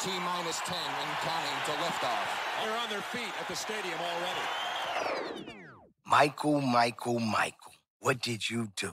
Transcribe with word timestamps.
T 0.00 0.10
minus 0.10 0.60
10 0.60 0.76
and 0.76 1.10
counting 1.24 1.58
to 1.64 1.72
liftoff. 1.82 2.28
They're 2.62 2.78
on 2.78 2.90
their 2.90 3.00
feet 3.00 3.32
at 3.40 3.48
the 3.48 3.56
stadium 3.56 3.98
already. 3.98 5.46
Michael, 6.06 6.60
Michael, 6.60 7.18
Michael, 7.18 7.72
what 8.00 8.20
did 8.20 8.48
you 8.48 8.68
do? 8.76 8.92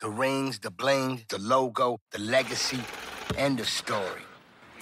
The 0.00 0.08
rings, 0.08 0.58
the 0.58 0.70
bling, 0.70 1.24
the 1.28 1.38
logo, 1.38 2.00
the 2.12 2.18
legacy, 2.18 2.80
and 3.36 3.58
the 3.58 3.64
story. 3.64 4.22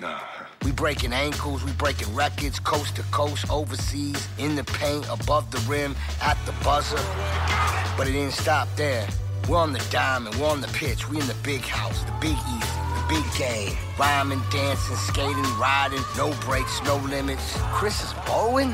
Nah. 0.00 0.20
We 0.62 0.70
breaking 0.70 1.12
ankles, 1.12 1.64
we 1.64 1.72
breaking 1.72 2.14
records, 2.14 2.60
coast 2.60 2.96
to 2.96 3.02
coast, 3.04 3.50
overseas, 3.50 4.28
in 4.38 4.54
the 4.54 4.64
paint, 4.64 5.06
above 5.10 5.50
the 5.50 5.58
rim, 5.68 5.96
at 6.22 6.38
the 6.46 6.52
buzzer. 6.62 7.02
But 7.96 8.06
it 8.06 8.12
didn't 8.12 8.34
stop 8.34 8.68
there. 8.76 9.06
We're 9.48 9.58
on 9.58 9.72
the 9.72 9.84
diamond, 9.90 10.36
we're 10.36 10.48
on 10.48 10.60
the 10.60 10.68
pitch, 10.68 11.08
we 11.08 11.18
in 11.20 11.26
the 11.26 11.36
big 11.42 11.62
house, 11.62 12.04
the 12.04 12.12
big 12.20 12.36
east, 12.36 12.74
the 12.74 12.85
big 13.08 13.24
game. 13.36 13.76
Rhyming, 13.98 14.42
dancing, 14.50 14.96
skating, 14.96 15.42
riding, 15.58 16.02
no 16.16 16.32
breaks, 16.40 16.82
no 16.84 16.96
limits. 16.96 17.56
Chris 17.72 18.02
is 18.04 18.12
bowling? 18.26 18.68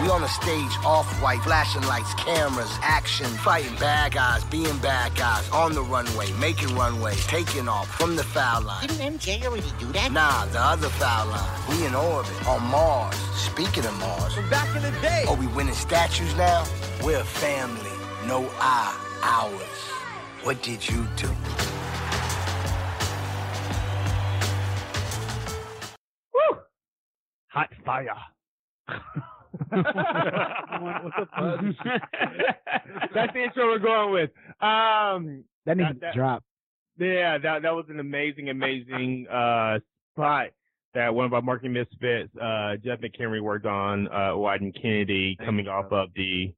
We 0.00 0.08
on 0.08 0.20
the 0.20 0.28
stage, 0.28 0.70
off-white, 0.84 1.40
flashing 1.42 1.82
lights, 1.82 2.14
cameras, 2.14 2.70
action, 2.82 3.26
fighting 3.26 3.74
bad 3.76 4.12
guys, 4.12 4.44
being 4.44 4.78
bad 4.78 5.14
guys, 5.16 5.48
on 5.50 5.72
the 5.74 5.82
runway, 5.82 6.30
making 6.34 6.74
runways, 6.76 7.26
taking 7.26 7.68
off 7.68 7.88
from 7.96 8.16
the 8.16 8.22
foul 8.24 8.62
line. 8.62 8.86
Didn't 8.86 9.18
MJ 9.18 9.44
already 9.44 9.72
do 9.78 9.86
that? 9.92 10.12
Nah, 10.12 10.46
the 10.46 10.60
other 10.60 10.88
foul 10.88 11.26
line. 11.26 11.60
We 11.68 11.84
in 11.86 11.94
orbit, 11.94 12.46
on 12.46 12.62
Mars. 12.70 13.16
Speaking 13.34 13.84
of 13.84 13.98
Mars, 13.98 14.34
From 14.34 14.48
back 14.50 14.74
in 14.76 14.82
the 14.82 14.92
day. 15.00 15.24
are 15.28 15.34
we 15.36 15.46
winning 15.48 15.74
statues 15.74 16.34
now? 16.36 16.64
We're 17.02 17.20
a 17.20 17.24
family, 17.24 17.90
no 18.26 18.48
I, 18.60 18.96
ours. 19.22 20.44
What 20.44 20.62
did 20.62 20.88
you 20.88 21.06
do? 21.16 21.28
Hot 27.52 27.68
fire. 27.84 28.16
That's 33.14 33.32
the 33.32 33.42
intro 33.44 33.66
we're 33.66 33.78
going 33.78 34.12
with. 34.12 34.30
Um, 34.60 35.44
That 35.66 35.76
needs 35.76 36.00
That- 36.00 36.12
to 36.12 36.18
drop. 36.18 36.44
yeah, 36.98 37.38
that 37.38 37.62
that 37.62 37.74
was 37.74 37.86
an 37.88 38.00
amazing, 38.00 38.48
amazing 38.50 39.26
uh 39.28 39.78
spot 40.14 40.48
that 40.94 41.14
one 41.14 41.24
of 41.24 41.32
our 41.32 41.42
marketing 41.42 41.72
misfits, 41.74 42.34
uh, 42.36 42.76
Jeff 42.84 42.98
McHenry 43.00 43.40
worked 43.40 43.64
on, 43.66 44.08
uh, 44.08 44.32
Wieden 44.34 44.74
Kennedy, 44.80 45.36
coming 45.36 45.68
off 45.68 45.92
of 45.92 46.08
the 46.16 46.52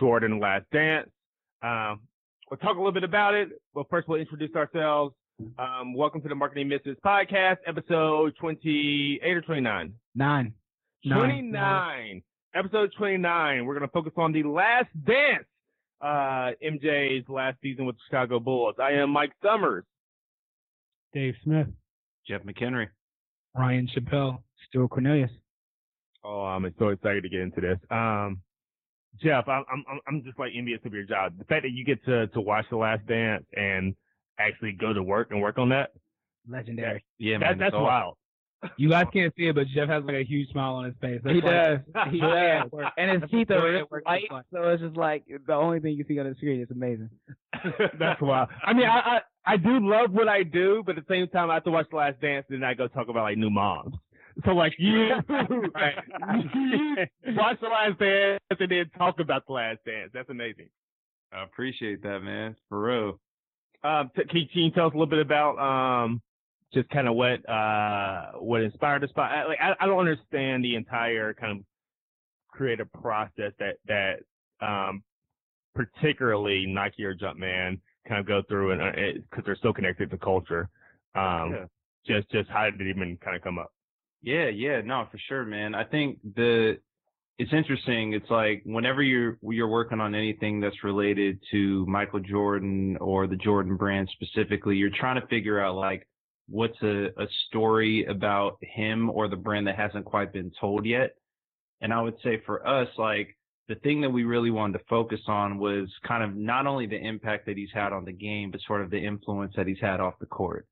Jordan 0.00 0.40
Last 0.40 0.64
Dance. 0.72 1.08
Um, 1.62 2.00
we'll 2.50 2.58
talk 2.58 2.74
a 2.74 2.78
little 2.80 2.90
bit 2.92 3.04
about 3.04 3.34
it, 3.34 3.50
but 3.72 3.88
first 3.88 4.08
we'll 4.08 4.18
introduce 4.20 4.52
ourselves. 4.56 5.14
Um, 5.58 5.94
welcome 5.94 6.20
to 6.22 6.28
the 6.28 6.34
Marketing 6.34 6.68
Misfits 6.68 7.00
podcast, 7.04 7.56
episode 7.66 8.34
28 8.38 9.20
or 9.24 9.40
29? 9.40 9.92
Nine. 10.14 10.54
Nine. 11.04 11.18
29. 11.18 12.22
Episode 12.54 12.90
29. 12.96 13.64
We're 13.64 13.74
going 13.74 13.86
to 13.86 13.92
focus 13.92 14.12
on 14.16 14.32
the 14.32 14.44
last 14.44 14.88
dance, 15.04 15.44
uh, 16.00 16.52
MJ's 16.64 17.28
last 17.28 17.58
season 17.62 17.86
with 17.86 17.96
the 17.96 18.00
Chicago 18.08 18.38
Bulls. 18.38 18.76
I 18.80 18.92
am 18.92 19.10
Mike 19.10 19.32
Summers. 19.42 19.84
Dave 21.12 21.34
Smith. 21.44 21.66
Jeff 22.26 22.42
McHenry. 22.42 22.88
Ryan 23.56 23.88
Chappelle. 23.96 24.38
Stuart 24.68 24.88
Cornelius. 24.88 25.30
Oh, 26.24 26.42
I'm 26.42 26.72
so 26.78 26.88
excited 26.88 27.22
to 27.24 27.28
get 27.28 27.40
into 27.40 27.60
this. 27.60 27.78
Um, 27.90 28.40
Jeff, 29.22 29.48
I'm, 29.48 29.64
I'm, 29.70 30.00
I'm 30.06 30.22
just 30.22 30.38
like 30.38 30.52
envious 30.56 30.80
of 30.84 30.94
your 30.94 31.04
job. 31.04 31.36
The 31.36 31.44
fact 31.44 31.62
that 31.62 31.72
you 31.72 31.84
get 31.84 32.04
to, 32.04 32.28
to 32.28 32.40
watch 32.40 32.66
the 32.70 32.76
last 32.76 33.06
dance 33.06 33.44
and 33.54 33.94
actually 34.48 34.72
go 34.72 34.92
to 34.92 35.02
work 35.02 35.28
and 35.30 35.40
work 35.42 35.58
on 35.58 35.68
that, 35.70 35.92
Legendary. 36.48 37.04
Yeah, 37.18 37.38
that, 37.38 37.50
man. 37.50 37.58
that's 37.58 37.74
awesome. 37.74 37.84
wild. 37.84 38.16
You 38.76 38.88
guys 38.90 39.06
can't 39.12 39.34
see 39.36 39.48
it, 39.48 39.56
but 39.56 39.66
Jeff 39.74 39.88
has 39.88 40.04
like 40.04 40.14
a 40.14 40.24
huge 40.24 40.48
smile 40.50 40.74
on 40.74 40.84
his 40.84 40.94
face. 41.00 41.20
He 41.26 41.40
does. 41.40 41.80
He 42.12 42.20
does. 42.20 42.70
And 42.96 43.20
his 43.22 43.28
teeth 43.30 43.50
are 43.50 43.60
way 43.60 43.70
real 43.70 43.80
it 43.82 43.90
works. 43.90 44.04
white, 44.06 44.28
so 44.52 44.68
it's 44.68 44.80
just 44.82 44.96
like 44.96 45.24
the 45.48 45.52
only 45.54 45.80
thing 45.80 45.94
you 45.96 46.04
see 46.06 46.18
on 46.20 46.28
the 46.28 46.34
screen. 46.36 46.60
It's 46.60 46.70
amazing. 46.70 47.10
that's 47.98 48.20
wild. 48.22 48.50
I 48.64 48.72
mean, 48.72 48.86
I, 48.86 49.18
I, 49.44 49.54
I 49.54 49.56
do 49.56 49.80
love 49.80 50.12
what 50.12 50.28
I 50.28 50.44
do, 50.44 50.82
but 50.86 50.96
at 50.96 51.06
the 51.08 51.12
same 51.12 51.26
time, 51.28 51.50
I 51.50 51.54
have 51.54 51.64
to 51.64 51.72
watch 51.72 51.86
the 51.90 51.96
last 51.96 52.20
dance 52.20 52.46
and 52.50 52.62
then 52.62 52.68
I 52.68 52.74
go 52.74 52.86
talk 52.86 53.08
about 53.08 53.24
like 53.24 53.36
new 53.36 53.50
moms. 53.50 53.94
So 54.44 54.52
like 54.52 54.74
you, 54.78 55.08
Right. 55.28 55.94
you 56.44 57.34
watch 57.34 57.58
the 57.60 57.68
last 57.68 57.98
dance 57.98 58.40
and 58.50 58.70
then 58.70 58.90
talk 58.96 59.18
about 59.20 59.46
the 59.46 59.52
last 59.54 59.78
dance. 59.84 60.10
That's 60.14 60.30
amazing. 60.30 60.68
I 61.32 61.42
appreciate 61.44 62.02
that, 62.02 62.20
man. 62.20 62.54
For 62.68 62.80
real. 62.80 63.20
Um, 63.84 64.10
t- 64.16 64.24
can, 64.24 64.38
you- 64.40 64.48
can 64.48 64.62
you 64.62 64.70
tell 64.70 64.86
us 64.86 64.92
a 64.94 64.96
little 64.96 65.06
bit 65.10 65.18
about 65.20 65.58
um, 65.58 66.22
just 66.72 66.88
kind 66.90 67.08
of 67.08 67.14
what 67.14 67.48
uh, 67.48 68.32
what 68.38 68.62
inspired 68.62 69.02
the 69.02 69.08
spot? 69.08 69.30
I- 69.32 69.46
Like, 69.46 69.58
I, 69.60 69.74
I 69.80 69.86
don't 69.86 69.98
understand 69.98 70.64
the 70.64 70.76
entire 70.76 71.34
kind 71.34 71.58
of 71.58 71.64
creative 72.48 72.90
process 72.92 73.52
that 73.58 73.76
that 73.86 74.20
um, 74.66 75.02
particularly 75.74 76.66
Nike 76.66 77.04
or 77.04 77.14
Jumpman 77.14 77.80
kind 78.06 78.20
of 78.20 78.26
go 78.26 78.42
through, 78.48 78.72
and 78.72 79.22
because 79.30 79.44
they're 79.44 79.56
so 79.62 79.72
connected 79.72 80.10
to 80.10 80.18
culture. 80.18 80.68
Um, 81.14 81.52
Yeah. 81.52 81.64
Just 82.04 82.30
just 82.32 82.50
how 82.50 82.64
did 82.68 82.80
it 82.80 82.88
even 82.88 83.16
kind 83.18 83.36
of 83.36 83.42
come 83.42 83.58
up? 83.60 83.72
Yeah, 84.22 84.48
yeah, 84.48 84.80
no, 84.80 85.06
for 85.10 85.18
sure, 85.18 85.44
man. 85.44 85.72
I 85.74 85.84
think 85.84 86.18
the 86.34 86.78
it's 87.38 87.52
interesting. 87.52 88.12
It's 88.12 88.30
like 88.30 88.62
whenever 88.64 89.02
you're 89.02 89.38
you're 89.42 89.68
working 89.68 90.00
on 90.00 90.14
anything 90.14 90.60
that's 90.60 90.84
related 90.84 91.40
to 91.50 91.84
Michael 91.86 92.20
Jordan 92.20 92.96
or 93.00 93.26
the 93.26 93.36
Jordan 93.36 93.76
brand 93.76 94.10
specifically, 94.12 94.76
you're 94.76 94.90
trying 94.90 95.20
to 95.20 95.26
figure 95.28 95.60
out 95.60 95.74
like 95.76 96.06
what's 96.48 96.80
a, 96.82 97.06
a 97.16 97.26
story 97.48 98.04
about 98.04 98.58
him 98.60 99.10
or 99.10 99.28
the 99.28 99.36
brand 99.36 99.66
that 99.66 99.76
hasn't 99.76 100.04
quite 100.04 100.32
been 100.32 100.52
told 100.60 100.84
yet. 100.84 101.14
And 101.80 101.92
I 101.92 102.00
would 102.00 102.16
say 102.22 102.42
for 102.44 102.66
us, 102.66 102.88
like 102.98 103.36
the 103.68 103.76
thing 103.76 104.02
that 104.02 104.10
we 104.10 104.24
really 104.24 104.50
wanted 104.50 104.78
to 104.78 104.84
focus 104.88 105.20
on 105.26 105.58
was 105.58 105.88
kind 106.06 106.22
of 106.22 106.36
not 106.36 106.66
only 106.66 106.86
the 106.86 107.00
impact 107.00 107.46
that 107.46 107.56
he's 107.56 107.72
had 107.72 107.92
on 107.92 108.04
the 108.04 108.12
game, 108.12 108.50
but 108.50 108.60
sort 108.66 108.82
of 108.82 108.90
the 108.90 109.02
influence 109.02 109.54
that 109.56 109.66
he's 109.66 109.80
had 109.80 110.00
off 110.00 110.14
the 110.20 110.26
court. 110.26 110.66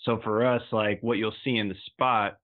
So 0.00 0.20
for 0.22 0.46
us, 0.46 0.62
like 0.70 1.02
what 1.02 1.18
you'll 1.18 1.34
see 1.44 1.56
in 1.56 1.68
the 1.68 1.74
spot 1.86 2.36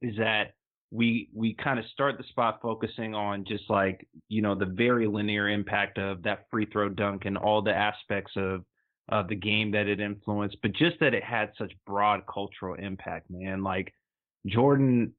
is 0.00 0.16
that 0.16 0.54
we 0.92 1.30
we 1.34 1.54
kind 1.54 1.78
of 1.78 1.86
start 1.86 2.18
the 2.18 2.24
spot 2.24 2.60
focusing 2.60 3.14
on 3.14 3.44
just 3.46 3.64
like 3.70 4.06
you 4.28 4.42
know 4.42 4.54
the 4.54 4.66
very 4.66 5.06
linear 5.06 5.48
impact 5.48 5.98
of 5.98 6.22
that 6.22 6.46
free 6.50 6.66
throw 6.66 6.90
dunk 6.90 7.24
and 7.24 7.38
all 7.38 7.62
the 7.62 7.74
aspects 7.74 8.32
of 8.36 8.62
of 9.08 9.28
the 9.28 9.34
game 9.34 9.72
that 9.72 9.88
it 9.88 10.00
influenced, 10.00 10.56
but 10.62 10.72
just 10.72 11.00
that 11.00 11.14
it 11.14 11.24
had 11.24 11.50
such 11.58 11.72
broad 11.86 12.22
cultural 12.32 12.74
impact, 12.74 13.30
man. 13.30 13.62
Like 13.62 13.92
Jordan, 14.46 15.12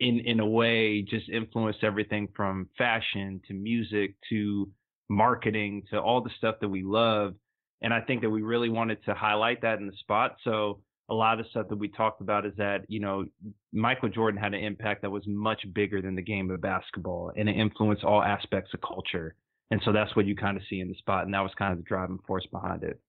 in 0.00 0.20
in 0.20 0.40
a 0.40 0.46
way, 0.46 1.02
just 1.02 1.28
influenced 1.28 1.82
everything 1.82 2.28
from 2.34 2.68
fashion 2.78 3.40
to 3.48 3.54
music 3.54 4.14
to 4.30 4.70
marketing 5.08 5.82
to 5.90 6.00
all 6.00 6.20
the 6.22 6.30
stuff 6.38 6.56
that 6.60 6.68
we 6.68 6.82
love. 6.82 7.34
And 7.82 7.92
I 7.92 8.00
think 8.00 8.22
that 8.22 8.30
we 8.30 8.42
really 8.42 8.70
wanted 8.70 9.04
to 9.04 9.14
highlight 9.14 9.62
that 9.62 9.78
in 9.78 9.86
the 9.86 9.96
spot. 10.00 10.36
So 10.44 10.80
a 11.08 11.14
lot 11.14 11.38
of 11.38 11.44
the 11.44 11.50
stuff 11.50 11.68
that 11.68 11.78
we 11.78 11.88
talked 11.88 12.20
about 12.20 12.44
is 12.44 12.52
that, 12.56 12.84
you 12.88 13.00
know, 13.00 13.24
Michael 13.72 14.08
Jordan 14.08 14.40
had 14.40 14.54
an 14.54 14.64
impact 14.64 15.02
that 15.02 15.10
was 15.10 15.22
much 15.26 15.62
bigger 15.72 16.02
than 16.02 16.16
the 16.16 16.22
game 16.22 16.50
of 16.50 16.60
basketball 16.60 17.32
and 17.36 17.48
it 17.48 17.56
influenced 17.56 18.04
all 18.04 18.22
aspects 18.22 18.72
of 18.74 18.80
culture. 18.80 19.34
And 19.70 19.80
so 19.84 19.92
that's 19.92 20.14
what 20.16 20.26
you 20.26 20.34
kind 20.34 20.56
of 20.56 20.62
see 20.68 20.80
in 20.80 20.88
the 20.88 20.94
spot. 20.96 21.24
And 21.24 21.34
that 21.34 21.40
was 21.40 21.52
kind 21.58 21.72
of 21.72 21.78
the 21.78 21.84
driving 21.84 22.18
force 22.26 22.46
behind 22.50 22.82
it. 22.82 23.00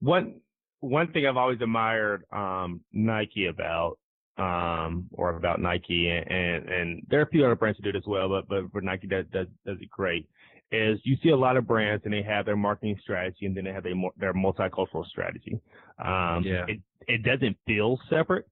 One 0.00 0.40
one 0.80 1.12
thing 1.12 1.26
I've 1.26 1.36
always 1.36 1.60
admired 1.60 2.24
um, 2.32 2.80
Nike 2.92 3.46
about, 3.46 3.98
um, 4.36 5.06
or 5.12 5.36
about 5.36 5.60
Nike, 5.60 6.08
and, 6.08 6.28
and 6.28 6.68
and 6.68 7.06
there 7.08 7.20
are 7.20 7.24
a 7.24 7.28
few 7.28 7.44
other 7.44 7.54
brands 7.54 7.78
that 7.78 7.84
do 7.84 7.90
it 7.90 7.96
as 7.96 8.06
well, 8.06 8.28
but 8.28 8.48
but, 8.48 8.72
but 8.72 8.82
Nike 8.82 9.06
does, 9.06 9.26
does 9.32 9.46
does 9.64 9.78
it 9.80 9.90
great. 9.90 10.28
Is 10.72 10.98
you 11.04 11.16
see 11.22 11.28
a 11.28 11.36
lot 11.36 11.56
of 11.58 11.66
brands 11.66 12.02
and 12.04 12.12
they 12.14 12.22
have 12.22 12.46
their 12.46 12.56
marketing 12.56 12.98
strategy 13.02 13.44
and 13.44 13.54
then 13.54 13.64
they 13.64 13.72
have 13.72 13.82
their 13.84 13.94
their 14.16 14.32
multicultural 14.32 15.06
strategy. 15.06 15.60
Um, 15.98 16.42
Yeah. 16.44 16.64
It 16.66 16.80
it 17.08 17.22
doesn't 17.22 17.56
feel 17.66 18.00
separate 18.08 18.46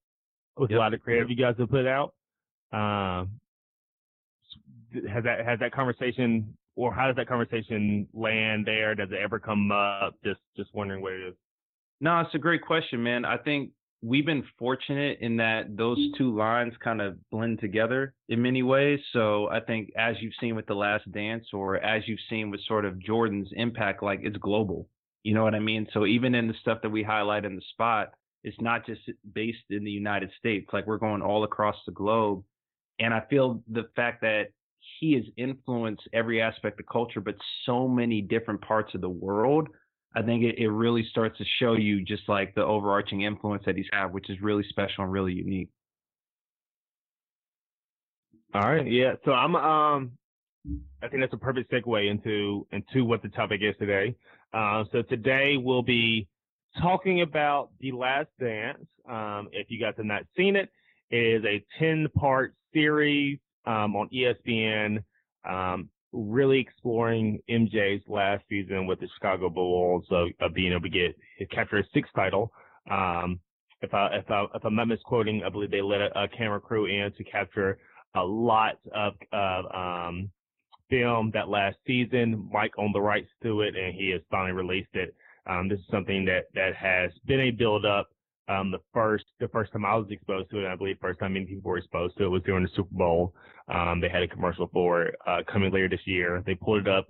with 0.57 0.71
Yep. 0.71 0.77
a 0.77 0.81
lot 0.81 0.95
of 0.95 1.01
creative 1.01 1.31
you 1.31 1.37
guys 1.37 1.57
have 1.59 1.71
put 1.71 1.87
out. 1.87 2.15
Um, 2.73 3.41
has 5.09 5.25
that 5.25 5.45
has 5.47 5.59
that 5.61 5.73
conversation 5.73 6.57
or 6.77 6.93
how 6.93 7.07
does 7.07 7.17
that 7.17 7.27
conversation 7.27 8.07
land 8.13 8.67
there? 8.67 8.95
Does 8.95 9.11
it 9.11 9.19
ever 9.19 9.39
come 9.39 9.73
up? 9.73 10.15
Just 10.25 10.41
just 10.57 10.75
wondering 10.75 11.01
where 11.01 11.19
it 11.21 11.29
is. 11.29 11.35
No, 12.01 12.21
it's 12.21 12.35
a 12.35 12.39
great 12.39 12.63
question, 12.63 13.03
man. 13.03 13.25
I 13.25 13.37
think 13.39 13.71
we've 14.03 14.27
been 14.27 14.45
fortunate 14.59 15.19
in 15.21 15.37
that 15.37 15.77
those 15.77 15.99
mm-hmm. 15.99 16.17
two 16.17 16.37
lines 16.37 16.73
kind 16.83 17.01
of 17.01 17.19
blend 17.31 17.61
together 17.61 18.15
in 18.29 18.41
many 18.41 18.63
ways. 18.63 19.01
So 19.13 19.49
I 19.51 19.61
think 19.61 19.91
as 19.97 20.17
you've 20.21 20.33
seen 20.41 20.57
with 20.57 20.67
The 20.67 20.75
Last 20.75 21.11
Dance 21.13 21.47
or 21.53 21.77
as 21.77 22.03
you've 22.07 22.21
seen 22.29 22.51
with 22.51 22.61
sort 22.67 22.85
of 22.85 22.99
Jordan's 22.99 23.51
impact, 23.53 24.03
like 24.03 24.21
it's 24.23 24.37
global. 24.39 24.89
You 25.23 25.35
know 25.35 25.45
what 25.45 25.55
I 25.55 25.59
mean? 25.59 25.87
So 25.93 26.07
even 26.07 26.35
in 26.35 26.49
the 26.49 26.55
stuff 26.61 26.79
that 26.83 26.91
we 26.91 27.03
highlight 27.03 27.45
in 27.45 27.57
the 27.57 27.63
spot, 27.73 28.13
it's 28.43 28.61
not 28.61 28.87
just 28.87 29.03
based 29.35 29.65
in 29.69 29.85
the 29.85 29.91
United 29.91 30.31
States. 30.39 30.71
Like 30.73 30.87
we're 30.87 30.97
going 30.97 31.21
all 31.21 31.45
across 31.45 31.77
the 31.85 31.93
globe. 31.93 32.43
And 32.99 33.13
I 33.13 33.23
feel 33.29 33.63
the 33.71 33.89
fact 33.97 34.23
that 34.23 34.49
he 34.99 35.13
has 35.15 35.25
influenced 35.37 36.09
every 36.13 36.41
aspect 36.41 36.81
of 36.81 36.87
culture, 36.87 37.21
but 37.21 37.35
so 37.67 37.87
many 37.87 38.23
different 38.23 38.63
parts 38.63 38.95
of 38.95 39.03
the 39.03 39.11
world. 39.11 39.69
I 40.15 40.23
think 40.23 40.43
it, 40.43 40.59
it 40.59 40.69
really 40.69 41.07
starts 41.11 41.39
to 41.39 41.45
show 41.61 41.75
you 41.75 42.05
just 42.05 42.29
like 42.29 42.55
the 42.55 42.65
overarching 42.65 43.23
influence 43.23 43.63
that 43.67 43.77
he's 43.77 43.87
had, 43.93 44.07
which 44.07 44.29
is 44.29 44.41
really 44.41 44.65
special 44.69 45.05
and 45.05 45.13
really 45.13 45.33
unique. 45.33 45.69
All 48.53 48.63
right, 48.63 48.91
yeah. 48.91 49.13
So 49.25 49.31
I'm 49.31 49.55
um, 49.55 50.11
I 51.03 51.09
think 51.09 51.23
that's 51.23 51.33
a 51.33 51.37
perfect 51.37 51.71
segue 51.73 52.11
into 52.11 52.67
into 52.73 53.05
what 53.05 53.23
the 53.23 53.29
topic 53.29 53.61
is 53.63 53.77
today. 53.79 54.17
Uh, 54.53 54.85
so 54.91 55.03
today 55.03 55.57
we'll 55.57 55.83
be 55.83 56.27
talking 56.81 57.23
about 57.23 57.71
The 57.81 57.93
Last 57.93 58.29
Dance. 58.41 58.87
Um, 59.09 59.49
if 59.53 59.71
you 59.71 59.81
guys 59.81 59.95
have 59.97 60.07
not 60.07 60.23
seen 60.37 60.57
it, 60.57 60.69
it 61.11 61.17
is 61.17 61.45
a 61.45 61.65
10 61.79 62.09
part 62.17 62.55
series 62.73 63.39
um, 63.67 63.97
on 63.97 64.09
ESPN. 64.13 65.03
Um, 65.49 65.89
really 66.13 66.59
exploring 66.59 67.41
MJ's 67.49 68.03
last 68.09 68.45
season 68.49 68.87
with 68.87 69.01
the 69.01 69.09
Chicago 69.15 69.49
Bulls 69.49 70.05
of, 70.11 70.29
of 70.41 70.55
being 70.55 70.73
able 70.73 70.83
to 70.83 70.89
get 70.89 71.17
capture 71.51 71.79
a 71.79 71.85
sixth 71.95 72.13
title. 72.15 72.53
Um, 72.91 73.41
if 73.83 73.95
I 73.95 74.09
if 74.17 74.31
I 74.31 74.45
if 74.55 74.65
I'm 74.65 74.75
not 74.75 74.89
misquoting, 74.89 75.43
I 75.45 75.49
believe 75.49 75.71
they 75.71 75.83
let 75.83 76.01
a, 76.01 76.25
a 76.25 76.29
camera 76.29 76.61
crew 76.61 76.87
in 76.87 77.13
to 77.13 77.25
capture 77.25 77.79
a 78.15 78.23
lot 78.23 78.79
of 78.95 79.15
of 79.33 79.65
um, 79.75 80.31
film 80.89 81.31
that 81.33 81.49
last 81.49 81.77
season. 81.87 82.49
Mike 82.53 82.73
owned 82.77 82.95
the 82.95 83.01
rights 83.01 83.31
to 83.43 83.63
it, 83.63 83.77
and 83.77 83.95
he 83.95 84.11
has 84.11 84.21
finally 84.31 84.53
released 84.53 84.95
it. 84.95 85.15
Um, 85.47 85.69
this 85.69 85.79
is 85.79 85.87
something 85.91 86.25
that 86.27 86.47
that 86.55 86.75
has 86.75 87.11
been 87.27 87.41
a 87.41 87.51
build 87.51 87.87
up. 87.87 88.09
Um, 88.51 88.73
the 88.73 88.81
first 88.93 89.27
the 89.39 89.47
first 89.49 89.73
time 89.73 89.85
I 89.85 89.95
was 89.95 90.09
exposed 90.11 90.51
to 90.51 90.65
it, 90.65 90.69
I 90.69 90.75
believe 90.75 90.97
first 91.01 91.21
time 91.21 91.35
many 91.35 91.47
people 91.47 91.71
were 91.71 91.79
exposed 91.79 92.17
to 92.19 92.25
it 92.25 92.29
was 92.29 92.43
during 92.43 92.65
the 92.65 92.71
Super 92.75 92.93
Bowl. 92.93 93.33
Um, 93.73 94.01
they 94.01 94.09
had 94.09 94.25
a 94.25 94.29
commercial 94.29 94.69
for 94.73 95.03
it 95.03 95.15
uh, 95.25 95.43
coming 95.51 95.73
later 95.73 95.89
this 95.89 96.05
year. 96.05 96.43
They 96.45 96.57
pulled 96.57 96.87
it 96.87 96.89
up 96.89 97.07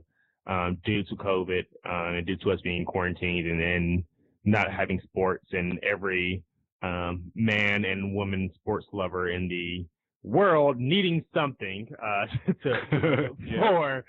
um, 0.47 0.77
due 0.85 1.03
to 1.03 1.17
COVID 1.17 1.65
uh, 1.87 2.17
and 2.17 2.27
due 2.27 2.37
to 2.37 2.51
us 2.51 2.61
being 2.61 2.85
quarantined 2.85 3.47
and 3.49 3.59
then 3.59 4.05
not 4.45 4.71
having 4.71 5.01
sports 5.01 5.47
and 5.53 5.79
every 5.83 6.43
um, 6.83 7.31
man 7.35 7.87
and 7.87 8.15
woman 8.15 8.51
sports 8.55 8.87
lover 8.93 9.31
in 9.31 9.49
the 9.49 9.87
world 10.23 10.79
needing 10.79 11.25
something 11.35 11.89
uh, 12.03 12.27
to, 12.63 13.29
for 13.59 14.05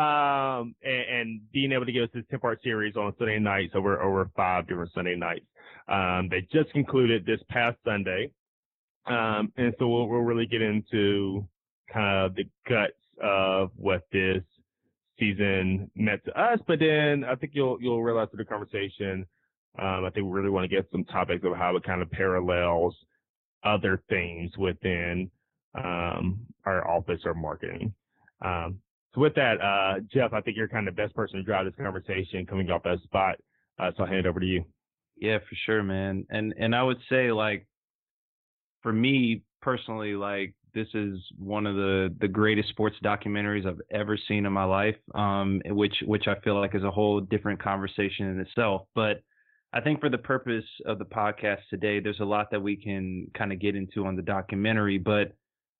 um, 0.00 0.74
and, 0.82 1.20
and, 1.20 1.40
being 1.52 1.72
able 1.72 1.84
to 1.84 1.92
give 1.92 2.04
us 2.04 2.10
this 2.14 2.24
10 2.30 2.40
part 2.40 2.60
series 2.62 2.96
on 2.96 3.12
Sunday 3.18 3.38
nights 3.38 3.72
over 3.74 4.00
over 4.00 4.30
five 4.36 4.68
different 4.68 4.92
Sunday 4.94 5.16
nights. 5.16 5.46
Um, 5.88 6.28
they 6.30 6.46
just 6.52 6.72
concluded 6.72 7.24
this 7.26 7.40
past 7.48 7.78
Sunday, 7.84 8.30
um, 9.06 9.52
and 9.56 9.74
so 9.78 9.88
we'll, 9.88 10.06
we'll 10.06 10.20
really 10.20 10.46
get 10.46 10.62
into 10.62 11.46
kind 11.92 12.26
of 12.26 12.34
the 12.34 12.44
guts 12.68 12.92
of 13.22 13.70
what 13.76 14.06
this 14.12 14.42
season 15.18 15.90
meant 15.96 16.24
to 16.26 16.40
us. 16.40 16.60
But 16.66 16.78
then 16.78 17.24
I 17.24 17.34
think 17.34 17.52
you'll 17.54 17.78
you'll 17.80 18.02
realize 18.02 18.28
through 18.30 18.44
the 18.44 18.50
conversation, 18.50 19.26
um, 19.78 20.04
I 20.04 20.10
think 20.10 20.26
we 20.26 20.32
really 20.32 20.50
want 20.50 20.70
to 20.70 20.74
get 20.74 20.86
some 20.92 21.04
topics 21.04 21.44
of 21.44 21.56
how 21.56 21.74
it 21.76 21.82
kind 21.82 22.02
of 22.02 22.10
parallels 22.10 22.94
other 23.64 24.00
things 24.08 24.56
within 24.56 25.30
um, 25.74 26.40
our 26.64 26.88
office 26.88 27.20
or 27.24 27.34
marketing. 27.34 27.92
Um, 28.44 28.78
so 29.14 29.20
with 29.20 29.34
that, 29.34 29.60
uh, 29.60 30.00
Jeff, 30.12 30.32
I 30.32 30.40
think 30.40 30.56
you're 30.56 30.68
kind 30.68 30.86
of 30.86 30.94
the 30.94 31.02
best 31.02 31.14
person 31.14 31.36
to 31.36 31.42
drive 31.42 31.64
this 31.64 31.74
conversation 31.76 32.46
coming 32.46 32.70
off 32.70 32.82
that 32.84 33.00
spot. 33.02 33.36
Uh, 33.78 33.90
so 33.96 34.02
I'll 34.02 34.08
hand 34.08 34.20
it 34.20 34.26
over 34.26 34.40
to 34.40 34.46
you. 34.46 34.64
Yeah, 35.16 35.38
for 35.38 35.54
sure, 35.66 35.82
man. 35.82 36.26
And 36.30 36.54
and 36.58 36.74
I 36.74 36.82
would 36.82 36.98
say 37.08 37.32
like 37.32 37.66
for 38.82 38.92
me 38.92 39.42
personally, 39.60 40.14
like 40.14 40.54
this 40.74 40.88
is 40.94 41.18
one 41.38 41.66
of 41.66 41.74
the 41.74 42.14
the 42.20 42.28
greatest 42.28 42.68
sports 42.68 42.96
documentaries 43.02 43.66
I've 43.66 43.80
ever 43.90 44.16
seen 44.28 44.46
in 44.46 44.52
my 44.52 44.64
life. 44.64 44.96
Um, 45.14 45.60
which 45.66 45.96
which 46.06 46.28
I 46.28 46.38
feel 46.40 46.58
like 46.60 46.74
is 46.74 46.84
a 46.84 46.90
whole 46.90 47.20
different 47.20 47.62
conversation 47.62 48.26
in 48.26 48.40
itself. 48.40 48.82
But 48.94 49.22
I 49.72 49.80
think 49.80 50.00
for 50.00 50.08
the 50.08 50.18
purpose 50.18 50.64
of 50.86 50.98
the 50.98 51.04
podcast 51.04 51.60
today, 51.68 52.00
there's 52.00 52.20
a 52.20 52.24
lot 52.24 52.50
that 52.50 52.62
we 52.62 52.76
can 52.76 53.26
kind 53.36 53.52
of 53.52 53.58
get 53.58 53.76
into 53.76 54.06
on 54.06 54.16
the 54.16 54.22
documentary, 54.22 54.98
but 54.98 55.32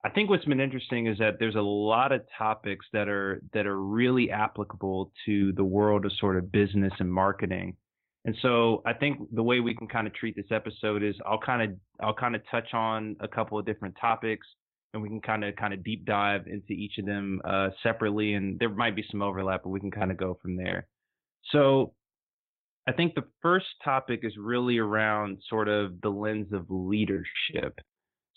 I 0.09 0.11
think 0.11 0.31
what's 0.31 0.47
been 0.47 0.59
interesting 0.59 1.07
is 1.07 1.19
that 1.19 1.39
there's 1.39 1.55
a 1.55 1.61
lot 1.61 2.13
of 2.13 2.23
topics 2.39 2.87
that 2.95 3.11
are 3.11 3.43
that 3.53 3.67
are 3.67 3.79
really 3.79 4.31
applicable 4.31 5.13
to 5.27 5.53
the 5.53 5.65
world 5.65 6.07
of 6.07 6.13
sort 6.19 6.39
of 6.39 6.51
business 6.51 6.95
and 6.99 7.13
marketing. 7.13 7.77
And 8.25 8.35
so 8.41 8.81
I 8.87 8.95
think 8.95 9.19
the 9.35 9.43
way 9.43 9.61
we 9.61 9.75
can 9.75 9.87
kind 9.87 10.07
of 10.07 10.15
treat 10.15 10.35
this 10.35 10.51
episode 10.51 11.03
is 11.03 11.15
I'll 11.27 11.39
kind 11.39 11.71
of 11.71 11.79
I'll 12.01 12.15
kind 12.15 12.35
of 12.35 12.41
touch 12.51 12.73
on 12.73 13.17
a 13.21 13.29
couple 13.29 13.59
of 13.59 13.67
different 13.67 13.97
topics 14.01 14.47
and 14.95 15.03
we 15.03 15.11
can 15.11 15.21
kind 15.21 15.45
of 15.45 15.55
kind 15.57 15.75
of 15.75 15.85
deep 15.85 16.07
dive 16.07 16.47
into 16.47 16.73
each 16.73 16.97
of 16.97 17.05
them 17.05 17.43
uh, 17.45 17.69
separately 17.83 18.33
and 18.33 18.59
there 18.59 18.71
might 18.71 18.97
be 18.97 19.05
some 19.11 19.21
overlap 19.21 19.65
but 19.65 19.69
we 19.69 19.79
can 19.81 19.91
kind 19.91 20.11
of 20.11 20.17
go 20.17 20.39
from 20.41 20.57
there. 20.57 20.89
So 21.53 21.93
I 22.87 22.93
think 22.93 23.15
the 23.15 23.25
first 23.43 23.67
topic 23.85 24.21
is 24.23 24.33
really 24.39 24.79
around 24.79 25.43
sort 25.51 25.69
of 25.69 26.01
the 26.01 26.09
lens 26.09 26.55
of 26.55 26.65
leadership. 26.71 27.79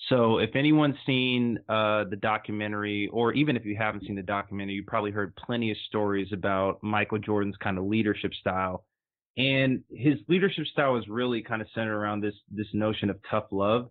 So 0.09 0.39
if 0.39 0.55
anyone's 0.55 0.95
seen 1.05 1.59
uh, 1.69 2.05
the 2.05 2.15
documentary, 2.15 3.09
or 3.13 3.33
even 3.33 3.55
if 3.55 3.65
you 3.65 3.75
haven't 3.77 4.05
seen 4.05 4.15
the 4.15 4.23
documentary, 4.23 4.73
you 4.73 4.83
probably 4.83 5.11
heard 5.11 5.35
plenty 5.35 5.71
of 5.71 5.77
stories 5.87 6.29
about 6.33 6.81
Michael 6.81 7.19
Jordan's 7.19 7.57
kind 7.57 7.77
of 7.77 7.85
leadership 7.85 8.33
style. 8.33 8.83
And 9.37 9.83
his 9.89 10.15
leadership 10.27 10.65
style 10.67 10.97
is 10.97 11.07
really 11.07 11.41
kind 11.41 11.61
of 11.61 11.67
centered 11.73 11.95
around 11.95 12.21
this 12.21 12.33
this 12.49 12.67
notion 12.73 13.09
of 13.09 13.17
tough 13.29 13.45
love. 13.51 13.89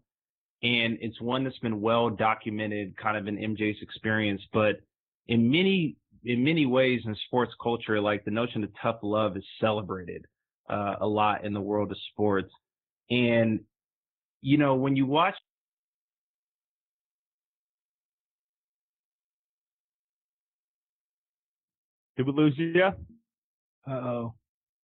And 0.63 0.99
it's 1.01 1.21
one 1.21 1.45
that's 1.45 1.59
been 1.59 1.81
well 1.81 2.11
documented 2.11 2.97
kind 2.97 3.17
of 3.17 3.27
in 3.27 3.37
MJ's 3.37 3.81
experience, 3.81 4.43
but 4.53 4.81
in 5.29 5.51
many 5.51 5.97
in 6.25 6.45
many 6.45 6.67
ways 6.67 7.01
in 7.07 7.17
sports 7.27 7.53
culture, 7.63 8.01
like 8.01 8.25
the 8.25 8.31
notion 8.31 8.65
of 8.65 8.71
tough 8.83 8.99
love 9.03 9.37
is 9.37 9.45
celebrated 9.61 10.27
uh, 10.69 10.97
a 11.01 11.07
lot 11.07 11.45
in 11.45 11.55
the 11.55 11.61
world 11.61 11.91
of 11.91 11.97
sports. 12.13 12.53
And 13.09 13.61
you 14.43 14.59
know, 14.59 14.75
when 14.75 14.97
you 14.97 15.07
watch 15.07 15.37
Did 22.21 22.27
we 22.27 22.43
lose 22.43 22.55
you? 22.59 22.73
Yeah. 22.75 22.91
Uh 23.91 23.95
oh. 23.95 24.35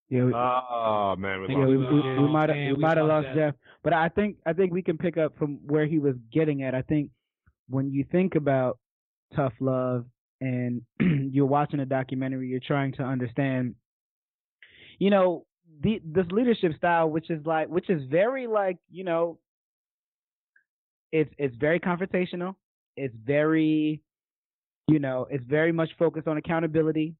Yeah. 0.09 0.25
We, 0.25 0.33
oh 0.33 1.17
man, 1.19 1.43
we 1.43 1.49
yeah, 1.49 1.59
lost 1.59 1.69
we, 1.69 1.77
we, 1.77 2.19
we 2.23 2.29
might 2.29 2.49
have 2.49 2.56
we 2.56 2.73
we 2.73 2.79
might 2.79 2.97
have 2.97 3.06
lost 3.06 3.27
lost 3.27 3.37
Jeff. 3.37 3.53
Jeff, 3.53 3.55
but 3.85 3.93
I 3.93 4.09
think 4.09 4.37
I 4.47 4.55
think 4.55 4.73
we 4.73 4.81
can 4.81 4.97
pick 4.97 5.19
up 5.19 5.37
from 5.37 5.59
where 5.67 5.85
he 5.85 5.99
was 5.99 6.15
getting 6.33 6.62
at. 6.62 6.75
I 6.75 6.81
think 6.81 7.11
when 7.69 7.91
you 7.91 8.05
think 8.11 8.37
about 8.37 8.79
tough 9.35 9.53
love 9.61 10.06
and 10.41 10.81
you're 11.00 11.44
watching 11.44 11.81
a 11.81 11.87
documentary, 11.87 12.49
you're 12.49 12.61
trying 12.61 12.93
to 12.94 13.03
understand, 13.03 13.75
you 14.99 15.11
know, 15.11 15.44
the 15.83 16.00
this 16.05 16.27
leadership 16.31 16.73
style, 16.77 17.11
which 17.11 17.29
is 17.29 17.44
like, 17.44 17.69
which 17.69 17.91
is 17.91 18.03
very 18.11 18.47
like, 18.47 18.79
you 18.90 19.05
know, 19.05 19.38
it's 21.12 21.31
it's 21.37 21.57
very 21.57 21.81
confrontational. 21.81 22.55
It's 22.97 23.14
very, 23.26 24.00
you 24.88 25.00
know, 25.00 25.26
it's 25.31 25.45
very 25.45 25.73
much 25.73 25.90
focused 25.99 26.28
on 26.28 26.38
accountability. 26.38 27.14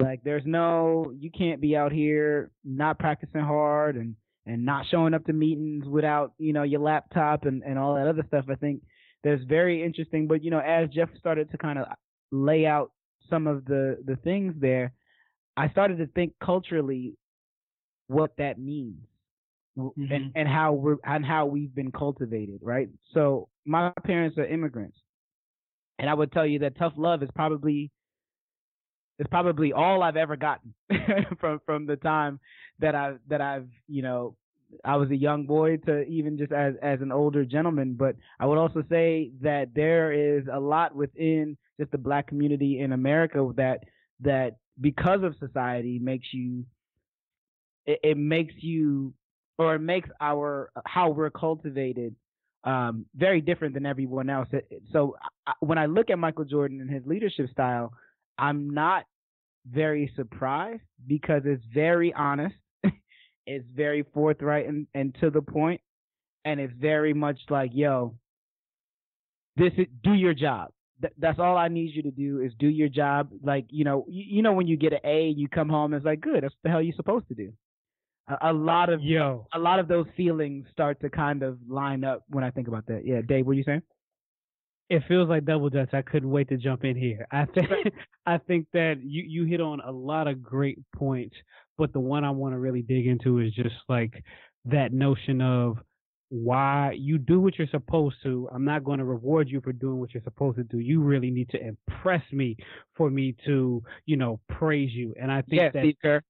Like 0.00 0.22
there's 0.24 0.46
no 0.46 1.12
you 1.18 1.30
can't 1.30 1.60
be 1.60 1.76
out 1.76 1.92
here 1.92 2.50
not 2.64 2.98
practicing 2.98 3.42
hard 3.42 3.96
and 3.96 4.16
and 4.46 4.64
not 4.64 4.86
showing 4.90 5.14
up 5.14 5.24
to 5.26 5.32
meetings 5.32 5.86
without, 5.86 6.32
you 6.38 6.52
know, 6.52 6.62
your 6.62 6.80
laptop 6.80 7.44
and, 7.44 7.62
and 7.62 7.78
all 7.78 7.94
that 7.94 8.08
other 8.08 8.24
stuff. 8.26 8.46
I 8.50 8.54
think 8.54 8.82
that's 9.22 9.42
very 9.44 9.84
interesting, 9.84 10.26
but 10.26 10.42
you 10.42 10.50
know, 10.50 10.60
as 10.60 10.88
Jeff 10.88 11.10
started 11.18 11.50
to 11.50 11.58
kind 11.58 11.78
of 11.78 11.86
lay 12.32 12.66
out 12.66 12.90
some 13.28 13.46
of 13.46 13.64
the 13.66 13.98
the 14.04 14.16
things 14.16 14.54
there, 14.58 14.92
I 15.56 15.68
started 15.68 15.98
to 15.98 16.06
think 16.06 16.32
culturally 16.42 17.14
what 18.06 18.36
that 18.38 18.58
means 18.58 18.98
w- 19.76 19.92
and 19.96 20.10
mm-hmm. 20.10 20.28
and 20.38 20.48
how 20.48 20.72
we're 20.72 20.96
and 21.04 21.24
how 21.24 21.46
we've 21.46 21.74
been 21.74 21.92
cultivated, 21.92 22.60
right? 22.62 22.88
So 23.12 23.48
my 23.66 23.92
parents 24.04 24.38
are 24.38 24.46
immigrants, 24.46 24.96
and 25.98 26.08
I 26.08 26.14
would 26.14 26.32
tell 26.32 26.46
you 26.46 26.60
that 26.60 26.78
tough 26.78 26.94
love 26.96 27.22
is 27.22 27.28
probably 27.34 27.90
is 29.20 29.26
probably 29.30 29.72
all 29.72 30.02
I've 30.02 30.16
ever 30.16 30.34
gotten 30.34 30.74
from 31.40 31.60
from 31.66 31.86
the 31.86 31.96
time 31.96 32.40
that 32.80 32.94
I 32.94 33.14
that 33.28 33.40
I've 33.40 33.68
you 33.86 34.02
know 34.02 34.34
I 34.84 34.96
was 34.96 35.10
a 35.10 35.16
young 35.16 35.46
boy 35.46 35.76
to 35.86 36.04
even 36.04 36.38
just 36.38 36.52
as 36.52 36.74
as 36.82 37.00
an 37.02 37.12
older 37.12 37.44
gentleman. 37.44 37.94
But 37.98 38.16
I 38.40 38.46
would 38.46 38.58
also 38.58 38.82
say 38.88 39.30
that 39.42 39.68
there 39.74 40.10
is 40.12 40.44
a 40.50 40.58
lot 40.58 40.96
within 40.96 41.58
just 41.78 41.92
the 41.92 41.98
black 41.98 42.28
community 42.28 42.80
in 42.80 42.92
America 42.92 43.52
that 43.56 43.84
that 44.20 44.56
because 44.80 45.22
of 45.22 45.34
society 45.38 45.98
makes 45.98 46.28
you 46.32 46.64
it, 47.84 48.00
it 48.02 48.16
makes 48.16 48.54
you 48.58 49.12
or 49.58 49.74
it 49.74 49.80
makes 49.80 50.08
our 50.18 50.70
how 50.86 51.10
we're 51.10 51.30
cultivated 51.30 52.16
um, 52.64 53.04
very 53.14 53.42
different 53.42 53.74
than 53.74 53.84
everyone 53.84 54.30
else. 54.30 54.48
So 54.92 55.16
when 55.60 55.76
I 55.76 55.86
look 55.86 56.08
at 56.08 56.18
Michael 56.18 56.44
Jordan 56.44 56.80
and 56.80 56.90
his 56.90 57.02
leadership 57.06 57.50
style, 57.50 57.92
I'm 58.40 58.70
not 58.70 59.04
very 59.70 60.10
surprised 60.16 60.82
because 61.06 61.42
it's 61.44 61.62
very 61.74 62.12
honest, 62.14 62.54
it's 63.46 63.66
very 63.76 64.04
forthright 64.14 64.66
and, 64.66 64.86
and 64.94 65.14
to 65.20 65.30
the 65.30 65.42
point, 65.42 65.80
and 66.44 66.58
it's 66.58 66.72
very 66.80 67.12
much 67.12 67.38
like, 67.50 67.70
yo, 67.74 68.14
this 69.56 69.72
is 69.76 69.86
do 70.02 70.14
your 70.14 70.32
job. 70.32 70.70
Th- 71.02 71.12
that's 71.18 71.38
all 71.38 71.56
I 71.56 71.68
need 71.68 71.94
you 71.94 72.02
to 72.04 72.10
do 72.10 72.40
is 72.40 72.52
do 72.58 72.68
your 72.68 72.88
job. 72.88 73.30
Like 73.42 73.66
you 73.68 73.84
know, 73.84 74.06
you, 74.08 74.24
you 74.36 74.42
know 74.42 74.54
when 74.54 74.66
you 74.66 74.76
get 74.76 74.94
an 74.94 75.00
A, 75.04 75.28
you 75.28 75.48
come 75.48 75.68
home 75.68 75.92
and 75.92 76.00
it's 76.00 76.06
like, 76.06 76.20
good. 76.20 76.42
That's 76.42 76.54
what 76.54 76.62
the 76.64 76.70
hell 76.70 76.82
you're 76.82 76.94
supposed 76.96 77.28
to 77.28 77.34
do. 77.34 77.52
A, 78.28 78.50
a 78.50 78.52
lot 78.52 78.88
of 78.88 79.02
Yo. 79.02 79.46
a 79.52 79.58
lot 79.58 79.78
of 79.78 79.88
those 79.88 80.06
feelings 80.16 80.66
start 80.72 81.00
to 81.02 81.10
kind 81.10 81.42
of 81.42 81.58
line 81.68 82.04
up 82.04 82.22
when 82.28 82.42
I 82.42 82.50
think 82.50 82.68
about 82.68 82.86
that. 82.86 83.02
Yeah, 83.04 83.20
Dave, 83.26 83.44
what 83.44 83.52
are 83.52 83.56
you 83.56 83.64
saying? 83.64 83.82
It 84.90 85.04
feels 85.06 85.28
like 85.28 85.44
double 85.44 85.70
dutch. 85.70 85.94
I 85.94 86.02
couldn't 86.02 86.30
wait 86.30 86.48
to 86.48 86.56
jump 86.56 86.84
in 86.84 86.96
here. 86.96 87.26
I 87.30 87.46
think 87.46 87.68
I 88.26 88.38
think 88.38 88.66
that 88.72 88.96
you 89.00 89.22
you 89.26 89.44
hit 89.44 89.60
on 89.60 89.80
a 89.80 89.90
lot 89.90 90.26
of 90.26 90.42
great 90.42 90.78
points, 90.96 91.36
but 91.78 91.92
the 91.92 92.00
one 92.00 92.24
I 92.24 92.30
want 92.30 92.54
to 92.54 92.58
really 92.58 92.82
dig 92.82 93.06
into 93.06 93.38
is 93.38 93.54
just 93.54 93.76
like 93.88 94.22
that 94.66 94.92
notion 94.92 95.40
of 95.40 95.78
why 96.28 96.92
you 96.96 97.18
do 97.18 97.40
what 97.40 97.56
you're 97.58 97.68
supposed 97.68 98.16
to. 98.24 98.48
I'm 98.52 98.64
not 98.64 98.84
going 98.84 98.98
to 98.98 99.04
reward 99.04 99.48
you 99.48 99.60
for 99.60 99.72
doing 99.72 99.98
what 99.98 100.12
you're 100.12 100.22
supposed 100.22 100.58
to 100.58 100.64
do. 100.64 100.78
You 100.78 101.00
really 101.02 101.30
need 101.30 101.48
to 101.50 101.58
impress 101.60 102.22
me 102.32 102.56
for 102.96 103.10
me 103.10 103.36
to, 103.46 103.82
you 104.06 104.16
know, 104.16 104.40
praise 104.48 104.90
you. 104.92 105.14
And 105.20 105.30
I 105.30 105.42
think 105.42 105.62
Yeah, 105.62 105.70
that 105.70 105.94
Kerr. 106.02 106.22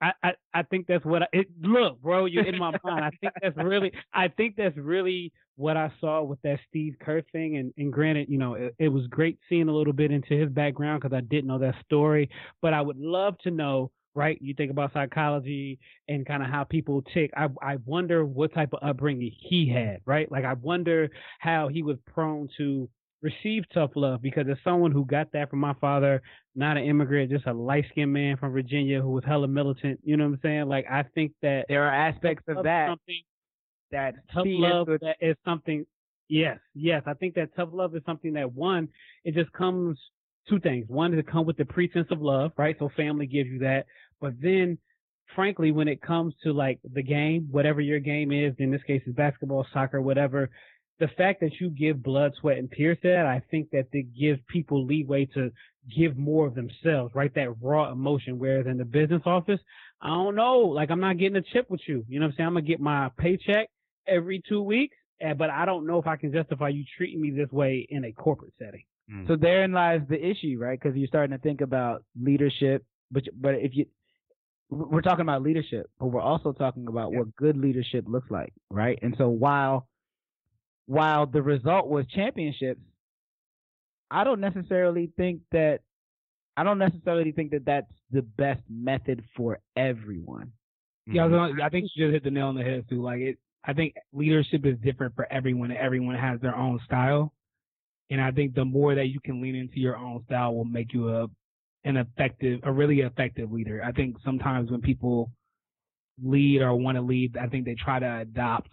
I, 0.00 0.12
I, 0.22 0.32
I 0.54 0.62
think 0.64 0.86
that's 0.88 1.04
what 1.04 1.22
I 1.22 1.26
it, 1.32 1.46
look, 1.60 2.00
bro. 2.00 2.26
You're 2.26 2.46
in 2.46 2.58
my 2.58 2.72
mind. 2.84 3.04
I 3.04 3.10
think 3.20 3.32
that's 3.40 3.56
really, 3.56 3.92
I 4.12 4.28
think 4.28 4.56
that's 4.56 4.76
really 4.76 5.32
what 5.56 5.76
I 5.76 5.92
saw 6.00 6.22
with 6.22 6.40
that 6.42 6.58
Steve 6.68 6.96
Kerr 7.00 7.22
thing. 7.32 7.56
And, 7.56 7.72
and 7.76 7.92
granted, 7.92 8.28
you 8.28 8.38
know, 8.38 8.54
it, 8.54 8.74
it 8.78 8.88
was 8.88 9.06
great 9.08 9.38
seeing 9.48 9.68
a 9.68 9.74
little 9.74 9.92
bit 9.92 10.10
into 10.10 10.38
his 10.38 10.48
background 10.48 11.02
because 11.02 11.16
I 11.16 11.20
didn't 11.20 11.46
know 11.46 11.58
that 11.58 11.74
story. 11.84 12.30
But 12.60 12.74
I 12.74 12.80
would 12.80 12.98
love 12.98 13.38
to 13.44 13.50
know, 13.50 13.90
right? 14.14 14.38
You 14.40 14.54
think 14.54 14.70
about 14.70 14.92
psychology 14.92 15.78
and 16.08 16.26
kind 16.26 16.42
of 16.42 16.48
how 16.48 16.64
people 16.64 17.02
tick. 17.14 17.30
I, 17.36 17.48
I 17.60 17.76
wonder 17.84 18.24
what 18.24 18.54
type 18.54 18.70
of 18.72 18.80
upbringing 18.82 19.32
he 19.38 19.68
had, 19.68 20.00
right? 20.06 20.30
Like 20.30 20.44
I 20.44 20.54
wonder 20.54 21.10
how 21.38 21.68
he 21.68 21.82
was 21.82 21.96
prone 22.12 22.48
to 22.58 22.88
receive 23.22 23.62
tough 23.72 23.92
love 23.94 24.20
because 24.20 24.46
as 24.50 24.56
someone 24.64 24.90
who 24.90 25.04
got 25.04 25.30
that 25.32 25.48
from 25.48 25.60
my 25.60 25.74
father, 25.80 26.20
not 26.54 26.76
an 26.76 26.84
immigrant, 26.84 27.30
just 27.30 27.46
a 27.46 27.52
light 27.52 27.84
skinned 27.90 28.12
man 28.12 28.36
from 28.36 28.52
Virginia 28.52 29.00
who 29.00 29.10
was 29.10 29.24
hella 29.24 29.48
militant. 29.48 30.00
You 30.02 30.16
know 30.16 30.24
what 30.24 30.34
I'm 30.34 30.40
saying? 30.42 30.68
Like 30.68 30.86
I 30.90 31.04
think 31.14 31.32
that 31.42 31.66
There 31.68 31.84
are 31.84 31.94
aspects 31.94 32.44
of 32.48 32.64
that 32.64 32.88
something 32.88 33.22
that 33.92 34.14
tough 34.32 34.44
love 34.46 34.88
into 34.88 35.04
that 35.04 35.16
is 35.20 35.36
something 35.44 35.86
yes, 36.28 36.58
yes. 36.74 37.02
I 37.06 37.14
think 37.14 37.34
that 37.34 37.54
tough 37.54 37.70
love 37.72 37.94
is 37.94 38.02
something 38.04 38.32
that 38.34 38.52
one, 38.52 38.88
it 39.24 39.34
just 39.34 39.52
comes 39.52 39.98
two 40.48 40.58
things. 40.60 40.86
One 40.88 41.12
is 41.12 41.20
it 41.20 41.30
come 41.30 41.46
with 41.46 41.56
the 41.56 41.64
pretense 41.64 42.08
of 42.10 42.20
love, 42.20 42.52
right? 42.56 42.76
So 42.78 42.90
family 42.96 43.26
gives 43.26 43.48
you 43.48 43.60
that. 43.60 43.86
But 44.20 44.34
then 44.40 44.78
frankly, 45.34 45.72
when 45.72 45.88
it 45.88 46.02
comes 46.02 46.34
to 46.42 46.52
like 46.52 46.78
the 46.92 47.02
game, 47.02 47.48
whatever 47.50 47.80
your 47.80 48.00
game 48.00 48.32
is, 48.32 48.54
in 48.58 48.70
this 48.70 48.82
case 48.86 49.02
is 49.06 49.14
basketball, 49.14 49.66
soccer, 49.72 50.00
whatever, 50.00 50.50
the 50.98 51.08
fact 51.16 51.40
that 51.40 51.52
you 51.60 51.70
give 51.70 52.02
blood, 52.02 52.32
sweat, 52.40 52.58
and 52.58 52.70
tears 52.70 52.98
to 53.02 53.08
that, 53.08 53.26
I 53.26 53.42
think 53.50 53.70
that 53.70 53.86
it 53.92 54.06
gives 54.18 54.40
people 54.48 54.86
leeway 54.86 55.26
to 55.34 55.50
give 55.96 56.16
more 56.16 56.46
of 56.46 56.54
themselves, 56.54 57.14
right? 57.14 57.34
That 57.34 57.60
raw 57.60 57.90
emotion. 57.90 58.38
Whereas 58.38 58.66
in 58.66 58.78
the 58.78 58.84
business 58.84 59.22
office, 59.26 59.60
I 60.00 60.08
don't 60.08 60.36
know, 60.36 60.58
like 60.58 60.90
I'm 60.90 61.00
not 61.00 61.18
getting 61.18 61.36
a 61.36 61.42
chip 61.42 61.68
with 61.70 61.80
you. 61.86 62.04
You 62.08 62.20
know 62.20 62.26
what 62.26 62.32
I'm 62.32 62.36
saying? 62.36 62.46
I'm 62.46 62.54
gonna 62.54 62.66
get 62.66 62.80
my 62.80 63.10
paycheck 63.18 63.68
every 64.06 64.42
two 64.48 64.62
weeks, 64.62 64.96
eh, 65.20 65.34
but 65.34 65.50
I 65.50 65.64
don't 65.64 65.86
know 65.86 65.98
if 65.98 66.06
I 66.06 66.16
can 66.16 66.32
justify 66.32 66.68
you 66.68 66.84
treating 66.96 67.20
me 67.20 67.30
this 67.30 67.50
way 67.50 67.86
in 67.88 68.04
a 68.04 68.12
corporate 68.12 68.52
setting. 68.58 68.84
So 69.28 69.36
therein 69.36 69.72
lies 69.72 70.00
the 70.08 70.18
issue, 70.18 70.56
right? 70.58 70.78
Because 70.80 70.96
you're 70.96 71.08
starting 71.08 71.36
to 71.36 71.42
think 71.42 71.60
about 71.60 72.04
leadership, 72.20 72.84
but 73.10 73.24
but 73.38 73.54
if 73.56 73.74
you 73.74 73.86
we're 74.70 75.02
talking 75.02 75.20
about 75.20 75.42
leadership, 75.42 75.90
but 76.00 76.06
we're 76.06 76.22
also 76.22 76.52
talking 76.52 76.86
about 76.88 77.12
what 77.12 77.34
good 77.36 77.58
leadership 77.58 78.04
looks 78.08 78.30
like, 78.30 78.54
right? 78.70 78.98
And 79.02 79.14
so 79.18 79.28
while 79.28 79.86
while 80.86 81.26
the 81.26 81.42
result 81.42 81.88
was 81.88 82.06
championships, 82.14 82.80
I 84.10 84.24
don't 84.24 84.40
necessarily 84.40 85.12
think 85.16 85.40
that 85.52 85.80
I 86.56 86.64
don't 86.64 86.78
necessarily 86.78 87.32
think 87.32 87.50
that 87.52 87.64
that's 87.64 87.92
the 88.10 88.22
best 88.22 88.62
method 88.70 89.24
for 89.36 89.58
everyone. 89.76 90.52
Yeah, 91.06 91.22
I, 91.22 91.26
was 91.26 91.32
gonna, 91.32 91.62
I 91.64 91.68
think 91.68 91.88
you 91.94 92.06
just 92.06 92.14
hit 92.14 92.24
the 92.24 92.30
nail 92.30 92.46
on 92.46 92.54
the 92.54 92.62
head 92.62 92.84
too. 92.88 93.02
Like 93.02 93.20
it, 93.20 93.38
I 93.64 93.72
think 93.72 93.94
leadership 94.12 94.66
is 94.66 94.76
different 94.82 95.14
for 95.14 95.30
everyone, 95.32 95.70
and 95.70 95.78
everyone 95.78 96.16
has 96.16 96.40
their 96.40 96.56
own 96.56 96.80
style. 96.84 97.32
And 98.10 98.20
I 98.20 98.30
think 98.30 98.54
the 98.54 98.64
more 98.64 98.94
that 98.94 99.06
you 99.06 99.20
can 99.20 99.40
lean 99.40 99.54
into 99.54 99.78
your 99.78 99.96
own 99.96 100.24
style 100.24 100.54
will 100.54 100.64
make 100.64 100.92
you 100.92 101.08
a 101.10 101.26
an 101.84 101.96
effective, 101.96 102.60
a 102.62 102.72
really 102.72 103.00
effective 103.00 103.50
leader. 103.50 103.82
I 103.84 103.90
think 103.92 104.16
sometimes 104.24 104.70
when 104.70 104.80
people 104.80 105.30
lead 106.22 106.62
or 106.62 106.76
want 106.76 106.96
to 106.96 107.02
lead, 107.02 107.36
I 107.36 107.48
think 107.48 107.64
they 107.64 107.74
try 107.74 107.98
to 107.98 108.18
adopt 108.20 108.70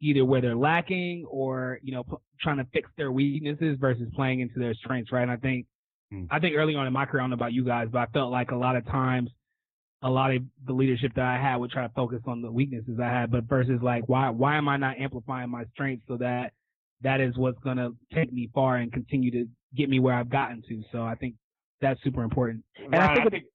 either 0.00 0.24
where 0.24 0.40
they're 0.40 0.54
lacking 0.56 1.24
or 1.28 1.78
you 1.82 1.92
know 1.92 2.04
p- 2.04 2.16
trying 2.40 2.58
to 2.58 2.66
fix 2.72 2.88
their 2.96 3.10
weaknesses 3.10 3.76
versus 3.80 4.08
playing 4.14 4.40
into 4.40 4.58
their 4.58 4.74
strengths. 4.74 5.12
Right? 5.12 5.22
And 5.22 5.30
I 5.30 5.36
think 5.36 5.66
Mm. 6.12 6.26
I 6.30 6.40
think 6.40 6.56
early 6.56 6.74
on 6.74 6.86
in 6.86 6.92
my 6.92 7.04
career, 7.04 7.20
I 7.20 7.24
don't 7.24 7.30
know 7.30 7.34
about 7.34 7.52
you 7.52 7.64
guys, 7.64 7.88
but 7.92 7.98
I 7.98 8.06
felt 8.06 8.32
like 8.32 8.50
a 8.50 8.56
lot 8.56 8.76
of 8.76 8.86
times 8.86 9.30
a 10.02 10.08
lot 10.10 10.32
of 10.34 10.42
the 10.66 10.72
leadership 10.72 11.12
that 11.16 11.24
I 11.24 11.38
had 11.40 11.56
would 11.56 11.70
try 11.70 11.86
to 11.86 11.92
focus 11.94 12.20
on 12.26 12.40
the 12.42 12.50
weaknesses 12.50 12.98
I 13.02 13.08
had, 13.08 13.30
but 13.30 13.44
versus 13.44 13.80
like 13.82 14.08
why 14.08 14.30
why 14.30 14.56
am 14.56 14.68
I 14.68 14.76
not 14.76 14.98
amplifying 14.98 15.50
my 15.50 15.64
strengths 15.72 16.06
so 16.06 16.16
that 16.18 16.52
that 17.02 17.20
is 17.20 17.36
what's 17.36 17.58
gonna 17.60 17.90
take 18.14 18.32
me 18.32 18.48
far 18.54 18.76
and 18.76 18.92
continue 18.92 19.30
to 19.32 19.46
get 19.74 19.88
me 19.88 19.98
where 20.00 20.14
I've 20.14 20.30
gotten 20.30 20.62
to. 20.68 20.82
So 20.92 21.02
I 21.02 21.14
think 21.16 21.34
that's 21.80 22.02
super 22.02 22.22
important. 22.22 22.64
And 22.84 22.94
I 22.96 22.98
Ryan, 23.14 23.30
think, 23.30 23.44
it- 23.44 23.52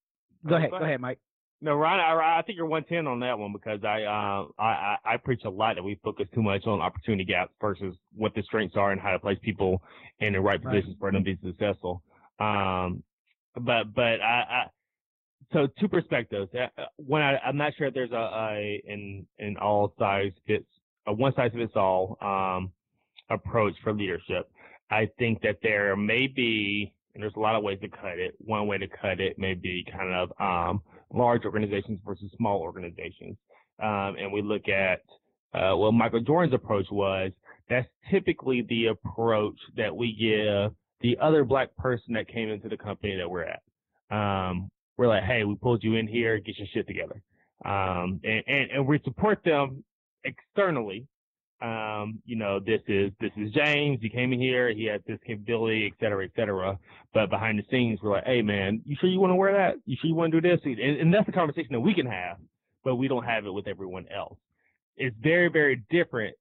go 0.48 0.56
ahead, 0.56 0.70
go 0.72 0.78
ahead, 0.78 1.00
Mike. 1.02 1.20
No, 1.62 1.76
Ryan, 1.76 2.02
I, 2.02 2.40
I 2.40 2.42
think 2.42 2.58
you're 2.58 2.66
110 2.66 3.08
on 3.08 3.22
that 3.22 3.40
one 3.40 3.54
because 3.54 3.86
I, 3.86 4.04
uh, 4.04 4.48
I, 4.60 4.66
I, 4.66 4.98
I 5.14 5.18
preach 5.18 5.44
a 5.46 5.50
lot 5.50 5.76
that 5.78 5.84
we 5.84 5.98
focus 6.04 6.28
too 6.36 6.44
much 6.44 6.68
on 6.68 6.82
opportunity 6.82 7.24
gaps 7.24 7.54
versus 7.62 7.96
what 8.14 8.36
the 8.36 8.44
strengths 8.44 8.76
are 8.76 8.92
and 8.92 9.00
how 9.00 9.12
to 9.12 9.20
place 9.20 9.38
people 9.42 9.82
in 10.20 10.34
the 10.34 10.42
right 10.42 10.62
Right. 10.62 10.74
positions 10.74 10.98
for 11.00 11.10
them 11.10 11.24
to 11.24 11.36
be 11.36 11.40
successful. 11.50 12.04
Um, 12.38 13.02
but, 13.56 13.94
but 13.96 14.20
I, 14.22 14.44
I 14.50 14.66
so 15.54 15.68
two 15.80 15.88
perspectives. 15.88 16.50
Uh, 16.54 16.68
uh, 16.82 16.86
One, 16.98 17.22
I, 17.22 17.38
I'm 17.38 17.58
not 17.58 17.74
sure 17.78 17.88
if 17.88 17.94
there's 17.94 18.12
a, 18.12 18.16
a 18.16 18.84
in, 18.86 19.26
in 19.38 19.58
all 19.58 19.94
size 19.98 20.32
fits, 20.46 20.66
a 21.08 21.14
one 21.14 21.34
size 21.36 21.52
fits 21.54 21.74
all, 21.76 22.18
um, 22.22 22.72
approach 23.30 23.74
for 23.84 23.94
leadership. 23.94 24.50
I 24.92 25.10
think 25.18 25.42
that 25.42 25.58
there 25.64 25.96
may 25.96 26.28
be, 26.28 26.94
and 27.14 27.24
there's 27.24 27.36
a 27.36 27.40
lot 27.40 27.56
of 27.56 27.64
ways 27.64 27.80
to 27.82 27.88
cut 27.88 28.20
it. 28.20 28.36
One 28.40 28.68
way 28.68 28.78
to 28.78 28.88
cut 28.88 29.20
it 29.20 29.40
may 29.40 29.54
be 29.54 29.86
kind 29.92 30.14
of, 30.14 30.32
um, 30.40 30.82
large 31.14 31.46
organizations 31.46 32.00
versus 32.06 32.30
small 32.38 32.60
organizations. 32.60 33.38
Um, 33.82 34.16
and 34.20 34.32
we 34.32 34.42
look 34.42 34.68
at 34.68 35.02
uh, 35.54 35.76
what 35.76 35.94
Michael 35.94 36.22
Jordan's 36.22 36.54
approach 36.54 36.88
was. 36.92 37.32
That's 37.70 37.88
typically 38.12 38.66
the 38.68 38.88
approach 38.88 39.58
that 39.78 39.96
we 39.96 40.14
give 40.14 40.74
the 41.02 41.18
other 41.22 41.44
black 41.44 41.76
person 41.76 42.14
that 42.14 42.28
came 42.28 42.50
into 42.50 42.70
the 42.70 42.78
company 42.78 43.16
that 43.18 43.30
we're 43.30 43.46
at. 43.46 43.62
Um, 44.10 44.70
we're 44.98 45.08
like, 45.08 45.24
hey, 45.24 45.44
we 45.44 45.56
pulled 45.56 45.84
you 45.84 45.96
in 45.96 46.08
here, 46.08 46.40
get 46.40 46.58
your 46.58 46.68
shit 46.74 46.88
together. 46.88 47.22
Um, 47.66 48.20
and, 48.24 48.44
and, 48.48 48.72
and 48.72 48.88
we 48.88 49.00
support 49.04 49.44
them 49.44 49.84
externally. 50.24 51.08
Um, 51.62 52.20
you 52.26 52.36
know, 52.36 52.60
this 52.60 52.82
is 52.88 53.12
this 53.22 53.32
is 53.38 53.52
James. 53.54 54.00
He 54.02 54.10
came 54.10 54.34
in 54.34 54.42
here. 54.42 54.74
He 54.74 54.86
has 54.86 55.00
this 55.08 55.20
capability, 55.26 55.88
et 55.88 55.94
cetera, 56.04 56.26
et 56.26 56.32
cetera. 56.36 56.78
But 57.14 57.30
behind 57.30 57.58
the 57.58 57.64
scenes, 57.72 58.00
we're 58.04 58.12
like, 58.12 58.26
hey, 58.26 58.42
man, 58.42 58.82
you 58.86 58.98
sure 59.00 59.10
you 59.10 59.20
want 59.20 59.32
to 59.32 59.36
wear 59.36 59.54
that? 59.54 59.76
You 59.86 59.96
sure 60.02 60.10
you 60.10 60.16
want 60.16 60.34
to 60.34 60.42
do 60.42 60.50
this? 60.50 60.60
And, 60.66 60.80
and 60.80 61.14
that's 61.14 61.30
a 61.30 61.32
conversation 61.32 61.70
that 61.72 61.80
we 61.80 61.94
can 61.94 62.06
have, 62.06 62.38
but 62.84 62.96
we 62.96 63.08
don't 63.08 63.24
have 63.24 63.46
it 63.46 63.54
with 63.54 63.68
everyone 63.68 64.08
else. 64.14 64.38
It's 64.98 65.16
very, 65.22 65.48
very 65.48 65.82
different 65.90 66.36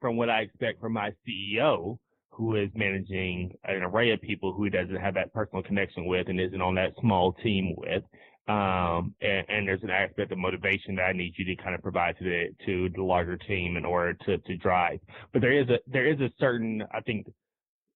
from 0.00 0.16
what 0.16 0.28
I 0.28 0.40
expect 0.40 0.80
from 0.80 0.92
my 0.92 1.12
CEO, 1.26 1.98
who 2.36 2.56
is 2.56 2.68
managing 2.74 3.52
an 3.64 3.82
array 3.82 4.10
of 4.10 4.20
people 4.20 4.52
who 4.52 4.64
he 4.64 4.70
doesn't 4.70 4.96
have 4.96 5.14
that 5.14 5.32
personal 5.32 5.62
connection 5.62 6.06
with 6.06 6.28
and 6.28 6.40
isn't 6.40 6.60
on 6.60 6.74
that 6.74 6.92
small 7.00 7.32
team 7.32 7.74
with. 7.76 8.02
Um, 8.46 9.14
and, 9.22 9.44
and 9.48 9.68
there's 9.68 9.82
an 9.82 9.90
aspect 9.90 10.30
of 10.32 10.38
motivation 10.38 10.96
that 10.96 11.04
I 11.04 11.12
need 11.12 11.34
you 11.38 11.44
to 11.46 11.62
kind 11.62 11.74
of 11.74 11.82
provide 11.82 12.18
to 12.18 12.24
the 12.24 12.48
to 12.66 12.90
the 12.94 13.02
larger 13.02 13.38
team 13.38 13.76
in 13.76 13.84
order 13.86 14.12
to 14.26 14.36
to 14.36 14.56
drive. 14.56 14.98
But 15.32 15.40
there 15.40 15.58
is 15.58 15.68
a 15.70 15.78
there 15.86 16.06
is 16.06 16.20
a 16.20 16.28
certain 16.38 16.82
I 16.92 17.00
think 17.00 17.26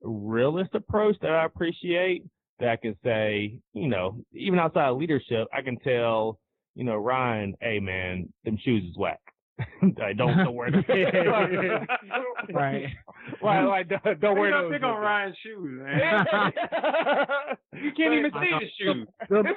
realist 0.00 0.74
approach 0.74 1.16
that 1.20 1.32
I 1.32 1.44
appreciate 1.44 2.24
that 2.60 2.70
I 2.70 2.76
can 2.76 2.96
say, 3.04 3.58
you 3.74 3.88
know, 3.88 4.24
even 4.32 4.58
outside 4.58 4.88
of 4.88 4.98
leadership, 4.98 5.48
I 5.52 5.60
can 5.60 5.78
tell, 5.80 6.38
you 6.74 6.84
know, 6.84 6.96
Ryan, 6.96 7.54
hey 7.60 7.78
man, 7.78 8.32
them 8.44 8.56
shoes 8.64 8.84
is 8.90 8.96
whack. 8.96 9.20
I 10.02 10.12
don't 10.12 10.36
don't 10.44 10.54
wear 10.54 10.70
them. 10.70 10.84
Right. 12.52 12.86
Why, 13.40 13.64
why 13.64 13.82
don't, 13.82 14.20
don't 14.20 14.38
wear 14.38 14.50
those. 14.50 14.72
pick 14.72 14.82
on 14.82 15.00
Ryan's 15.00 15.36
shoes, 15.42 15.80
man. 15.82 16.26
you 17.82 17.92
can't 17.96 18.14
even 18.14 18.30
see 18.32 18.50
his 18.60 18.70
shoes. 18.78 19.08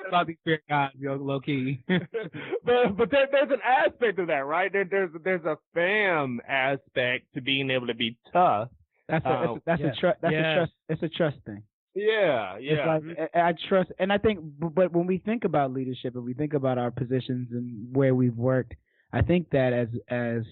About 0.07 0.27
these 0.27 0.37
spirit 0.41 0.61
guys, 0.67 0.91
yo, 0.99 1.15
low 1.15 1.39
key. 1.39 1.83
but 1.87 2.97
but 2.97 3.11
there, 3.11 3.27
there's 3.31 3.51
an 3.51 3.61
aspect 3.63 4.19
of 4.19 4.27
that, 4.27 4.45
right? 4.45 4.71
There, 4.71 4.85
there's 4.89 5.11
there's 5.23 5.45
a 5.45 5.57
fam 5.73 6.39
aspect 6.47 7.25
to 7.35 7.41
being 7.41 7.69
able 7.69 7.87
to 7.87 7.95
be 7.95 8.17
tough. 8.33 8.69
That's 9.07 9.25
a 9.25 9.29
Oh, 9.29 9.59
that's 9.65 9.81
a, 9.81 9.81
that's 9.81 9.81
yes, 9.81 9.95
a 9.97 9.99
trust 9.99 10.21
that's 10.21 10.33
yes. 10.33 10.45
a 10.45 10.55
trust 10.55 10.71
it's 10.89 11.03
a 11.03 11.09
trust 11.09 11.37
thing. 11.45 11.63
Yeah, 11.93 12.57
yeah. 12.57 12.71
It's 12.73 12.87
like 12.87 13.29
I, 13.35 13.49
I 13.49 13.53
trust, 13.67 13.91
and 13.99 14.13
I 14.13 14.17
think, 14.17 14.39
but 14.41 14.93
when 14.93 15.07
we 15.07 15.17
think 15.17 15.43
about 15.43 15.73
leadership 15.73 16.15
and 16.15 16.23
we 16.23 16.33
think 16.33 16.53
about 16.53 16.77
our 16.77 16.89
positions 16.89 17.49
and 17.51 17.93
where 17.93 18.15
we've 18.15 18.37
worked, 18.37 18.75
I 19.13 19.21
think 19.21 19.49
that 19.51 19.73
as 19.73 19.89
as 20.09 20.43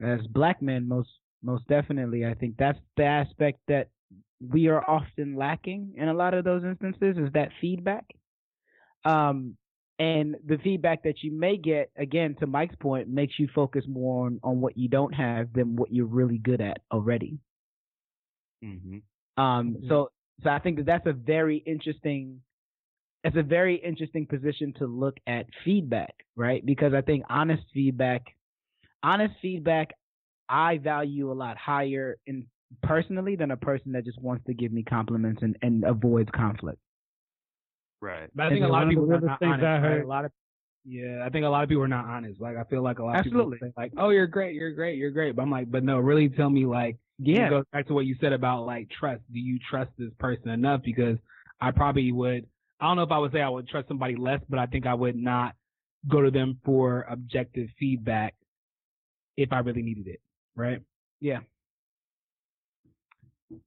as 0.00 0.26
black 0.28 0.62
men, 0.62 0.88
most 0.88 1.10
most 1.42 1.66
definitely, 1.68 2.24
I 2.24 2.34
think 2.34 2.56
that's 2.56 2.78
the 2.96 3.04
aspect 3.04 3.60
that 3.68 3.90
we 4.40 4.68
are 4.68 4.88
often 4.88 5.36
lacking 5.36 5.94
in 5.96 6.08
a 6.08 6.14
lot 6.14 6.34
of 6.34 6.44
those 6.44 6.64
instances 6.64 7.16
is 7.18 7.32
that 7.32 7.50
feedback. 7.60 8.04
Um, 9.04 9.56
and 9.98 10.36
the 10.44 10.58
feedback 10.58 11.02
that 11.04 11.22
you 11.22 11.32
may 11.32 11.56
get, 11.56 11.90
again, 11.96 12.34
to 12.40 12.46
Mike's 12.46 12.76
point, 12.76 13.08
makes 13.08 13.38
you 13.38 13.48
focus 13.54 13.84
more 13.88 14.26
on, 14.26 14.40
on 14.42 14.60
what 14.60 14.76
you 14.76 14.88
don't 14.88 15.12
have 15.14 15.52
than 15.52 15.76
what 15.76 15.92
you're 15.92 16.06
really 16.06 16.38
good 16.38 16.60
at 16.60 16.78
already. 16.92 17.38
hmm 18.62 18.98
Um, 19.36 19.76
Mhm. 19.76 19.88
so 19.88 20.10
so 20.42 20.50
I 20.50 20.58
think 20.58 20.76
that 20.78 20.86
that's 20.86 21.06
a 21.06 21.12
very 21.12 21.58
interesting. 21.58 22.42
It's 23.24 23.36
a 23.36 23.42
very 23.42 23.76
interesting 23.76 24.26
position 24.26 24.74
to 24.78 24.86
look 24.86 25.16
at 25.26 25.46
feedback, 25.64 26.14
right? 26.36 26.64
Because 26.64 26.92
I 26.94 27.00
think 27.00 27.24
honest 27.30 27.64
feedback, 27.72 28.22
honest 29.02 29.34
feedback, 29.42 29.92
I 30.48 30.78
value 30.78 31.32
a 31.32 31.34
lot 31.34 31.56
higher 31.56 32.18
in 32.26 32.46
personally 32.82 33.36
than 33.36 33.50
a 33.50 33.56
person 33.56 33.92
that 33.92 34.04
just 34.04 34.20
wants 34.20 34.44
to 34.46 34.54
give 34.54 34.72
me 34.72 34.82
compliments 34.84 35.42
and, 35.42 35.56
and 35.62 35.84
avoids 35.84 36.30
conflict. 36.34 36.78
Right. 38.00 38.30
But 38.34 38.44
I 38.44 38.46
And 38.48 38.56
think 38.56 38.64
a 38.66 38.68
lot 38.68 38.82
of 38.82 38.88
of 38.88 38.90
people 38.90 39.12
are 39.12 39.20
not 39.20 39.42
honest. 39.42 39.62
Right? 39.62 40.02
A 40.02 40.06
lot 40.06 40.24
of 40.24 40.32
yeah, 40.86 41.24
I 41.24 41.30
think 41.30 41.46
a 41.46 41.48
lot 41.48 41.62
of 41.62 41.68
people 41.70 41.82
are 41.82 41.88
not 41.88 42.04
honest. 42.04 42.40
Like 42.40 42.56
I 42.58 42.64
feel 42.64 42.82
like 42.82 42.98
a 42.98 43.04
lot 43.04 43.12
of 43.18 43.24
Absolutely. 43.24 43.58
people 43.58 43.68
say 43.68 43.72
like, 43.82 43.92
"Oh, 43.96 44.10
you're 44.10 44.26
great, 44.26 44.54
you're 44.54 44.72
great, 44.74 44.98
you're 44.98 45.10
great," 45.12 45.34
but 45.34 45.42
I'm 45.42 45.50
like, 45.50 45.70
but 45.70 45.82
no, 45.82 45.98
really 45.98 46.28
tell 46.28 46.50
me 46.50 46.66
like, 46.66 46.98
Yeah. 47.18 47.46
It 47.46 47.50
goes 47.50 47.64
back 47.72 47.86
to 47.86 47.94
what 47.94 48.04
you 48.04 48.16
said 48.20 48.34
about 48.34 48.66
like 48.66 48.90
trust. 48.90 49.22
Do 49.32 49.38
you 49.38 49.58
trust 49.70 49.92
this 49.98 50.10
person 50.18 50.50
enough? 50.50 50.82
Because 50.84 51.16
I 51.60 51.70
probably 51.70 52.12
would. 52.12 52.46
I 52.84 52.88
don't 52.88 52.96
know 52.96 53.02
if 53.04 53.10
I 53.12 53.18
would 53.18 53.32
say 53.32 53.40
I 53.40 53.48
would 53.48 53.66
trust 53.66 53.88
somebody 53.88 54.14
less, 54.14 54.40
but 54.48 54.58
I 54.58 54.66
think 54.66 54.84
I 54.86 54.92
would 54.92 55.16
not 55.16 55.54
go 56.06 56.20
to 56.20 56.30
them 56.30 56.60
for 56.66 57.06
objective 57.08 57.68
feedback 57.78 58.34
if 59.38 59.52
I 59.54 59.60
really 59.60 59.80
needed 59.80 60.06
it. 60.06 60.20
Right? 60.54 60.80
Yeah. 61.18 61.38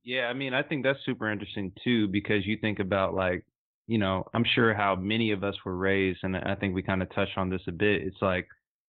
Yeah, 0.03 0.25
I 0.27 0.33
mean, 0.33 0.53
I 0.53 0.61
think 0.63 0.83
that's 0.83 0.99
super 1.05 1.31
interesting 1.31 1.71
too 1.83 2.07
because 2.09 2.45
you 2.45 2.57
think 2.57 2.77
about 2.79 3.13
like, 3.15 3.43
you 3.87 3.97
know, 3.97 4.25
I'm 4.33 4.43
sure 4.53 4.73
how 4.73 4.95
many 4.95 5.31
of 5.31 5.43
us 5.43 5.55
were 5.65 5.75
raised, 5.75 6.19
and 6.23 6.35
I 6.35 6.55
think 6.55 6.75
we 6.75 6.83
kind 6.83 7.01
of 7.01 7.09
touched 7.15 7.37
on 7.37 7.49
this 7.49 7.61
a 7.67 7.71
bit. 7.71 8.01
It's 8.03 8.21
like, 8.21 8.47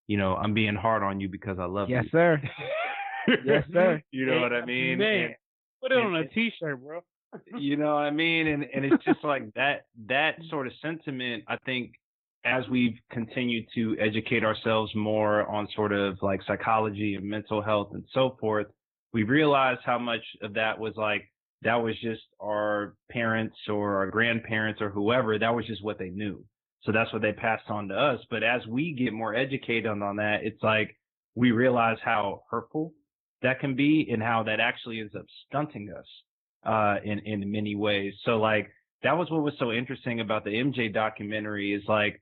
you 0.09 0.17
know, 0.19 0.35
I'm 0.35 0.55
being 0.55 0.75
hard 0.75 1.03
on 1.03 1.21
you 1.21 1.29
because 1.29 1.59
I 1.59 1.67
love 1.67 1.89
Yes, 1.89 2.05
you. 2.13 2.19
Yes, 2.19 2.41
sir. 2.41 2.43
Yes, 3.45 3.65
sir. 3.73 4.03
you 4.11 4.27
know 4.27 4.41
what 4.41 4.53
I 4.55 4.65
mean? 4.65 4.99
Man, 4.99 5.25
And- 5.25 5.35
put 5.83 5.93
it 5.93 5.99
and- 5.99 6.07
on 6.09 6.17
a 6.17 6.27
T-shirt, 6.29 6.83
bro. 6.83 7.01
You 7.59 7.77
know 7.77 7.95
what 7.95 8.05
I 8.05 8.11
mean? 8.11 8.47
And 8.47 8.65
and 8.75 8.85
it's 8.85 9.05
just 9.05 9.23
like 9.23 9.53
that 9.55 9.87
that 10.07 10.37
sort 10.51 10.67
of 10.67 10.73
sentiment, 10.81 11.45
I 11.49 11.57
think 11.65 11.93
as 12.45 12.65
we've 12.69 12.97
continued 13.11 13.67
to 13.75 13.97
educate 13.99 14.45
ourselves 14.45 14.95
more 14.95 15.47
on 15.49 15.69
sort 15.75 15.93
of 15.93 16.19
like 16.23 16.41
psychology 16.47 17.15
and 17.15 17.25
mental 17.25 17.63
health 17.63 17.91
and 17.93 18.05
so 18.13 18.37
forth, 18.41 18.67
we 19.13 19.23
realized 19.25 19.81
how 19.85 19.99
much 19.99 20.23
of 20.43 20.55
that 20.55 20.79
was 20.79 20.95
like 20.97 21.29
that 21.63 21.77
was 21.77 21.95
just 22.01 22.23
our 22.41 22.95
parents 23.11 23.57
or 23.69 23.97
our 23.97 24.11
grandparents 24.11 24.81
or 24.81 24.91
whoever, 24.91 25.39
that 25.39 25.55
was 25.55 25.67
just 25.67 25.83
what 25.83 25.99
they 25.99 26.11
knew. 26.11 26.45
So 26.83 26.93
that's 26.93 27.13
what 27.13 27.23
they 27.23 27.33
passed 27.33 27.69
on 27.69 27.89
to 27.89 27.95
us. 27.95 28.21
But 28.31 28.45
as 28.45 28.65
we 28.67 28.93
get 28.93 29.13
more 29.13 29.35
educated 29.35 29.87
on, 29.87 30.03
on 30.03 30.17
that, 30.17 30.45
it's 30.45 30.63
like 30.63 30.97
we 31.35 31.51
realize 31.51 31.99
how 32.03 32.43
hurtful 32.51 32.93
that 33.43 33.61
can 33.61 33.75
be 33.75 34.09
and 34.13 34.23
how 34.23 34.45
that 34.45 34.61
actually 34.61 35.01
ends 35.01 35.15
up 35.17 35.27
stunting 35.47 35.93
us 35.97 36.07
uh, 36.65 36.97
in 37.05 37.19
in 37.21 37.51
many 37.51 37.75
ways. 37.75 38.15
So 38.25 38.39
like 38.39 38.71
that 39.03 39.17
was 39.17 39.31
what 39.31 39.43
was 39.43 39.55
so 39.59 39.73
interesting 39.73 40.21
about 40.21 40.45
the 40.45 40.51
MJ 40.51 40.93
documentary 40.93 41.73
is 41.73 41.83
like 41.89 42.21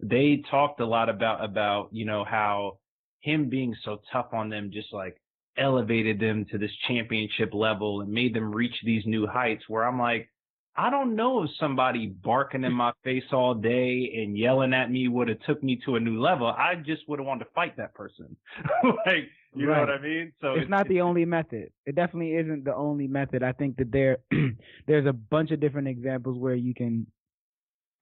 they 0.00 0.42
talked 0.50 0.80
a 0.80 0.86
lot 0.86 1.08
about 1.08 1.44
about 1.44 1.88
you 1.92 2.04
know 2.04 2.24
how 2.24 2.78
him 3.20 3.48
being 3.48 3.74
so 3.84 4.00
tough 4.12 4.28
on 4.32 4.48
them 4.48 4.70
just 4.72 4.92
like 4.92 5.16
elevated 5.56 6.18
them 6.18 6.44
to 6.50 6.58
this 6.58 6.70
championship 6.88 7.54
level 7.54 8.00
and 8.00 8.12
made 8.12 8.34
them 8.34 8.52
reach 8.52 8.74
these 8.84 9.04
new 9.06 9.26
heights 9.26 9.62
where 9.68 9.84
I'm 9.84 9.98
like 9.98 10.28
I 10.76 10.90
don't 10.90 11.14
know 11.14 11.44
if 11.44 11.50
somebody 11.60 12.08
barking 12.08 12.64
in 12.64 12.72
my 12.72 12.92
face 13.04 13.22
all 13.32 13.54
day 13.54 14.12
and 14.16 14.36
yelling 14.36 14.74
at 14.74 14.90
me 14.90 15.06
would 15.06 15.28
have 15.28 15.38
took 15.46 15.62
me 15.62 15.80
to 15.84 15.94
a 15.94 16.00
new 16.00 16.20
level. 16.20 16.48
I 16.48 16.74
just 16.74 17.08
would 17.08 17.20
have 17.20 17.26
wanted 17.26 17.44
to 17.44 17.50
fight 17.52 17.76
that 17.76 17.94
person. 17.94 18.36
like, 19.06 19.28
you 19.56 19.66
know 19.66 19.78
what 19.78 19.90
I 19.90 20.00
mean? 20.00 20.32
So 20.40 20.56
it's 20.56 20.68
not 20.68 20.88
the 20.88 21.00
only 21.00 21.24
method. 21.24 21.70
It 21.86 21.94
definitely 21.94 22.34
isn't 22.36 22.64
the 22.64 22.74
only 22.74 23.06
method. 23.06 23.42
I 23.42 23.52
think 23.52 23.76
that 23.76 23.92
there 23.92 24.18
there's 24.86 25.06
a 25.06 25.12
bunch 25.12 25.50
of 25.50 25.60
different 25.60 25.88
examples 25.88 26.38
where 26.38 26.54
you 26.54 26.74
can 26.74 27.06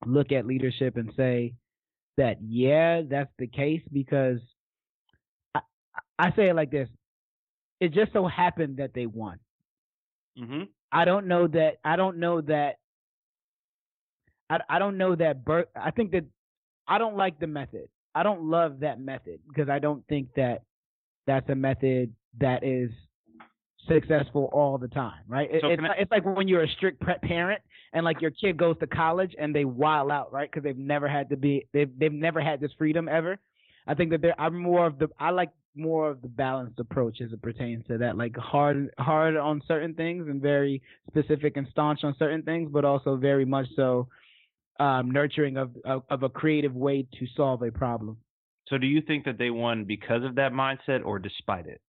look 0.05 0.31
at 0.31 0.45
leadership 0.45 0.97
and 0.97 1.11
say 1.15 1.53
that 2.17 2.37
yeah, 2.41 3.01
that's 3.09 3.31
the 3.39 3.47
case 3.47 3.81
because 3.91 4.39
I, 5.55 5.61
I 6.19 6.31
say 6.35 6.49
it 6.49 6.55
like 6.55 6.71
this. 6.71 6.89
It 7.79 7.93
just 7.93 8.13
so 8.13 8.27
happened 8.27 8.77
that 8.77 8.93
they 8.93 9.05
won. 9.05 9.39
hmm 10.37 10.63
I 10.91 11.05
don't 11.05 11.27
know 11.27 11.47
that 11.47 11.77
I 11.83 11.95
don't 11.95 12.17
know 12.17 12.41
that 12.41 12.77
I 14.49 14.59
I 14.69 14.79
don't 14.79 14.97
know 14.97 15.15
that 15.15 15.43
Bert 15.45 15.69
I 15.75 15.91
think 15.91 16.11
that 16.11 16.25
I 16.87 16.97
don't 16.97 17.17
like 17.17 17.39
the 17.39 17.47
method. 17.47 17.89
I 18.15 18.23
don't 18.23 18.43
love 18.49 18.79
that 18.81 18.99
method 18.99 19.39
because 19.47 19.69
I 19.69 19.79
don't 19.79 20.05
think 20.07 20.33
that 20.35 20.63
that's 21.27 21.47
a 21.49 21.55
method 21.55 22.13
that 22.39 22.63
is 22.63 22.89
successful 23.87 24.49
all 24.53 24.77
the 24.77 24.87
time, 24.87 25.21
right? 25.27 25.49
It- 25.51 25.61
So 25.61 25.69
it's, 25.69 25.81
I- 25.83 25.87
like- 25.87 25.99
it's 25.99 26.11
like 26.11 26.25
when 26.25 26.47
you're 26.47 26.63
a 26.63 26.67
strict 26.69 27.01
parent 27.21 27.61
and 27.91 28.05
like 28.05 28.21
your 28.21 28.31
kid 28.31 28.57
goes 28.57 28.77
to 28.79 28.87
college 28.87 29.35
and 29.37 29.53
they 29.53 29.65
wild 29.65 30.11
out, 30.11 30.31
right? 30.31 30.49
Because 30.49 30.63
they've 30.63 30.77
never 30.77 31.07
had 31.07 31.29
to 31.29 31.37
be 31.37 31.67
they've 31.73 31.91
they've 31.99 32.13
never 32.13 32.41
had 32.41 32.59
this 32.59 32.71
freedom 32.77 33.07
ever. 33.09 33.37
I 33.85 33.93
think 33.93 34.11
that 34.11 34.21
they're 34.21 34.39
I'm 34.39 34.57
more 34.57 34.85
of 34.87 34.99
the 34.99 35.09
I 35.19 35.31
like 35.31 35.51
more 35.75 36.09
of 36.11 36.21
the 36.21 36.27
balanced 36.29 36.79
approach 36.79 37.19
as 37.19 37.33
it 37.33 37.41
pertains 37.41 37.85
to 37.87 37.97
that, 37.97 38.15
like 38.17 38.37
hard 38.37 38.89
hard 38.99 39.35
on 39.35 39.61
certain 39.67 39.93
things 39.95 40.27
and 40.27 40.41
very 40.41 40.81
specific 41.07 41.57
and 41.57 41.67
staunch 41.71 42.03
on 42.03 42.15
certain 42.17 42.43
things, 42.43 42.69
but 42.71 42.85
also 42.85 43.15
very 43.17 43.43
much 43.45 43.67
so 43.75 44.07
um, 44.79 45.11
nurturing 45.11 45.57
of, 45.57 45.75
of 45.83 46.03
of 46.09 46.23
a 46.23 46.29
creative 46.29 46.73
way 46.75 47.05
to 47.19 47.27
solve 47.35 47.61
a 47.63 47.71
problem. 47.71 48.17
So 48.67 48.77
do 48.77 48.87
you 48.87 49.01
think 49.01 49.25
that 49.25 49.37
they 49.37 49.49
won 49.49 49.83
because 49.85 50.23
of 50.23 50.35
that 50.35 50.51
mindset 50.53 51.03
or 51.05 51.19
despite 51.19 51.67
it? 51.67 51.81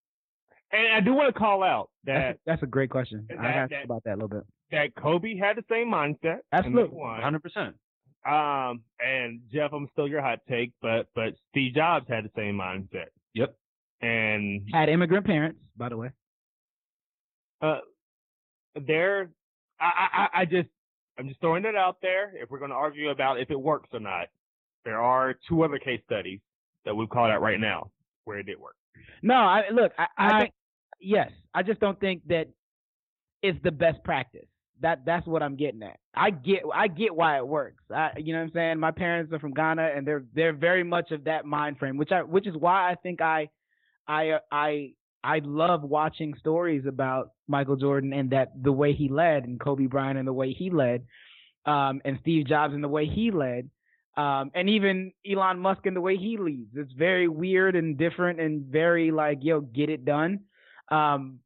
And 0.73 0.93
I 0.93 1.01
do 1.01 1.15
want 1.15 1.33
to 1.33 1.39
call 1.39 1.63
out 1.63 1.89
That's 2.05 2.19
that 2.19 2.35
a, 2.35 2.39
that's 2.47 2.63
a 2.63 2.67
great 2.67 2.91
question. 2.91 3.27
I 3.31 3.35
that- 3.43 3.45
asked 3.57 3.71
that- 3.71 3.85
about 3.85 4.03
that 4.05 4.13
a 4.15 4.19
little 4.21 4.29
bit. 4.29 4.43
that 4.73 4.95
Kobe 4.97 5.37
had 5.37 5.57
the 5.57 5.65
same 5.71 5.89
mindset. 5.89 6.39
Absolutely. 6.53 6.99
100%. 6.99 7.75
Um, 8.27 8.81
and 8.99 9.41
Jeff, 9.53 9.73
I'm 9.73 9.87
still 9.93 10.09
your 10.09 10.23
hot 10.23 10.41
take, 10.49 10.73
but 10.81 11.07
but 11.15 11.35
Steve 11.51 11.75
Jobs 11.75 12.07
had 12.09 12.25
the 12.25 12.31
same 12.35 12.57
mindset. 12.57 13.09
Yep. 13.35 13.55
And 14.01 14.63
Had 14.73 14.89
immigrant 14.89 15.27
parents, 15.27 15.61
by 15.77 15.91
the 15.91 15.97
way. 15.99 16.11
uh, 17.61 17.79
there, 18.87 19.31
I, 19.81 20.29
I 20.35 20.41
I 20.41 20.45
just 20.47 20.69
I'm 21.19 21.29
just 21.29 21.41
throwing 21.41 21.65
it 21.67 21.77
out 21.77 21.99
there. 22.03 22.33
If 22.35 22.51
we're 22.51 22.59
going 22.59 22.71
to 22.71 22.77
argue 22.77 23.11
about 23.11 23.39
if 23.41 23.51
it 23.51 23.61
works 23.61 23.91
or 23.93 24.01
not, 24.01 24.29
there 24.85 25.01
are 25.01 25.35
two 25.49 25.63
other 25.63 25.79
case 25.79 26.01
studies 26.07 26.41
that 26.85 26.95
we've 26.95 27.09
called 27.09 27.31
out 27.31 27.41
right 27.43 27.61
now 27.61 27.91
where 28.25 28.39
it 28.39 28.45
did 28.47 28.59
work. 28.61 28.77
No, 29.23 29.35
I 29.35 29.63
look, 29.73 29.93
I, 29.99 30.07
I, 30.19 30.27
I- 30.45 30.51
yes. 31.01 31.31
I 31.55 31.63
just 31.63 31.81
don't 31.81 31.99
think 32.01 32.23
that 32.29 32.49
it's 33.43 33.59
the 33.63 33.71
best 33.71 34.03
practice. 34.05 34.47
That 34.81 35.05
that's 35.07 35.27
what 35.27 35.43
I'm 35.43 35.55
getting 35.57 35.83
at. 35.85 35.99
I 36.17 36.31
get 36.31 36.63
I 36.75 36.89
get 36.89 37.15
why 37.15 37.37
it 37.39 37.47
works. 37.47 37.83
I 37.95 38.11
you 38.17 38.33
know 38.33 38.41
what 38.41 38.47
I'm 38.47 38.53
saying? 38.53 38.79
My 38.81 38.91
parents 38.91 39.33
are 39.33 39.39
from 39.39 39.55
Ghana 39.55 39.91
and 39.97 40.07
they're 40.07 40.25
they're 40.35 40.53
very 40.53 40.83
much 40.83 41.13
of 41.13 41.25
that 41.25 41.45
mind 41.47 41.79
frame, 41.79 41.97
which 41.97 42.11
I 42.11 42.23
which 42.23 42.47
is 42.47 42.57
why 42.57 42.91
I 42.91 42.97
think 42.97 43.21
I 43.23 43.51
I 44.09 44.31
uh, 44.31 44.39
I 44.51 44.95
I 45.23 45.41
love 45.45 45.83
watching 45.85 46.35
stories 46.41 46.85
about 46.87 47.31
Michael 47.47 47.77
Jordan 47.77 48.13
and 48.13 48.31
that 48.31 48.51
the 48.61 48.73
way 48.73 48.93
he 48.95 49.09
led 49.09 49.45
and 49.45 49.61
Kobe 49.61 49.87
Bryant 49.87 50.19
and 50.19 50.27
the 50.27 50.33
way 50.33 50.53
he 50.53 50.71
led 50.71 51.05
um 51.67 52.03
and 52.05 52.19
Steve 52.21 52.47
Jobs 52.47 52.75
and 52.75 52.83
the 52.83 52.89
way 52.89 53.07
he 53.07 53.31
led 53.31 53.71
um, 54.17 54.51
and 54.55 54.69
even 54.71 55.13
Elon 55.29 55.59
Musk 55.59 55.87
and 55.87 55.97
the 55.97 56.01
way 56.01 56.17
he 56.17 56.37
leads. 56.39 56.71
It's 56.75 56.93
very 56.93 57.29
weird 57.29 57.75
and 57.77 57.99
different 57.99 58.41
and 58.41 58.65
very 58.67 59.11
like, 59.11 59.39
yo, 59.43 59.61
get 59.61 59.91
it 59.91 60.05
done. 60.05 60.41
Um, 60.91 61.41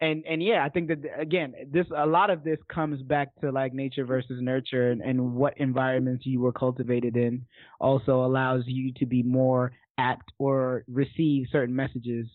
and 0.00 0.24
and 0.26 0.42
yeah, 0.42 0.64
I 0.64 0.70
think 0.70 0.88
that 0.88 0.98
again, 1.18 1.52
this 1.70 1.86
a 1.94 2.06
lot 2.06 2.30
of 2.30 2.42
this 2.42 2.58
comes 2.72 3.02
back 3.02 3.28
to 3.42 3.50
like 3.50 3.74
nature 3.74 4.04
versus 4.04 4.40
nurture 4.40 4.90
and, 4.90 5.02
and 5.02 5.34
what 5.34 5.58
environments 5.58 6.24
you 6.24 6.40
were 6.40 6.52
cultivated 6.52 7.16
in 7.16 7.44
also 7.80 8.24
allows 8.24 8.62
you 8.66 8.92
to 8.94 9.06
be 9.06 9.22
more 9.22 9.72
apt 9.98 10.32
or 10.38 10.84
receive 10.88 11.46
certain 11.52 11.74
messages 11.74 12.26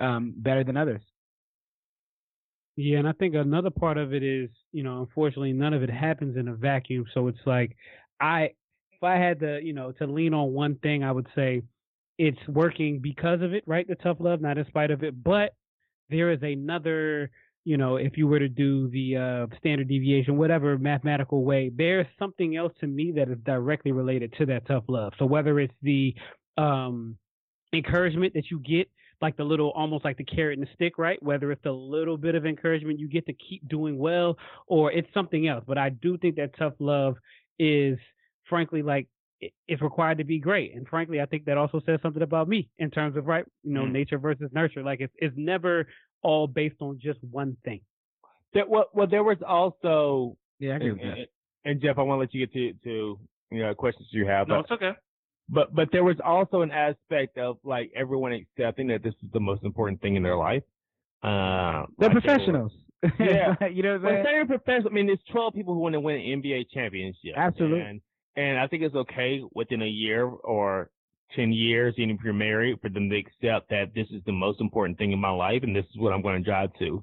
um, 0.00 0.32
better 0.36 0.64
than 0.64 0.76
others. 0.76 1.02
Yeah, 2.76 3.00
and 3.00 3.08
I 3.08 3.12
think 3.12 3.34
another 3.34 3.68
part 3.68 3.98
of 3.98 4.14
it 4.14 4.22
is, 4.22 4.48
you 4.72 4.82
know, 4.82 5.00
unfortunately, 5.00 5.52
none 5.52 5.74
of 5.74 5.82
it 5.82 5.90
happens 5.90 6.38
in 6.38 6.48
a 6.48 6.54
vacuum. 6.54 7.04
So 7.12 7.28
it's 7.28 7.38
like, 7.44 7.76
I, 8.18 8.52
if 9.02 9.06
I 9.06 9.16
had 9.16 9.40
to, 9.40 9.60
you 9.62 9.72
know, 9.72 9.90
to 9.92 10.06
lean 10.06 10.32
on 10.32 10.52
one 10.52 10.76
thing, 10.76 11.02
I 11.02 11.10
would 11.10 11.26
say 11.34 11.62
it's 12.18 12.38
working 12.46 13.00
because 13.00 13.42
of 13.42 13.52
it, 13.52 13.64
right? 13.66 13.86
The 13.86 13.96
tough 13.96 14.18
love, 14.20 14.40
not 14.40 14.58
in 14.58 14.66
spite 14.66 14.92
of 14.92 15.02
it. 15.02 15.24
But 15.24 15.54
there 16.08 16.30
is 16.30 16.38
another, 16.42 17.30
you 17.64 17.76
know, 17.76 17.96
if 17.96 18.16
you 18.16 18.28
were 18.28 18.38
to 18.38 18.48
do 18.48 18.88
the 18.90 19.16
uh, 19.50 19.56
standard 19.58 19.88
deviation, 19.88 20.36
whatever 20.36 20.78
mathematical 20.78 21.42
way, 21.42 21.72
there's 21.74 22.06
something 22.16 22.56
else 22.56 22.72
to 22.80 22.86
me 22.86 23.12
that 23.16 23.28
is 23.28 23.38
directly 23.44 23.90
related 23.90 24.32
to 24.38 24.46
that 24.46 24.66
tough 24.66 24.84
love. 24.88 25.12
So 25.18 25.26
whether 25.26 25.58
it's 25.58 25.74
the 25.82 26.14
um, 26.56 27.16
encouragement 27.72 28.34
that 28.34 28.50
you 28.50 28.60
get 28.60 28.88
like 29.20 29.36
the 29.36 29.44
little 29.44 29.70
almost 29.70 30.04
like 30.04 30.16
the 30.16 30.24
carrot 30.24 30.58
and 30.58 30.66
the 30.66 30.72
stick, 30.74 30.98
right? 30.98 31.20
Whether 31.22 31.50
it's 31.52 31.64
a 31.64 31.70
little 31.70 32.16
bit 32.16 32.34
of 32.34 32.44
encouragement 32.44 32.98
you 32.98 33.08
get 33.08 33.26
to 33.26 33.32
keep 33.32 33.68
doing 33.68 33.98
well 33.98 34.36
or 34.66 34.92
it's 34.92 35.08
something 35.14 35.46
else. 35.48 35.64
But 35.66 35.78
I 35.78 35.90
do 35.90 36.18
think 36.18 36.36
that 36.36 36.56
tough 36.58 36.74
love 36.80 37.16
is 37.58 37.98
frankly 38.52 38.82
like 38.82 39.06
it's 39.66 39.82
required 39.82 40.18
to 40.18 40.24
be 40.24 40.38
great. 40.38 40.68
And 40.76 40.86
frankly, 40.86 41.18
I 41.20 41.26
think 41.26 41.46
that 41.46 41.58
also 41.62 41.80
says 41.86 41.98
something 42.02 42.22
about 42.22 42.46
me 42.54 42.68
in 42.78 42.90
terms 42.90 43.16
of 43.16 43.26
right, 43.26 43.44
you 43.64 43.72
know, 43.76 43.84
Mm. 43.84 43.92
nature 43.92 44.18
versus 44.18 44.50
nurture. 44.52 44.82
Like 44.90 45.00
it's 45.00 45.14
it's 45.24 45.34
never 45.36 45.74
all 46.22 46.46
based 46.46 46.76
on 46.80 46.98
just 47.08 47.18
one 47.40 47.56
thing. 47.64 47.80
There, 48.54 48.66
well, 48.68 48.86
well, 48.96 49.08
there 49.14 49.24
was 49.24 49.38
also, 49.56 50.36
Yeah, 50.60 50.72
I 50.72 50.76
agree 50.76 50.88
and, 50.90 50.98
with 51.00 51.08
that. 51.08 51.18
and, 51.18 51.26
and 51.64 51.74
Jeff, 51.82 51.96
I 51.98 52.02
want 52.02 52.16
to 52.18 52.20
let 52.24 52.34
you 52.34 52.46
get 52.46 52.52
to 52.58 52.72
to 52.88 53.18
you 53.50 53.62
know 53.62 53.74
questions 53.74 54.08
you 54.12 54.26
have. 54.26 54.46
No, 54.48 54.56
but, 54.56 54.60
it's 54.60 54.70
okay. 54.82 54.92
but 55.48 55.74
but 55.74 55.88
there 55.90 56.04
was 56.04 56.18
also 56.24 56.60
an 56.62 56.70
aspect 56.70 57.36
of 57.38 57.56
like 57.64 57.90
everyone 57.96 58.32
accepting 58.32 58.86
that 58.88 59.02
this 59.02 59.14
is 59.24 59.30
the 59.32 59.40
most 59.40 59.62
important 59.64 60.00
thing 60.02 60.14
in 60.16 60.22
their 60.22 60.36
life. 60.36 60.62
Uh, 61.22 61.28
They're 61.30 61.80
like 61.80 61.88
they 61.98 62.06
were- 62.08 62.20
professionals. 62.20 62.72
Yeah. 63.18 63.54
you 63.76 63.82
know 63.82 63.94
what 63.94 63.96
I'm 63.96 64.02
Well, 64.02 64.12
saying? 64.12 64.24
they're 64.24 64.46
professional. 64.46 64.90
I 64.92 64.94
mean, 64.94 65.06
there's 65.06 65.24
12 65.32 65.54
people 65.54 65.74
who 65.74 65.80
want 65.80 65.94
to 65.94 66.00
win 66.00 66.16
an 66.20 66.40
NBA 66.42 66.66
championship. 66.72 67.32
Absolutely. 67.36 67.80
And, 67.80 68.00
and 68.36 68.58
I 68.58 68.66
think 68.66 68.82
it's 68.82 68.94
okay 68.94 69.42
within 69.54 69.82
a 69.82 69.86
year 69.86 70.24
or 70.26 70.90
10 71.36 71.52
years, 71.52 71.94
even 71.98 72.16
if 72.16 72.20
you're 72.24 72.32
married, 72.32 72.80
for 72.80 72.88
them 72.88 73.08
to 73.10 73.16
accept 73.16 73.70
that 73.70 73.94
this 73.94 74.06
is 74.10 74.22
the 74.26 74.32
most 74.32 74.60
important 74.60 74.98
thing 74.98 75.12
in 75.12 75.18
my 75.18 75.30
life 75.30 75.62
and 75.62 75.74
this 75.74 75.84
is 75.86 76.00
what 76.00 76.12
I'm 76.12 76.22
going 76.22 76.42
to 76.42 76.44
drive 76.44 76.70
to. 76.78 77.02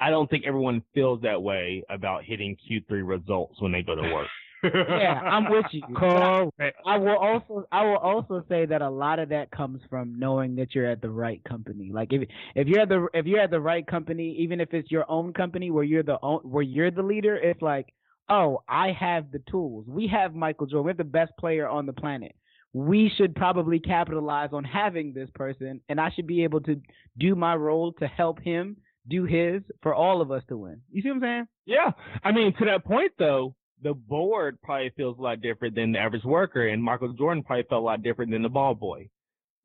I 0.00 0.10
don't 0.10 0.28
think 0.30 0.44
everyone 0.46 0.82
feels 0.94 1.20
that 1.22 1.42
way 1.42 1.82
about 1.90 2.24
hitting 2.24 2.56
Q3 2.70 3.06
results 3.06 3.60
when 3.60 3.72
they 3.72 3.82
go 3.82 3.94
to 3.94 4.02
work. 4.02 4.28
yeah, 4.62 5.20
I'm 5.22 5.50
with 5.50 5.64
you. 5.72 5.82
Correct. 5.96 6.76
I 6.86 6.98
will 6.98 7.16
also 7.16 7.66
I 7.72 7.82
will 7.82 7.96
also 7.96 8.44
say 8.46 8.66
that 8.66 8.82
a 8.82 8.90
lot 8.90 9.18
of 9.18 9.30
that 9.30 9.50
comes 9.50 9.80
from 9.88 10.18
knowing 10.18 10.54
that 10.56 10.74
you're 10.74 10.86
at 10.90 11.00
the 11.00 11.08
right 11.08 11.42
company. 11.44 11.90
Like 11.92 12.12
if 12.12 12.28
if 12.54 12.66
you're 12.66 12.80
at 12.80 12.90
the 12.90 13.08
if 13.14 13.24
you're 13.24 13.40
at 13.40 13.50
the 13.50 13.60
right 13.60 13.86
company, 13.86 14.36
even 14.38 14.60
if 14.60 14.74
it's 14.74 14.90
your 14.90 15.10
own 15.10 15.32
company 15.32 15.70
where 15.70 15.84
you're 15.84 16.02
the 16.02 16.18
own, 16.22 16.40
where 16.40 16.62
you're 16.62 16.90
the 16.90 17.02
leader, 17.02 17.36
it's 17.36 17.62
like, 17.62 17.86
oh, 18.30 18.62
I 18.68 18.92
have 18.92 19.32
the 19.32 19.42
tools. 19.50 19.84
We 19.88 20.06
have 20.08 20.34
Michael 20.34 20.66
Jordan. 20.66 20.84
We 20.86 20.90
have 20.90 20.98
the 20.98 21.04
best 21.04 21.32
player 21.38 21.68
on 21.68 21.86
the 21.86 21.92
planet. 21.92 22.34
We 22.72 23.10
should 23.16 23.34
probably 23.34 23.80
capitalize 23.80 24.50
on 24.52 24.62
having 24.64 25.12
this 25.12 25.28
person, 25.34 25.80
and 25.88 26.00
I 26.00 26.10
should 26.10 26.28
be 26.28 26.44
able 26.44 26.60
to 26.62 26.80
do 27.18 27.34
my 27.34 27.56
role 27.56 27.92
to 27.94 28.06
help 28.06 28.40
him 28.40 28.76
do 29.08 29.24
his 29.24 29.62
for 29.82 29.92
all 29.92 30.20
of 30.20 30.30
us 30.30 30.42
to 30.48 30.56
win. 30.56 30.80
You 30.92 31.02
see 31.02 31.08
what 31.08 31.16
I'm 31.16 31.22
saying? 31.22 31.48
Yeah. 31.66 31.90
I 32.22 32.30
mean, 32.30 32.54
to 32.58 32.64
that 32.66 32.84
point, 32.84 33.12
though, 33.18 33.56
the 33.82 33.94
board 33.94 34.58
probably 34.62 34.92
feels 34.96 35.18
a 35.18 35.22
lot 35.22 35.40
different 35.40 35.74
than 35.74 35.92
the 35.92 35.98
average 35.98 36.24
worker, 36.24 36.68
and 36.68 36.82
Michael 36.82 37.12
Jordan 37.14 37.42
probably 37.42 37.64
felt 37.68 37.82
a 37.82 37.84
lot 37.84 38.02
different 38.02 38.30
than 38.30 38.42
the 38.42 38.48
ball 38.48 38.74
boy. 38.74 39.08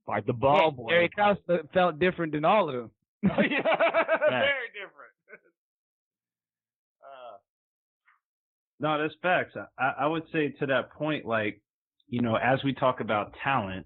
Like 0.07 0.25
the 0.25 0.33
ball 0.33 0.71
boy. 0.71 0.89
Jerry 0.89 1.09
Krause 1.09 1.37
felt 1.73 1.99
different 1.99 2.33
than 2.33 2.45
all 2.45 2.69
of 2.69 2.75
them. 2.75 2.91
Oh, 3.25 3.41
yeah, 3.41 3.63
very 4.29 4.69
different. 4.69 5.13
Uh, 7.01 7.37
No, 8.79 9.01
that's 9.01 9.13
facts. 9.21 9.55
I, 9.79 9.93
I 10.01 10.07
would 10.07 10.23
say 10.31 10.49
to 10.59 10.65
that 10.67 10.91
point, 10.91 11.25
like, 11.25 11.61
you 12.07 12.21
know, 12.21 12.35
as 12.35 12.59
we 12.63 12.73
talk 12.73 12.99
about 12.99 13.33
talent, 13.43 13.85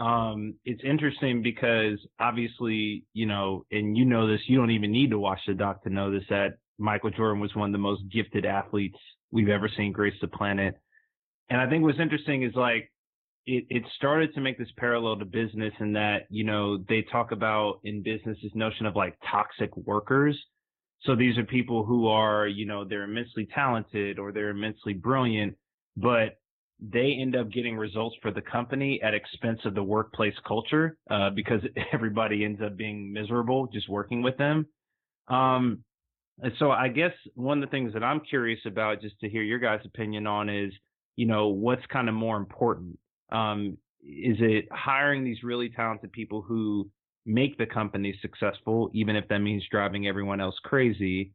um, 0.00 0.54
it's 0.64 0.82
interesting 0.82 1.42
because 1.42 1.98
obviously, 2.18 3.04
you 3.12 3.26
know, 3.26 3.64
and 3.70 3.96
you 3.96 4.04
know 4.04 4.26
this, 4.26 4.40
you 4.46 4.56
don't 4.56 4.72
even 4.72 4.90
need 4.90 5.10
to 5.10 5.18
watch 5.18 5.40
the 5.46 5.54
doc 5.54 5.82
to 5.84 5.90
know 5.90 6.10
this, 6.10 6.24
that 6.30 6.54
Michael 6.78 7.10
Jordan 7.10 7.40
was 7.40 7.54
one 7.54 7.68
of 7.68 7.72
the 7.72 7.78
most 7.78 8.02
gifted 8.12 8.44
athletes 8.44 8.98
we've 9.30 9.48
ever 9.48 9.70
seen 9.76 9.92
grace 9.92 10.14
the 10.20 10.26
planet. 10.26 10.74
And 11.48 11.60
I 11.60 11.68
think 11.68 11.84
what's 11.84 12.00
interesting 12.00 12.42
is 12.42 12.54
like, 12.54 12.90
it, 13.46 13.66
it 13.68 13.82
started 13.96 14.34
to 14.34 14.40
make 14.40 14.58
this 14.58 14.72
parallel 14.78 15.18
to 15.18 15.26
business 15.26 15.74
in 15.78 15.92
that, 15.92 16.22
you 16.30 16.44
know, 16.44 16.78
they 16.88 17.02
talk 17.12 17.30
about 17.30 17.80
in 17.84 18.02
business 18.02 18.38
this 18.42 18.52
notion 18.54 18.86
of 18.86 18.96
like 18.96 19.16
toxic 19.30 19.76
workers. 19.76 20.36
So 21.04 21.14
these 21.14 21.36
are 21.36 21.44
people 21.44 21.84
who 21.84 22.08
are, 22.08 22.46
you 22.46 22.66
know, 22.66 22.84
they're 22.84 23.04
immensely 23.04 23.46
talented 23.54 24.18
or 24.18 24.32
they're 24.32 24.50
immensely 24.50 24.94
brilliant, 24.94 25.54
but 25.96 26.38
they 26.80 27.16
end 27.20 27.36
up 27.36 27.50
getting 27.50 27.76
results 27.76 28.16
for 28.22 28.30
the 28.30 28.40
company 28.40 29.00
at 29.02 29.14
expense 29.14 29.60
of 29.64 29.74
the 29.74 29.82
workplace 29.82 30.34
culture 30.46 30.96
uh, 31.10 31.30
because 31.30 31.60
everybody 31.92 32.44
ends 32.44 32.60
up 32.64 32.76
being 32.76 33.12
miserable 33.12 33.68
just 33.72 33.88
working 33.88 34.22
with 34.22 34.36
them. 34.38 34.66
Um, 35.28 35.84
and 36.42 36.52
so 36.58 36.70
I 36.70 36.88
guess 36.88 37.12
one 37.34 37.62
of 37.62 37.68
the 37.68 37.70
things 37.70 37.92
that 37.92 38.02
I'm 38.02 38.20
curious 38.20 38.60
about, 38.66 39.00
just 39.00 39.18
to 39.20 39.28
hear 39.28 39.42
your 39.42 39.60
guys' 39.60 39.80
opinion 39.84 40.26
on, 40.26 40.48
is 40.48 40.72
you 41.16 41.26
know 41.26 41.48
what's 41.48 41.86
kind 41.86 42.08
of 42.08 42.14
more 42.14 42.36
important. 42.36 42.98
Um, 43.30 43.78
is 44.02 44.36
it 44.40 44.66
hiring 44.70 45.24
these 45.24 45.42
really 45.42 45.70
talented 45.70 46.12
people 46.12 46.42
who 46.42 46.90
make 47.26 47.56
the 47.58 47.66
company 47.66 48.18
successful, 48.20 48.90
even 48.92 49.16
if 49.16 49.26
that 49.28 49.38
means 49.38 49.62
driving 49.70 50.06
everyone 50.06 50.40
else 50.40 50.56
crazy, 50.62 51.32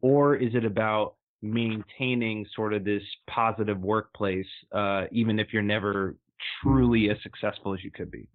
or 0.00 0.36
is 0.36 0.54
it 0.54 0.64
about 0.64 1.14
maintaining 1.40 2.46
sort 2.54 2.72
of 2.72 2.84
this 2.84 3.02
positive 3.28 3.80
workplace, 3.80 4.46
uh, 4.72 5.04
even 5.10 5.38
if 5.38 5.48
you're 5.52 5.62
never 5.62 6.16
truly 6.62 7.10
as 7.10 7.16
successful 7.22 7.74
as 7.74 7.82
you 7.82 7.90
could 7.90 8.10
be? 8.10 8.28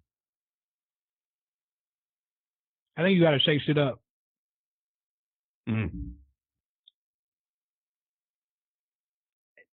I 2.96 3.02
think 3.02 3.16
you 3.16 3.22
got 3.22 3.30
to 3.30 3.38
shake 3.40 3.60
shit 3.62 3.78
up. 3.78 4.00
Mm. 5.68 5.90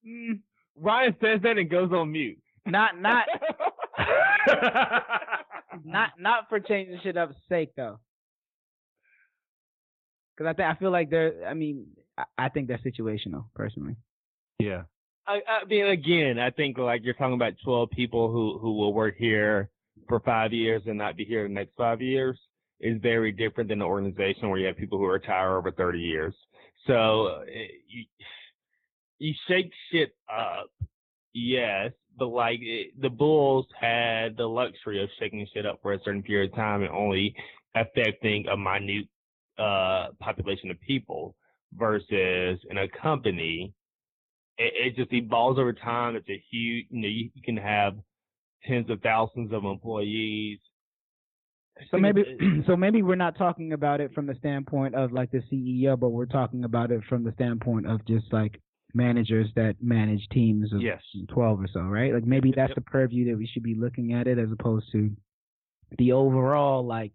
mm, 0.06 0.40
Ryan 0.76 1.16
says 1.22 1.40
that 1.44 1.58
and 1.58 1.70
goes 1.70 1.92
on 1.94 2.12
mute. 2.12 2.40
Not 2.66 3.00
not 3.00 3.26
not 5.84 6.12
not 6.20 6.50
for 6.50 6.60
changing 6.60 7.00
shit 7.04 7.18
up's 7.18 7.36
sake 7.50 7.72
though. 7.76 8.00
Because 10.36 10.50
I 10.50 10.54
think 10.54 10.68
I 10.70 10.80
feel 10.80 10.92
like 10.92 11.10
they're. 11.10 11.48
I 11.48 11.54
mean, 11.54 11.88
I, 12.18 12.24
I 12.38 12.50
think 12.50 12.68
they're 12.68 12.80
situational 12.80 13.46
personally. 13.56 13.96
Yeah. 14.60 14.84
I, 15.26 15.40
I 15.48 15.66
mean, 15.66 15.86
again, 15.88 16.38
I 16.38 16.50
think 16.50 16.78
like 16.78 17.02
you're 17.04 17.14
talking 17.14 17.36
about 17.36 17.54
12 17.64 17.90
people 17.92 18.32
who 18.32 18.58
who 18.60 18.74
will 18.74 18.94
work 18.94 19.16
here 19.18 19.70
for 20.08 20.20
five 20.20 20.52
years 20.54 20.82
and 20.86 20.98
not 20.98 21.16
be 21.16 21.24
here 21.24 21.48
the 21.48 21.54
next 21.54 21.74
five 21.78 22.02
years 22.02 22.38
is 22.80 23.02
very 23.02 23.32
different 23.32 23.70
than 23.70 23.82
an 23.82 23.88
organization 23.88 24.50
where 24.50 24.60
you 24.60 24.68
have 24.68 24.76
people 24.76 24.98
who 24.98 25.08
retire 25.08 25.58
over 25.58 25.72
30 25.72 26.00
years. 26.00 26.34
So 26.86 27.44
eh, 27.48 27.68
you, 27.88 28.06
you 29.20 29.34
shake 29.48 29.72
shit 29.92 30.14
up, 30.30 30.70
yes, 31.34 31.92
but 32.18 32.28
like 32.28 32.60
it, 32.62 33.00
the 33.02 33.10
Bulls 33.10 33.66
had 33.80 34.38
the 34.38 34.46
luxury 34.46 35.02
of 35.04 35.10
shaking 35.20 35.46
shit 35.54 35.66
up 35.66 35.80
for 35.82 35.94
a 35.94 36.00
certain 36.04 36.24
period 36.24 36.52
of 36.52 36.56
time 36.56 36.82
and 36.82 36.92
only 36.92 37.36
affecting 37.76 38.48
a 38.48 38.58
minute 38.58 39.08
uh, 39.58 40.08
population 40.20 40.72
of 40.72 40.80
people 40.82 41.36
versus 41.76 42.60
in 42.70 42.78
a 42.78 42.88
company 43.02 43.74
it, 44.58 44.74
it 44.88 44.96
just 44.96 45.14
evolves 45.14 45.60
over 45.60 45.74
time. 45.74 46.16
It's 46.16 46.30
a 46.30 46.44
huge, 46.52 46.86
you 46.90 47.02
know, 47.02 47.08
you, 47.08 47.30
you 47.34 47.42
can 47.44 47.58
have 47.58 47.96
tens 48.66 48.90
of 48.90 49.02
thousands 49.02 49.52
of 49.52 49.66
employees. 49.66 50.60
So 51.92 51.98
maybe 51.98 52.24
so 52.68 52.76
maybe 52.76 53.02
we're 53.02 53.16
not 53.16 53.38
talking 53.38 53.74
about 53.74 54.00
it 54.00 54.14
from 54.14 54.28
the 54.28 54.36
standpoint 54.36 54.96
of 54.96 55.12
like 55.12 55.32
the 55.32 55.42
CEO, 55.52 56.00
but 56.00 56.10
we're 56.10 56.26
talking 56.26 56.64
about 56.64 56.92
it 56.92 57.02
from 57.10 57.24
the 57.24 57.32
standpoint 57.34 57.88
of 57.88 58.06
just 58.06 58.32
like 58.32 58.60
managers 58.94 59.48
that 59.56 59.76
manage 59.82 60.28
teams 60.32 60.72
of 60.74 60.82
Yes. 60.82 61.02
12 61.30 61.62
or 61.62 61.68
so, 61.74 61.82
right? 61.82 62.14
Like 62.14 62.26
maybe 62.26 62.52
that's 62.56 62.76
the 62.76 62.82
purview 62.82 63.30
that 63.32 63.38
we 63.38 63.48
should 63.48 63.64
be 63.64 63.76
looking 63.76 64.14
at 64.14 64.28
it 64.28 64.38
as 64.38 64.52
opposed 64.52 64.92
to 64.92 65.10
the 65.98 66.12
overall 66.12 66.86
like 66.86 67.14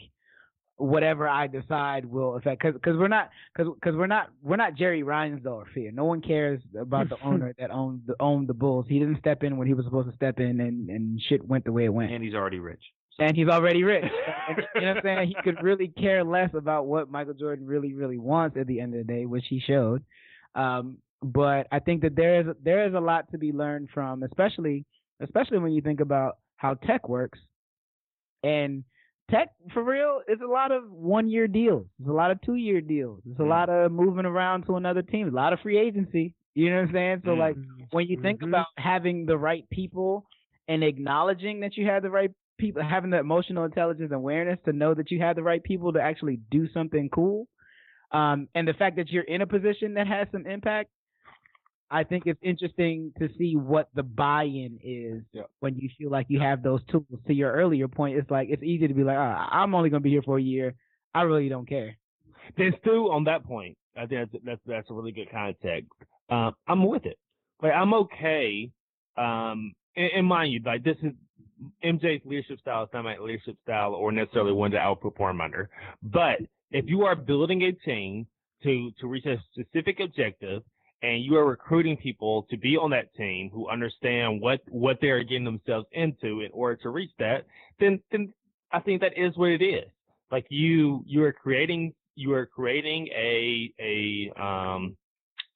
whatever 0.76 1.28
I 1.28 1.48
decide 1.48 2.04
will 2.04 2.36
affect 2.36 2.62
cuz 2.62 2.74
cuz 2.82 2.96
we're 2.96 3.08
not 3.08 3.30
cuz 3.56 3.66
cuz 3.82 3.96
we're 3.96 4.06
not 4.06 4.28
we're 4.42 4.56
not 4.56 4.74
Jerry 4.76 5.02
Reinsdorf 5.02 5.66
here. 5.74 5.90
No 5.90 6.04
one 6.04 6.20
cares 6.20 6.60
about 6.78 7.08
the 7.08 7.16
owner 7.24 7.52
that 7.58 7.70
owned 7.72 8.02
the 8.06 8.14
owned 8.20 8.46
the 8.48 8.54
Bulls. 8.54 8.86
He 8.88 8.98
didn't 9.00 9.18
step 9.18 9.42
in 9.42 9.56
when 9.56 9.66
he 9.66 9.74
was 9.74 9.84
supposed 9.86 10.08
to 10.08 10.14
step 10.14 10.38
in 10.38 10.60
and 10.60 10.88
and 10.88 11.20
shit 11.28 11.44
went 11.46 11.64
the 11.64 11.72
way 11.72 11.84
it 11.86 11.92
went 11.92 12.12
And 12.12 12.22
he's 12.22 12.34
already 12.34 12.60
rich. 12.60 12.82
and 13.18 13.36
he's 13.36 13.48
already 13.48 13.82
rich. 13.82 14.04
And, 14.48 14.56
you 14.76 14.80
know 14.80 14.86
what 14.94 14.96
I'm 14.98 15.02
saying? 15.02 15.28
He 15.28 15.36
could 15.44 15.62
really 15.62 15.88
care 15.88 16.24
less 16.24 16.48
about 16.54 16.86
what 16.86 17.10
Michael 17.10 17.34
Jordan 17.34 17.66
really, 17.66 17.92
really 17.92 18.16
wants 18.16 18.56
at 18.56 18.66
the 18.66 18.80
end 18.80 18.94
of 18.94 19.04
the 19.06 19.12
day, 19.12 19.26
which 19.26 19.44
he 19.48 19.60
showed. 19.60 20.02
Um, 20.54 20.98
but 21.22 21.66
I 21.72 21.78
think 21.80 22.02
that 22.02 22.14
there 22.16 22.40
is 22.40 22.46
there 22.62 22.86
is 22.86 22.94
a 22.94 23.00
lot 23.00 23.30
to 23.32 23.38
be 23.38 23.52
learned 23.52 23.90
from, 23.92 24.22
especially 24.22 24.84
especially 25.20 25.58
when 25.58 25.72
you 25.72 25.80
think 25.82 26.00
about 26.00 26.38
how 26.56 26.74
tech 26.74 27.08
works. 27.08 27.38
And 28.44 28.84
tech, 29.30 29.48
for 29.72 29.82
real, 29.82 30.20
is 30.28 30.40
a 30.42 30.46
lot 30.46 30.70
of 30.70 30.90
one 30.90 31.28
year 31.28 31.48
deals. 31.48 31.86
It's 31.98 32.08
a 32.08 32.12
lot 32.12 32.30
of 32.30 32.40
two 32.42 32.54
year 32.54 32.80
deals. 32.80 33.20
It's 33.28 33.38
a 33.40 33.42
Mm. 33.42 33.48
lot 33.48 33.68
of 33.68 33.92
moving 33.92 34.26
around 34.26 34.64
to 34.66 34.76
another 34.76 35.02
team. 35.02 35.28
A 35.28 35.30
lot 35.30 35.52
of 35.52 35.60
free 35.60 35.78
agency. 35.78 36.34
You 36.54 36.70
know 36.70 36.76
what 36.76 36.88
I'm 36.88 36.92
saying? 36.92 37.22
So 37.24 37.34
like 37.34 37.56
when 37.90 38.06
you 38.06 38.16
think 38.16 38.42
Mhm. 38.42 38.48
about 38.48 38.66
having 38.76 39.26
the 39.26 39.36
right 39.38 39.68
people 39.70 40.26
and 40.68 40.82
acknowledging 40.84 41.60
that 41.60 41.76
you 41.76 41.86
have 41.86 42.02
the 42.02 42.10
right 42.10 42.30
people, 42.58 42.82
having 42.82 43.10
the 43.10 43.18
emotional 43.18 43.64
intelligence 43.64 44.10
and 44.10 44.16
awareness 44.16 44.60
to 44.64 44.72
know 44.72 44.94
that 44.94 45.10
you 45.10 45.20
have 45.20 45.36
the 45.36 45.42
right 45.42 45.62
people 45.62 45.92
to 45.92 46.00
actually 46.00 46.38
do 46.50 46.68
something 46.68 47.08
cool, 47.10 47.46
um, 48.12 48.48
and 48.54 48.66
the 48.66 48.74
fact 48.74 48.96
that 48.96 49.10
you're 49.10 49.24
in 49.24 49.42
a 49.42 49.46
position 49.46 49.94
that 49.94 50.06
has 50.06 50.26
some 50.32 50.46
impact, 50.46 50.90
I 51.90 52.04
think 52.04 52.24
it's 52.26 52.40
interesting 52.42 53.12
to 53.18 53.28
see 53.38 53.56
what 53.56 53.88
the 53.94 54.02
buy-in 54.02 54.78
is 54.82 55.22
Yeah. 55.32 55.42
when 55.60 55.76
you 55.76 55.88
feel 55.96 56.10
like 56.10 56.26
you 56.28 56.38
have 56.40 56.62
those 56.62 56.84
tools. 56.90 57.06
To 57.26 57.32
your 57.34 57.52
earlier 57.52 57.88
point, 57.88 58.18
it's 58.18 58.30
like 58.30 58.48
it's 58.50 58.62
easy 58.62 58.88
to 58.88 58.94
be 58.94 59.04
like, 59.04 59.16
ah, 59.18 59.48
I'm 59.50 59.74
only 59.74 59.88
gonna 59.90 60.00
be 60.00 60.10
here 60.10 60.22
for 60.22 60.38
a 60.38 60.42
year. 60.42 60.74
I 61.14 61.22
really 61.22 61.48
don't 61.48 61.66
care. 61.66 61.96
Then 62.56 62.74
Stu, 62.80 63.10
on 63.10 63.24
that 63.24 63.44
point, 63.44 63.76
I 63.96 64.06
think 64.06 64.30
that's 64.32 64.44
that's, 64.44 64.60
that's 64.66 64.90
a 64.90 64.94
really 64.94 65.12
good 65.12 65.30
context. 65.30 65.90
Um, 66.28 66.54
I'm 66.66 66.84
with 66.86 67.06
it. 67.06 67.18
Like 67.62 67.72
I'm 67.72 67.94
okay. 67.94 68.70
Um, 69.16 69.72
and, 69.96 70.10
and 70.16 70.26
mind 70.26 70.52
you, 70.52 70.60
like 70.64 70.84
this 70.84 70.96
is 71.02 71.12
MJ's 71.84 72.24
leadership 72.24 72.60
style 72.60 72.84
is 72.84 72.90
not 72.92 73.02
my 73.04 73.16
leadership 73.18 73.56
style 73.64 73.94
or 73.94 74.12
necessarily 74.12 74.52
one 74.52 74.70
that 74.72 74.78
I'll 74.82 74.94
perform 74.94 75.40
under. 75.40 75.68
But 76.02 76.38
if 76.70 76.84
you 76.86 77.02
are 77.04 77.16
building 77.16 77.62
a 77.62 77.72
team 77.72 78.26
to 78.62 78.90
to 79.00 79.06
reach 79.06 79.26
a 79.26 79.36
specific 79.52 80.00
objective, 80.00 80.62
and 81.02 81.22
you 81.22 81.36
are 81.36 81.46
recruiting 81.46 81.96
people 81.96 82.46
to 82.50 82.56
be 82.56 82.76
on 82.76 82.90
that 82.90 83.14
team 83.14 83.50
who 83.52 83.68
understand 83.68 84.40
what 84.40 84.60
what 84.68 84.98
they're 85.00 85.22
getting 85.22 85.44
themselves 85.44 85.86
into 85.92 86.40
in 86.40 86.50
order 86.52 86.76
to 86.82 86.90
reach 86.90 87.10
that, 87.18 87.46
then 87.78 88.00
then 88.10 88.32
I 88.72 88.80
think 88.80 89.00
that 89.00 89.16
is 89.16 89.36
what 89.36 89.50
it 89.50 89.62
is. 89.62 89.88
Like 90.30 90.46
you 90.50 91.02
you 91.06 91.22
are 91.24 91.32
creating 91.32 91.94
you 92.14 92.32
are 92.32 92.46
creating 92.46 93.08
a 93.08 93.72
a 93.80 94.42
um 94.42 94.96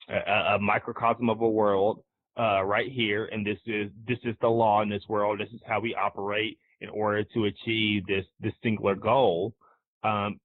a, 0.09 0.55
a 0.55 0.59
microcosm 0.59 1.28
of 1.28 1.40
a 1.40 1.48
world 1.48 2.02
uh, 2.38 2.62
right 2.62 2.90
here, 2.90 3.26
and 3.26 3.46
this 3.46 3.59
is 3.66 3.90
this 4.07 4.18
is 4.24 4.35
the 4.40 4.48
law 4.48 4.83
in 4.83 4.88
this 4.88 5.02
world. 5.09 5.40
This 5.40 5.52
is 5.52 5.61
how 5.66 5.81
we 5.81 5.94
operate 5.94 6.59
in 6.81 6.88
order 6.88 7.24
to 7.35 7.44
achieve 7.44 8.07
this 8.07 8.24
this 8.40 8.52
singular 8.62 8.94
goal. 8.94 9.55
Um, 10.05 10.40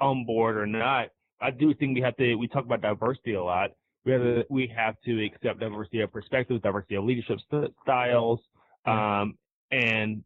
on 0.00 0.24
board 0.26 0.56
or 0.56 0.66
not, 0.66 1.08
I 1.40 1.50
do 1.50 1.72
think 1.74 1.94
we 1.94 2.02
have 2.02 2.16
to. 2.16 2.34
We 2.34 2.48
talk 2.48 2.64
about 2.64 2.82
diversity 2.82 3.34
a 3.34 3.42
lot. 3.42 3.70
We 4.06 4.12
have 4.12 4.22
to, 4.22 4.44
we 4.48 4.72
have 4.76 4.94
to 5.04 5.24
accept 5.24 5.58
diversity 5.58 6.00
of 6.00 6.12
perspectives, 6.12 6.62
diversity 6.62 6.94
of 6.94 7.04
leadership 7.04 7.38
st- 7.50 7.74
styles, 7.82 8.38
um, 8.86 9.36
and 9.72 10.22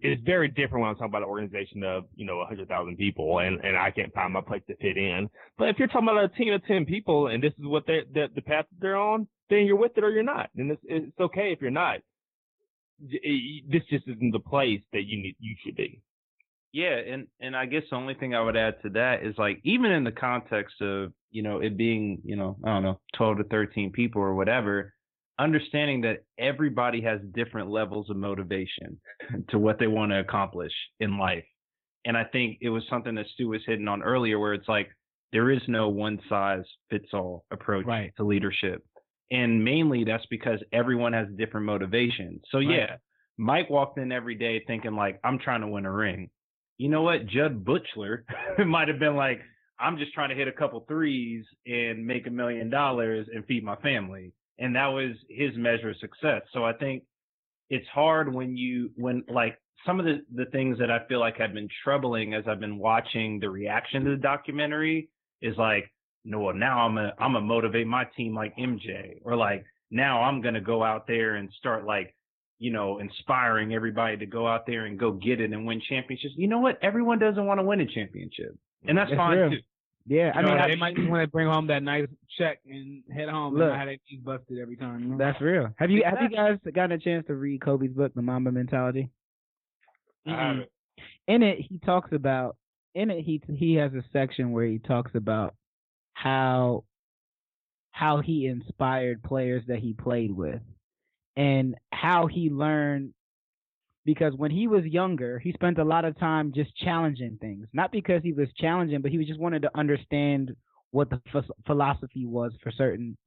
it's 0.00 0.22
very 0.22 0.48
different 0.48 0.82
when 0.82 0.90
I'm 0.90 0.94
talking 0.94 1.08
about 1.08 1.22
an 1.22 1.28
organization 1.28 1.82
of 1.82 2.04
you 2.14 2.24
know 2.24 2.36
100,000 2.38 2.96
people, 2.96 3.40
and 3.40 3.58
and 3.64 3.76
I 3.76 3.90
can't 3.90 4.14
find 4.14 4.32
my 4.32 4.42
place 4.42 4.62
to 4.68 4.76
fit 4.76 4.96
in. 4.96 5.28
But 5.58 5.70
if 5.70 5.78
you're 5.78 5.88
talking 5.88 6.08
about 6.08 6.24
a 6.24 6.28
team 6.28 6.52
of 6.52 6.64
10 6.66 6.84
people, 6.84 7.26
and 7.26 7.42
this 7.42 7.52
is 7.58 7.64
what 7.64 7.84
they 7.86 8.02
the, 8.12 8.28
the 8.32 8.42
path 8.42 8.66
that 8.70 8.80
they're 8.80 8.96
on, 8.96 9.26
then 9.50 9.66
you're 9.66 9.76
with 9.76 9.96
it 9.96 10.04
or 10.04 10.10
you're 10.10 10.22
not, 10.22 10.50
and 10.56 10.70
it's 10.70 10.82
it's 10.84 11.20
okay 11.20 11.52
if 11.52 11.60
you're 11.60 11.70
not. 11.70 11.98
This 13.00 13.82
just 13.90 14.06
isn't 14.06 14.30
the 14.30 14.38
place 14.38 14.80
that 14.92 15.02
you 15.04 15.20
need 15.20 15.36
you 15.40 15.56
should 15.64 15.76
be. 15.76 16.00
Yeah, 16.72 16.96
and 16.96 17.26
and 17.40 17.56
I 17.56 17.66
guess 17.66 17.82
the 17.90 17.96
only 17.96 18.14
thing 18.14 18.34
I 18.34 18.42
would 18.42 18.56
add 18.56 18.82
to 18.82 18.90
that 18.90 19.24
is 19.24 19.34
like 19.38 19.60
even 19.64 19.90
in 19.90 20.04
the 20.04 20.12
context 20.12 20.80
of 20.80 21.12
you 21.36 21.42
know 21.42 21.60
it 21.60 21.76
being 21.76 22.18
you 22.24 22.34
know 22.34 22.56
I 22.64 22.68
don't 22.68 22.82
know 22.82 23.00
12 23.16 23.38
to 23.38 23.44
13 23.44 23.92
people 23.92 24.22
or 24.22 24.34
whatever, 24.34 24.94
understanding 25.38 26.00
that 26.00 26.24
everybody 26.38 27.02
has 27.02 27.20
different 27.34 27.68
levels 27.68 28.08
of 28.08 28.16
motivation 28.16 28.98
to 29.50 29.58
what 29.58 29.78
they 29.78 29.86
want 29.86 30.12
to 30.12 30.20
accomplish 30.20 30.72
in 30.98 31.18
life, 31.18 31.44
and 32.06 32.16
I 32.16 32.24
think 32.24 32.58
it 32.62 32.70
was 32.70 32.82
something 32.88 33.14
that 33.16 33.26
Stu 33.34 33.48
was 33.48 33.60
hitting 33.66 33.86
on 33.86 34.02
earlier, 34.02 34.38
where 34.38 34.54
it's 34.54 34.68
like 34.68 34.88
there 35.32 35.50
is 35.50 35.60
no 35.68 35.90
one 35.90 36.18
size 36.26 36.64
fits 36.88 37.10
all 37.12 37.44
approach 37.50 37.84
Right. 37.84 38.12
to 38.16 38.24
leadership, 38.24 38.82
and 39.30 39.62
mainly 39.62 40.04
that's 40.04 40.26
because 40.30 40.60
everyone 40.72 41.12
has 41.12 41.28
different 41.36 41.66
motivations. 41.66 42.40
So 42.50 42.58
Right. 42.58 42.70
yeah, 42.70 42.96
Mike 43.36 43.68
walked 43.68 43.98
in 43.98 44.10
every 44.10 44.36
day 44.36 44.64
thinking 44.66 44.96
like 44.96 45.20
I'm 45.22 45.38
trying 45.38 45.60
to 45.60 45.68
win 45.68 45.84
a 45.84 45.92
ring 45.92 46.30
you 46.78 46.88
know 46.88 47.02
what? 47.02 47.26
Jud 47.26 47.64
Buechler 47.64 48.24
might 48.66 48.88
have 48.88 48.98
been 48.98 49.16
like, 49.16 49.40
I'm 49.78 49.98
just 49.98 50.12
trying 50.14 50.30
to 50.30 50.34
hit 50.34 50.48
a 50.48 50.52
couple 50.52 50.84
threes 50.88 51.44
and 51.66 52.06
make 52.06 52.26
a 52.26 52.30
million 52.30 52.70
dollars 52.70 53.26
and 53.32 53.44
feed 53.46 53.64
my 53.64 53.76
family. 53.76 54.32
And 54.58 54.74
that 54.74 54.86
was 54.86 55.16
his 55.28 55.50
measure 55.56 55.90
of 55.90 55.96
success. 55.98 56.42
So 56.52 56.64
I 56.64 56.72
think 56.72 57.02
it's 57.68 57.86
hard 57.88 58.32
when 58.32 58.56
you, 58.56 58.90
when 58.96 59.22
like 59.28 59.58
some 59.84 60.00
of 60.00 60.06
the, 60.06 60.22
the 60.34 60.46
things 60.46 60.78
that 60.78 60.90
I 60.90 61.06
feel 61.08 61.20
like 61.20 61.36
have 61.36 61.52
been 61.52 61.68
troubling 61.84 62.32
as 62.34 62.44
I've 62.48 62.60
been 62.60 62.78
watching 62.78 63.38
the 63.38 63.50
reaction 63.50 64.04
to 64.04 64.10
the 64.10 64.16
documentary 64.16 65.10
is 65.42 65.56
like, 65.58 65.92
no, 66.24 66.40
well, 66.40 66.54
now 66.54 66.86
I'm 66.86 66.98
I'm 66.98 67.34
gonna 67.34 67.40
motivate 67.42 67.86
my 67.86 68.04
team 68.16 68.34
like 68.34 68.56
MJ 68.56 69.18
or 69.22 69.36
like 69.36 69.64
now 69.90 70.22
I'm 70.22 70.42
going 70.42 70.54
to 70.54 70.60
go 70.60 70.82
out 70.82 71.06
there 71.06 71.36
and 71.36 71.48
start 71.58 71.84
like, 71.84 72.14
you 72.58 72.72
know, 72.72 72.98
inspiring 72.98 73.74
everybody 73.74 74.16
to 74.16 74.26
go 74.26 74.48
out 74.48 74.66
there 74.66 74.86
and 74.86 74.98
go 74.98 75.12
get 75.12 75.40
it 75.40 75.52
and 75.52 75.66
win 75.66 75.80
championships. 75.88 76.34
You 76.36 76.48
know 76.48 76.58
what? 76.58 76.78
Everyone 76.82 77.18
doesn't 77.18 77.46
want 77.46 77.60
to 77.60 77.64
win 77.64 77.80
a 77.80 77.86
championship, 77.86 78.56
and 78.88 78.96
that's 78.98 79.10
That's 79.10 79.18
fine 79.18 79.38
real. 79.38 79.50
too. 79.50 79.56
Yeah, 80.08 80.30
I 80.34 80.38
I 80.38 80.42
mean, 80.42 80.52
mean, 80.54 80.62
I, 80.62 80.68
they 80.68 80.76
might 80.76 80.94
want 81.10 81.22
to 81.24 81.28
bring 81.28 81.48
home 81.48 81.66
that 81.66 81.82
nice 81.82 82.06
check 82.38 82.60
and 82.68 83.02
head 83.12 83.28
home 83.28 83.54
Look. 83.54 83.62
and 83.62 83.70
not 83.70 83.78
have 83.80 83.86
their 83.88 83.98
knees 84.10 84.20
busted 84.24 84.58
every 84.60 84.76
time. 84.76 85.00
You 85.00 85.06
know? 85.10 85.18
that's 85.18 85.40
real. 85.40 85.70
Have 85.78 85.90
you 85.90 86.04
have 86.04 86.18
you 86.22 86.28
guys 86.28 86.58
gotten 86.72 86.92
a 86.92 86.98
chance 86.98 87.26
to 87.26 87.34
read 87.34 87.60
Kobe's 87.60 87.90
book, 87.92 88.12
The 88.14 88.22
Mamba 88.22 88.52
Mentality? 88.52 89.10
I 90.26 90.30
haven't. 90.30 90.68
in 91.26 91.42
it 91.42 91.58
he 91.68 91.78
talks 91.78 92.12
about 92.12 92.56
in 92.94 93.10
it 93.10 93.22
he 93.22 93.42
he 93.54 93.74
has 93.74 93.92
a 93.94 94.02
section 94.12 94.52
where 94.52 94.64
he 94.66 94.78
talks 94.78 95.10
about 95.14 95.54
how 96.14 96.84
how 97.90 98.20
he 98.20 98.46
inspired 98.46 99.22
players 99.22 99.62
that 99.68 99.78
he 99.78 99.92
played 99.92 100.30
with 100.30 100.60
and 101.36 101.74
how 101.92 102.26
he 102.26 102.48
learned 102.50 103.12
because 104.06 104.32
when 104.36 104.50
he 104.50 104.66
was 104.66 104.84
younger 104.84 105.38
he 105.38 105.52
spent 105.52 105.78
a 105.78 105.84
lot 105.84 106.06
of 106.06 106.18
time 106.18 106.52
just 106.54 106.74
challenging 106.78 107.36
things 107.40 107.66
not 107.74 107.92
because 107.92 108.22
he 108.22 108.32
was 108.32 108.48
challenging 108.58 109.02
but 109.02 109.10
he 109.10 109.18
was 109.18 109.26
just 109.26 109.40
wanted 109.40 109.60
to 109.60 109.70
understand 109.76 110.56
what 110.92 111.10
the 111.10 111.20
philosophy 111.66 112.24
was 112.24 112.52
for 112.62 112.70
certain 112.70 113.18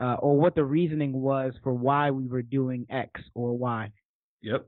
uh, 0.00 0.16
or 0.20 0.38
what 0.38 0.54
the 0.54 0.64
reasoning 0.64 1.12
was 1.12 1.54
for 1.64 1.72
why 1.72 2.10
we 2.10 2.26
were 2.26 2.42
doing 2.42 2.86
x 2.90 3.22
or 3.34 3.56
y 3.56 3.90
Yep. 4.42 4.66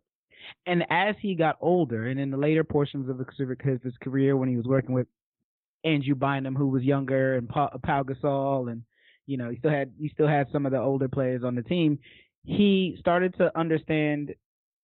and 0.66 0.84
as 0.90 1.14
he 1.20 1.34
got 1.34 1.56
older, 1.60 2.08
and 2.08 2.18
in 2.18 2.30
the 2.30 2.36
later 2.36 2.64
portions 2.64 3.08
of 3.08 3.18
his, 3.18 3.94
career, 4.02 4.36
when 4.36 4.48
he 4.48 4.56
was 4.56 4.66
working 4.66 4.94
with 4.94 5.06
Andrew 5.84 6.14
Bynum, 6.14 6.56
who 6.56 6.68
was 6.68 6.82
younger, 6.82 7.36
and 7.36 7.48
Paul, 7.48 7.70
Pau 7.82 8.02
Gasol, 8.02 8.70
and 8.70 8.82
you 9.26 9.36
know, 9.36 9.50
he 9.50 9.58
still 9.58 9.70
had 9.70 9.92
he 9.98 10.08
still 10.08 10.26
had 10.26 10.48
some 10.52 10.66
of 10.66 10.72
the 10.72 10.80
older 10.80 11.08
players 11.08 11.44
on 11.44 11.54
the 11.54 11.62
team. 11.62 11.98
He 12.44 12.96
started 12.98 13.34
to 13.36 13.56
understand 13.56 14.34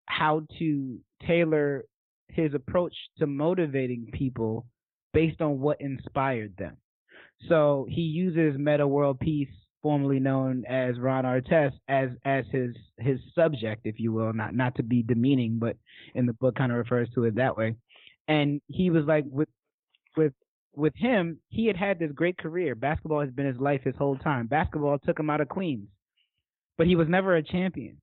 how 0.07 0.43
to 0.59 0.99
tailor 1.27 1.85
his 2.29 2.55
approach 2.55 2.95
to 3.19 3.27
motivating 3.27 4.09
people 4.13 4.67
based 5.13 5.41
on 5.41 5.61
what 5.61 5.81
inspired 5.81 6.57
them. 6.57 6.77
So 7.49 7.87
he 7.89 8.03
uses 8.03 8.59
Metta 8.59 8.87
World 8.87 9.21
Peace, 9.21 9.49
formerly 9.83 10.21
known 10.21 10.65
as 10.69 10.99
Ron 10.99 11.25
Artest, 11.25 11.75
as 11.89 12.11
as 12.25 12.45
his 12.51 12.75
his 12.99 13.21
subject, 13.35 13.83
if 13.85 14.01
you 14.01 14.13
will, 14.13 14.33
not 14.33 14.55
not 14.55 14.75
to 14.77 14.83
be 14.83 15.03
demeaning, 15.03 15.59
but 15.59 15.77
in 16.15 16.27
the 16.27 16.33
book 16.35 16.57
kind 16.57 16.73
of 16.73 16.79
refers 16.79 17.09
to 17.15 17.25
it 17.25 17.37
that 17.37 17.57
way. 17.57 17.77
And 18.29 18.61
he 18.67 18.91
was 18.91 19.05
like 19.05 19.25
with 19.29 19.49
with 20.17 20.33
with 20.75 20.95
him, 20.97 21.39
he 21.49 21.67
had 21.67 21.77
had 21.77 21.99
this 21.99 22.13
great 22.13 22.37
career. 22.37 22.75
Basketball 22.75 23.21
has 23.21 23.31
been 23.31 23.47
his 23.47 23.59
life 23.59 23.83
his 23.83 23.97
whole 23.97 24.17
time. 24.17 24.47
Basketball 24.47 24.99
took 24.99 25.19
him 25.19 25.31
out 25.31 25.41
of 25.41 25.49
Queens, 25.49 25.89
but 26.77 26.87
he 26.87 26.97
was 26.97 27.09
never 27.09 27.37
a 27.37 27.43
champion. 27.43 27.99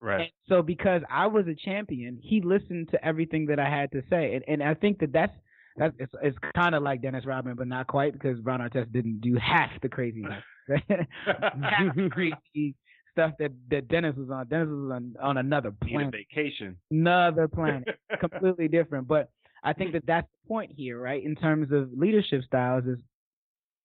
Right. 0.00 0.20
And 0.20 0.30
so 0.48 0.62
because 0.62 1.02
I 1.10 1.26
was 1.26 1.46
a 1.46 1.54
champion, 1.54 2.18
he 2.22 2.40
listened 2.40 2.88
to 2.92 3.04
everything 3.04 3.46
that 3.46 3.58
I 3.58 3.68
had 3.68 3.92
to 3.92 4.02
say, 4.08 4.34
and 4.34 4.44
and 4.48 4.62
I 4.62 4.74
think 4.74 4.98
that 5.00 5.12
that's 5.12 5.32
that's 5.76 5.94
it's, 5.98 6.12
it's 6.22 6.38
kind 6.54 6.74
of 6.74 6.82
like 6.82 7.02
Dennis 7.02 7.26
Rodman, 7.26 7.54
but 7.56 7.68
not 7.68 7.86
quite 7.86 8.12
because 8.12 8.38
Ron 8.42 8.60
Artest 8.60 8.92
didn't 8.92 9.20
do 9.20 9.36
half 9.36 9.70
the 9.82 9.88
craziness, 9.88 10.42
half 10.88 11.94
the 11.96 12.08
crazy 12.10 12.74
stuff 13.12 13.32
that 13.38 13.52
that 13.70 13.88
Dennis 13.88 14.16
was 14.16 14.30
on. 14.30 14.46
Dennis 14.48 14.68
was 14.68 14.90
on 14.92 15.14
on 15.22 15.36
another 15.36 15.70
planet, 15.70 16.14
vacation. 16.14 16.76
another 16.90 17.48
planet, 17.48 17.88
completely 18.20 18.68
different. 18.68 19.06
But 19.06 19.30
I 19.62 19.72
think 19.72 19.92
that 19.92 20.04
that's 20.06 20.26
the 20.26 20.48
point 20.48 20.72
here, 20.76 20.98
right? 20.98 21.22
In 21.22 21.34
terms 21.36 21.72
of 21.72 21.90
leadership 21.96 22.42
styles, 22.44 22.84
is 22.86 22.98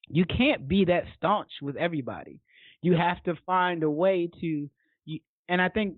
you 0.07 0.25
can't 0.25 0.67
be 0.67 0.85
that 0.85 1.03
staunch 1.17 1.51
with 1.61 1.75
everybody. 1.75 2.39
You 2.81 2.95
have 2.95 3.21
to 3.23 3.35
find 3.45 3.83
a 3.83 3.89
way 3.89 4.29
to. 4.41 4.69
And 5.47 5.61
I 5.61 5.69
think 5.69 5.97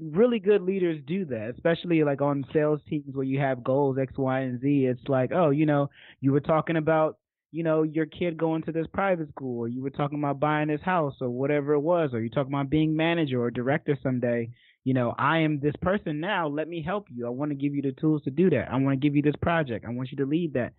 really 0.00 0.38
good 0.38 0.62
leaders 0.62 1.00
do 1.06 1.24
that, 1.26 1.52
especially 1.54 2.02
like 2.02 2.20
on 2.20 2.44
sales 2.52 2.80
teams 2.88 3.14
where 3.14 3.24
you 3.24 3.38
have 3.38 3.64
goals 3.64 3.96
X, 4.00 4.12
Y, 4.16 4.40
and 4.40 4.60
Z. 4.60 4.86
It's 4.86 5.08
like, 5.08 5.30
oh, 5.32 5.50
you 5.50 5.66
know, 5.66 5.90
you 6.20 6.32
were 6.32 6.40
talking 6.40 6.76
about, 6.76 7.18
you 7.52 7.62
know, 7.62 7.82
your 7.82 8.06
kid 8.06 8.36
going 8.36 8.62
to 8.64 8.72
this 8.72 8.86
private 8.92 9.28
school, 9.30 9.60
or 9.60 9.68
you 9.68 9.82
were 9.82 9.90
talking 9.90 10.18
about 10.18 10.40
buying 10.40 10.68
this 10.68 10.82
house, 10.82 11.14
or 11.20 11.30
whatever 11.30 11.72
it 11.74 11.80
was, 11.80 12.10
or 12.12 12.20
you're 12.20 12.28
talking 12.28 12.52
about 12.52 12.70
being 12.70 12.94
manager 12.96 13.40
or 13.40 13.50
director 13.50 13.96
someday. 14.02 14.50
You 14.84 14.94
know, 14.94 15.14
I 15.18 15.38
am 15.38 15.60
this 15.60 15.74
person 15.82 16.18
now. 16.18 16.48
Let 16.48 16.66
me 16.66 16.82
help 16.82 17.08
you. 17.14 17.26
I 17.26 17.30
want 17.30 17.50
to 17.50 17.54
give 17.54 17.74
you 17.74 17.82
the 17.82 17.92
tools 17.92 18.22
to 18.22 18.30
do 18.30 18.48
that. 18.50 18.68
I 18.70 18.76
want 18.76 19.00
to 19.00 19.06
give 19.06 19.14
you 19.14 19.22
this 19.22 19.36
project. 19.42 19.84
I 19.86 19.90
want 19.90 20.10
you 20.10 20.16
to 20.18 20.26
lead 20.26 20.54
that. 20.54 20.72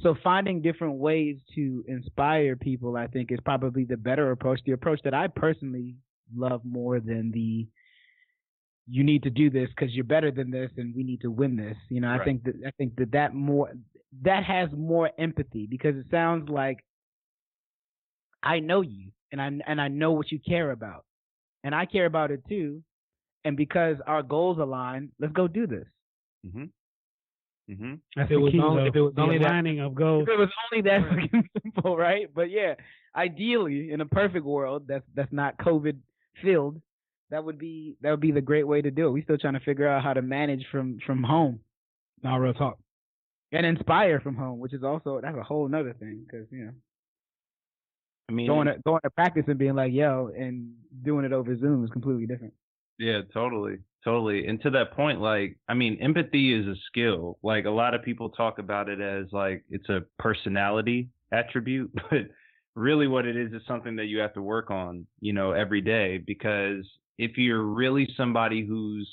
So 0.00 0.14
finding 0.22 0.62
different 0.62 0.94
ways 0.94 1.36
to 1.56 1.84
inspire 1.88 2.54
people, 2.54 2.96
I 2.96 3.08
think, 3.08 3.32
is 3.32 3.40
probably 3.44 3.84
the 3.84 3.96
better 3.96 4.30
approach. 4.30 4.60
The 4.64 4.72
approach 4.72 5.00
that 5.04 5.14
I 5.14 5.26
personally 5.28 5.96
love 6.34 6.62
more 6.64 7.00
than 7.00 7.30
the 7.32 7.66
you 8.88 9.02
need 9.02 9.24
to 9.24 9.30
do 9.30 9.50
this 9.50 9.68
because 9.70 9.92
you're 9.94 10.04
better 10.04 10.30
than 10.30 10.50
this 10.50 10.70
and 10.76 10.94
we 10.94 11.02
need 11.02 11.20
to 11.22 11.30
win 11.30 11.56
this. 11.56 11.76
You 11.90 12.00
know, 12.00 12.08
I 12.10 12.22
think 12.24 12.44
that 12.44 12.54
I 12.66 12.70
think 12.72 12.94
that 12.96 13.12
that 13.12 13.34
more 13.34 13.72
that 14.22 14.44
has 14.44 14.68
more 14.76 15.10
empathy 15.18 15.66
because 15.68 15.96
it 15.96 16.06
sounds 16.10 16.48
like 16.48 16.78
I 18.42 18.60
know 18.60 18.80
you 18.82 19.10
and 19.32 19.40
I 19.40 19.50
and 19.66 19.80
I 19.80 19.88
know 19.88 20.12
what 20.12 20.30
you 20.30 20.38
care 20.38 20.70
about. 20.70 21.04
And 21.64 21.74
I 21.74 21.84
care 21.86 22.06
about 22.06 22.30
it 22.30 22.42
too. 22.48 22.82
And 23.44 23.56
because 23.56 23.96
our 24.06 24.22
goals 24.22 24.58
align, 24.58 25.10
let's 25.18 25.32
go 25.32 25.48
do 25.48 25.66
this. 25.66 25.86
Mm-hmm. 26.46 26.64
Mm-hmm. 27.72 27.94
That's 28.14 28.26
If 28.26 28.30
it 28.30 28.34
the 28.34 28.40
was 28.40 28.52
key, 28.52 28.60
only- 28.60 28.82
though, 28.84 28.86
if 28.88 28.94
it 28.96 29.00
was 29.00 29.14
the 29.16 29.22
only 29.22 29.38
that- 29.38 29.46
aligning 29.46 29.80
of 29.80 29.94
goals. 29.96 30.22
If 30.22 30.28
it 30.28 30.38
was 30.38 30.48
only 30.72 30.82
that 30.82 31.08
fucking 31.08 31.48
simple, 31.62 31.96
right? 31.96 32.28
But 32.32 32.50
yeah, 32.50 32.74
ideally, 33.16 33.90
in 33.90 34.00
a 34.00 34.06
perfect 34.06 34.44
world 34.44 34.84
that's 34.86 35.04
that's 35.14 35.32
not 35.32 35.56
COVID 35.58 35.96
filled, 36.42 36.80
that 37.30 37.44
would 37.44 37.58
be 37.58 37.96
that 38.02 38.10
would 38.10 38.20
be 38.20 38.32
the 38.32 38.40
great 38.40 38.66
way 38.66 38.82
to 38.82 38.90
do 38.90 39.08
it. 39.08 39.10
We 39.10 39.22
still 39.22 39.38
trying 39.38 39.54
to 39.54 39.60
figure 39.60 39.88
out 39.88 40.02
how 40.02 40.12
to 40.12 40.22
manage 40.22 40.64
from 40.70 40.98
from 41.06 41.22
home 41.22 41.60
Not 42.22 42.36
real 42.36 42.54
talk. 42.54 42.78
and 43.52 43.66
inspire 43.66 44.20
from 44.20 44.36
home, 44.36 44.58
which 44.58 44.72
is 44.72 44.84
also 44.84 45.20
that's 45.20 45.36
a 45.36 45.42
whole 45.42 45.68
nother 45.68 45.94
thing 45.94 46.24
because 46.26 46.46
you 46.50 46.66
know 46.66 46.72
I 48.28 48.32
mean, 48.32 48.46
going 48.46 48.66
to 48.66 48.76
going 48.84 49.00
to 49.04 49.10
practice 49.10 49.44
and 49.46 49.58
being 49.58 49.74
like, 49.74 49.92
yo, 49.92 50.30
and 50.36 50.74
doing 51.02 51.24
it 51.24 51.32
over 51.32 51.56
Zoom 51.58 51.84
is 51.84 51.90
completely 51.90 52.26
different. 52.26 52.54
Yeah, 52.98 53.22
totally. 53.32 53.78
Totally. 54.04 54.46
And 54.46 54.60
to 54.62 54.70
that 54.70 54.92
point, 54.92 55.20
like, 55.20 55.58
I 55.68 55.74
mean, 55.74 55.98
empathy 56.00 56.54
is 56.54 56.66
a 56.66 56.76
skill. 56.86 57.38
Like, 57.42 57.64
a 57.64 57.70
lot 57.70 57.92
of 57.92 58.04
people 58.04 58.30
talk 58.30 58.58
about 58.60 58.88
it 58.88 59.00
as 59.00 59.26
like 59.32 59.64
it's 59.68 59.88
a 59.88 60.02
personality 60.18 61.08
attribute, 61.32 61.90
but 62.10 62.28
really 62.76 63.08
what 63.08 63.26
it 63.26 63.36
is 63.36 63.52
is 63.52 63.62
something 63.66 63.96
that 63.96 64.04
you 64.06 64.18
have 64.18 64.34
to 64.34 64.42
work 64.42 64.70
on, 64.70 65.06
you 65.20 65.32
know, 65.32 65.52
every 65.52 65.80
day. 65.80 66.18
Because 66.18 66.86
if 67.18 67.36
you're 67.36 67.62
really 67.64 68.08
somebody 68.16 68.64
who's 68.64 69.08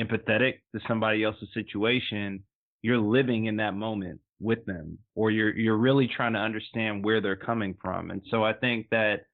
empathetic 0.00 0.54
to 0.74 0.80
somebody 0.88 1.22
else's 1.22 1.48
situation, 1.54 2.42
you're 2.82 2.98
living 2.98 3.46
in 3.46 3.56
that 3.56 3.74
moment 3.74 4.20
with 4.40 4.64
them, 4.66 4.98
or 5.14 5.30
you're 5.30 5.54
you're 5.56 5.76
really 5.76 6.08
trying 6.08 6.32
to 6.32 6.38
understand 6.38 7.04
where 7.04 7.20
they're 7.20 7.36
coming 7.36 7.76
from. 7.80 8.10
And 8.10 8.22
so 8.30 8.42
I 8.42 8.52
think 8.54 8.88
that 8.90 9.26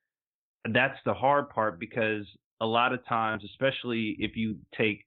that's 0.70 0.98
the 1.06 1.14
hard 1.14 1.48
part 1.48 1.80
because 1.80 2.26
a 2.60 2.66
lot 2.66 2.92
of 2.92 3.04
times, 3.06 3.42
especially 3.44 4.16
if 4.18 4.36
you 4.36 4.56
take 4.76 5.06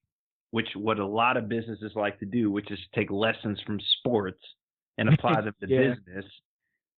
which 0.52 0.68
what 0.76 1.00
a 1.00 1.06
lot 1.06 1.36
of 1.36 1.50
businesses 1.50 1.92
like 1.96 2.20
to 2.20 2.26
do, 2.26 2.52
which 2.52 2.70
is 2.72 2.80
take 2.94 3.10
lessons 3.10 3.60
from 3.66 3.80
sports 4.00 4.42
and 5.00 5.10
apply 5.10 5.42
them 5.42 5.56
to 5.60 5.68
Yeah. 5.68 5.96
business. 5.96 6.26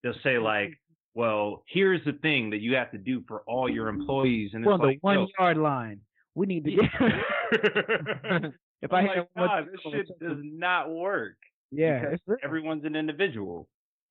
They'll 0.03 0.13
say 0.23 0.37
like, 0.37 0.77
"Well, 1.15 1.63
here's 1.67 2.03
the 2.05 2.13
thing 2.13 2.51
that 2.51 2.59
you 2.59 2.75
have 2.75 2.91
to 2.91 2.97
do 2.97 3.23
for 3.27 3.41
all 3.47 3.69
your 3.69 3.87
employees," 3.87 4.51
and 4.53 4.65
We're 4.65 4.73
it's 4.73 4.81
on 4.81 4.87
like, 4.87 4.97
the 4.97 5.05
one 5.05 5.27
yard 5.39 5.57
line. 5.57 6.01
We 6.35 6.45
need 6.45 6.65
to 6.65 6.71
get. 6.71 6.83
if 8.81 8.91
I 8.93 8.99
I'm 8.99 9.07
had 9.07 9.17
like, 9.17 9.27
"God, 9.35 9.67
this 9.71 9.81
shit 9.91 10.19
does 10.19 10.37
not 10.43 10.91
work. 10.91 11.37
yeah, 11.71 12.11
because 12.11 12.37
everyone's 12.43 12.85
an 12.85 12.95
individual, 12.95 13.67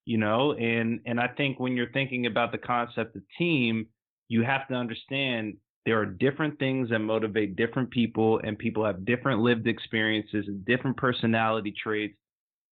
you 0.06 0.18
know, 0.18 0.54
and 0.54 1.00
and 1.06 1.20
I 1.20 1.28
think 1.28 1.60
when 1.60 1.76
you're 1.76 1.92
thinking 1.92 2.26
about 2.26 2.50
the 2.52 2.58
concept 2.58 3.14
of 3.16 3.22
team, 3.38 3.86
you 4.28 4.42
have 4.42 4.66
to 4.68 4.74
understand 4.74 5.54
there 5.84 6.00
are 6.00 6.06
different 6.06 6.58
things 6.58 6.88
that 6.88 7.00
motivate 7.00 7.56
different 7.56 7.90
people, 7.90 8.40
and 8.42 8.58
people 8.58 8.84
have 8.86 9.04
different 9.04 9.40
lived 9.40 9.66
experiences 9.66 10.46
and 10.48 10.64
different 10.64 10.96
personality 10.96 11.72
traits, 11.72 12.16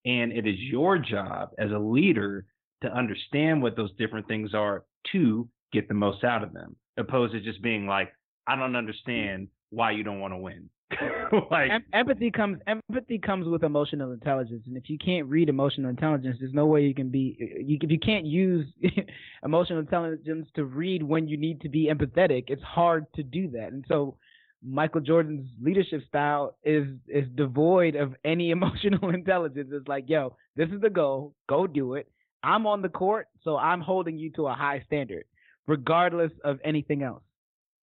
and 0.07 0.33
it 0.33 0.47
is 0.47 0.59
your 0.59 0.97
job 0.99 1.51
as 1.59 1.71
a 1.71 1.79
leader 1.79 2.47
to 2.83 2.89
understand 2.89 3.63
what 3.63 3.77
those 3.77 3.93
different 3.99 4.29
things 4.29 4.55
are 4.55 4.85
to 5.13 5.49
get 5.73 5.89
the 5.89 5.95
most 5.95 6.25
out 6.25 6.43
of 6.43 6.53
them, 6.53 6.77
opposed 6.97 7.33
to 7.33 7.41
just 7.41 7.63
being 7.63 7.87
like, 7.87 8.13
I 8.47 8.57
don't 8.57 8.77
understand 8.77 9.49
why 9.71 9.93
you 9.93 10.03
don't 10.03 10.21
want 10.21 10.35
to 10.35 10.39
win. 10.39 10.69
like, 11.51 11.71
Em- 11.71 11.85
empathy 11.95 12.31
comes 12.31 12.59
empathy 12.67 13.19
comes 13.19 13.49
with 13.49 13.63
emotional 13.63 14.13
intelligence, 14.13 14.63
and 14.67 14.77
if 14.77 14.91
you 14.91 14.99
can't 14.99 15.27
read 15.27 15.49
emotional 15.49 15.89
intelligence, 15.89 16.37
there's 16.39 16.53
no 16.53 16.67
way 16.67 16.83
you 16.83 16.95
can 16.95 17.09
be. 17.09 17.37
You, 17.65 17.79
if 17.81 17.91
you 17.91 17.99
can't 17.99 18.27
use 18.27 18.67
emotional 19.45 19.79
intelligence 19.79 20.49
to 20.55 20.65
read 20.65 21.03
when 21.03 21.29
you 21.29 21.39
need 21.39 21.63
to 21.63 21.71
be 21.71 21.91
empathetic, 21.91 22.45
it's 22.49 22.63
hard 22.63 23.07
to 23.15 23.23
do 23.23 23.49
that. 23.53 23.73
And 23.73 23.85
so, 23.89 24.17
Michael 24.63 25.01
Jordan's 25.01 25.49
leadership 25.63 26.03
style 26.07 26.57
is 26.63 26.87
is 27.09 27.25
devoid 27.35 27.95
of 27.95 28.15
any 28.25 28.51
emotional 28.57 29.11
intelligence. 29.11 29.71
It's 29.73 29.89
like, 29.89 30.05
yo, 30.09 30.37
this 30.57 30.69
is 30.69 30.81
the 30.83 30.91
goal. 30.91 31.35
Go 31.49 31.67
do 31.67 31.95
it. 31.95 32.07
I'm 32.43 32.67
on 32.67 32.83
the 32.83 32.89
court, 32.89 33.29
so 33.43 33.57
I'm 33.57 33.81
holding 33.81 34.19
you 34.19 34.31
to 34.33 34.49
a 34.49 34.55
high 34.55 34.83
standard, 34.87 35.25
regardless 35.67 36.33
of 36.45 36.59
anything 36.65 37.03
else. 37.03 37.23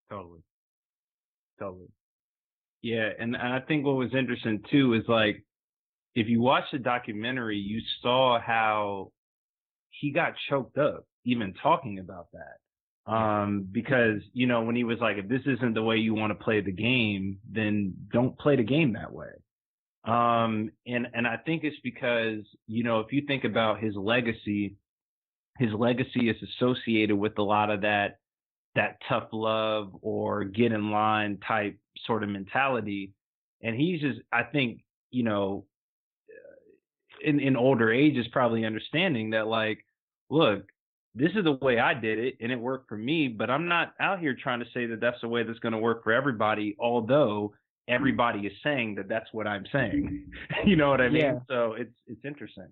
Totally. 0.09 0.41
Totally. 1.59 1.89
Yeah, 2.81 3.09
and, 3.19 3.35
I 3.35 3.59
think 3.59 3.85
what 3.85 3.95
was 3.95 4.13
interesting 4.13 4.63
too 4.71 4.93
is 4.93 5.03
like 5.07 5.43
if 6.15 6.27
you 6.27 6.41
watch 6.41 6.63
the 6.71 6.79
documentary, 6.79 7.57
you 7.57 7.81
saw 8.01 8.39
how 8.39 9.11
he 9.89 10.11
got 10.11 10.33
choked 10.49 10.77
up 10.77 11.05
even 11.25 11.53
talking 11.61 11.99
about 11.99 12.27
that. 12.33 13.11
Um, 13.11 13.67
because, 13.71 14.21
you 14.33 14.45
know, 14.45 14.61
when 14.61 14.75
he 14.75 14.83
was 14.83 14.99
like, 14.99 15.17
if 15.17 15.27
this 15.27 15.41
isn't 15.45 15.73
the 15.73 15.81
way 15.81 15.97
you 15.97 16.13
want 16.13 16.31
to 16.31 16.43
play 16.43 16.61
the 16.61 16.71
game, 16.71 17.39
then 17.51 17.93
don't 18.13 18.37
play 18.37 18.55
the 18.55 18.63
game 18.63 18.93
that 18.93 19.11
way. 19.11 19.29
Um, 20.05 20.71
and, 20.87 21.07
and 21.13 21.27
I 21.27 21.37
think 21.37 21.63
it's 21.63 21.79
because, 21.83 22.39
you 22.67 22.83
know, 22.83 22.99
if 23.01 23.11
you 23.11 23.23
think 23.27 23.43
about 23.43 23.79
his 23.79 23.95
legacy, 23.95 24.75
his 25.57 25.73
legacy 25.73 26.29
is 26.29 26.37
associated 26.41 27.17
with 27.17 27.37
a 27.37 27.43
lot 27.43 27.69
of 27.69 27.81
that 27.81 28.19
that 28.75 28.97
tough 29.09 29.27
love 29.33 29.91
or 30.01 30.43
get 30.43 30.71
in 30.71 30.91
line 30.91 31.37
type 31.45 31.77
sort 32.05 32.23
of 32.23 32.29
mentality. 32.29 33.13
And 33.61 33.75
he's 33.75 33.99
just, 33.99 34.19
I 34.31 34.43
think, 34.43 34.83
you 35.11 35.23
know, 35.23 35.65
in, 37.23 37.39
in 37.39 37.57
older 37.57 37.91
age 37.91 38.15
is 38.15 38.27
probably 38.29 38.65
understanding 38.65 39.31
that 39.31 39.47
like, 39.47 39.85
look, 40.29 40.69
this 41.15 41.31
is 41.35 41.43
the 41.43 41.53
way 41.53 41.79
I 41.79 41.93
did 41.93 42.19
it 42.19 42.37
and 42.39 42.51
it 42.51 42.59
worked 42.59 42.87
for 42.87 42.97
me, 42.97 43.27
but 43.27 43.49
I'm 43.49 43.67
not 43.67 43.93
out 43.99 44.19
here 44.19 44.35
trying 44.41 44.59
to 44.59 44.65
say 44.73 44.85
that 44.85 45.01
that's 45.01 45.19
the 45.21 45.27
way 45.27 45.43
that's 45.43 45.59
going 45.59 45.73
to 45.73 45.79
work 45.79 46.03
for 46.03 46.13
everybody, 46.13 46.75
although 46.79 47.53
everybody 47.89 48.41
is 48.41 48.53
saying 48.63 48.95
that 48.95 49.09
that's 49.09 49.27
what 49.33 49.47
I'm 49.47 49.65
saying. 49.71 50.27
Mm-hmm. 50.61 50.67
you 50.69 50.75
know 50.75 50.89
what 50.89 51.01
I 51.01 51.09
mean? 51.09 51.21
Yeah. 51.21 51.39
So 51.49 51.73
it's, 51.73 51.95
it's 52.07 52.23
interesting. 52.23 52.67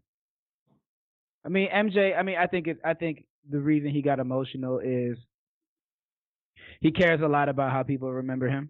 I 1.46 1.50
mean, 1.50 1.70
MJ. 1.74 2.18
I 2.18 2.24
mean, 2.24 2.38
I 2.38 2.46
think 2.48 2.68
it. 2.68 2.78
I 2.84 2.94
think 2.94 3.24
the 3.50 3.60
reason 3.60 3.90
he 3.90 4.02
got 4.02 4.20
emotional 4.20 4.80
is 4.80 5.18
he 6.82 6.92
cares 6.92 7.22
a 7.22 7.28
lot 7.28 7.48
about 7.48 7.72
how 7.72 7.84
people 7.84 8.12
remember 8.12 8.50
him. 8.50 8.70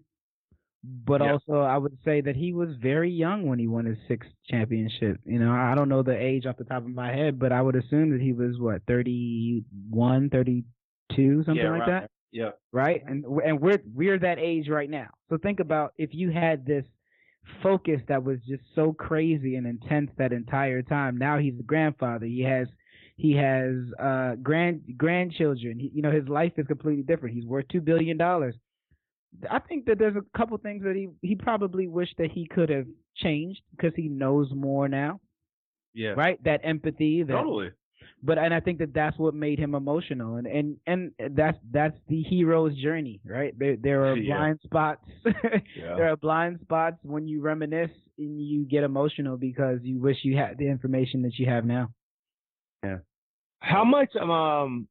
But 0.84 1.20
Yeah. 1.20 1.32
also, 1.32 1.60
I 1.60 1.76
would 1.76 1.98
say 2.04 2.20
that 2.20 2.36
he 2.36 2.52
was 2.52 2.76
very 2.76 3.10
young 3.10 3.46
when 3.46 3.58
he 3.58 3.66
won 3.66 3.84
his 3.84 3.98
sixth 4.06 4.30
championship. 4.46 5.18
You 5.24 5.40
know, 5.40 5.50
I 5.52 5.74
don't 5.74 5.88
know 5.88 6.04
the 6.04 6.16
age 6.16 6.46
off 6.46 6.56
the 6.56 6.64
top 6.64 6.84
of 6.84 6.94
my 6.94 7.12
head, 7.12 7.38
but 7.38 7.50
I 7.50 7.60
would 7.60 7.74
assume 7.74 8.10
that 8.10 8.20
he 8.20 8.32
was 8.32 8.58
what 8.60 8.82
31, 8.86 10.30
32, 10.30 11.42
something 11.44 11.56
yeah, 11.56 11.70
like 11.70 11.80
right. 11.80 12.02
that 12.02 12.10
Yeah. 12.32 12.50
right? 12.72 13.02
And 13.06 13.24
and 13.24 13.60
we're 13.60 13.82
we're 13.94 14.18
that 14.18 14.38
age 14.38 14.68
right 14.68 14.90
now. 14.90 15.08
So 15.28 15.38
think 15.38 15.60
about 15.60 15.94
if 15.96 16.10
you 16.14 16.30
had 16.30 16.66
this 16.66 16.84
focus 17.62 18.00
that 18.08 18.22
was 18.22 18.38
just 18.46 18.62
so 18.74 18.92
crazy 18.92 19.56
and 19.56 19.66
intense 19.66 20.10
that 20.18 20.32
entire 20.32 20.82
time. 20.82 21.16
Now 21.16 21.38
he's 21.38 21.58
a 21.58 21.62
grandfather. 21.62 22.26
He 22.26 22.42
has 22.42 22.68
he 23.16 23.32
has 23.36 23.74
uh 23.98 24.34
grand 24.42 24.82
grandchildren. 24.96 25.78
He, 25.78 25.90
you 25.94 26.02
know 26.02 26.10
his 26.10 26.28
life 26.28 26.52
is 26.58 26.66
completely 26.66 27.02
different. 27.04 27.34
He's 27.34 27.46
worth 27.46 27.66
two 27.68 27.80
billion 27.80 28.16
dollars. 28.18 28.54
I 29.50 29.58
think 29.58 29.84
that 29.86 29.98
there's 29.98 30.16
a 30.16 30.38
couple 30.38 30.56
things 30.58 30.82
that 30.84 30.96
he 30.96 31.08
he 31.22 31.34
probably 31.34 31.86
wished 31.88 32.16
that 32.18 32.30
he 32.30 32.46
could 32.46 32.68
have 32.70 32.86
changed 33.16 33.60
because 33.76 33.92
he 33.96 34.08
knows 34.08 34.48
more 34.54 34.88
now, 34.88 35.20
Yeah. 35.94 36.10
right? 36.10 36.42
That 36.44 36.60
empathy, 36.64 37.22
that 37.22 37.32
Totally. 37.32 37.70
But 38.22 38.38
and 38.38 38.52
I 38.52 38.60
think 38.60 38.78
that 38.78 38.92
that's 38.94 39.18
what 39.18 39.34
made 39.34 39.58
him 39.58 39.74
emotional, 39.74 40.36
and 40.36 40.46
and 40.46 40.76
and 40.86 41.12
that's 41.36 41.58
that's 41.70 41.96
the 42.08 42.22
hero's 42.22 42.74
journey, 42.76 43.20
right? 43.24 43.56
There 43.58 43.76
there 43.76 44.04
are 44.06 44.16
Yeah. 44.28 44.36
blind 44.36 44.60
spots. 44.64 45.04
Yeah. 45.24 45.94
there 45.96 46.08
are 46.10 46.16
blind 46.16 46.60
spots 46.62 46.96
when 47.02 47.28
you 47.28 47.40
reminisce 47.40 47.90
and 48.18 48.40
you 48.40 48.64
get 48.64 48.82
emotional 48.84 49.36
because 49.36 49.78
you 49.82 49.98
wish 50.00 50.18
you 50.22 50.36
had 50.36 50.58
the 50.58 50.66
information 50.68 51.22
that 51.22 51.38
you 51.38 51.46
have 51.46 51.64
now. 51.64 51.90
Yeah. 52.82 52.98
How 53.60 53.84
much 53.84 54.14
um 54.16 54.88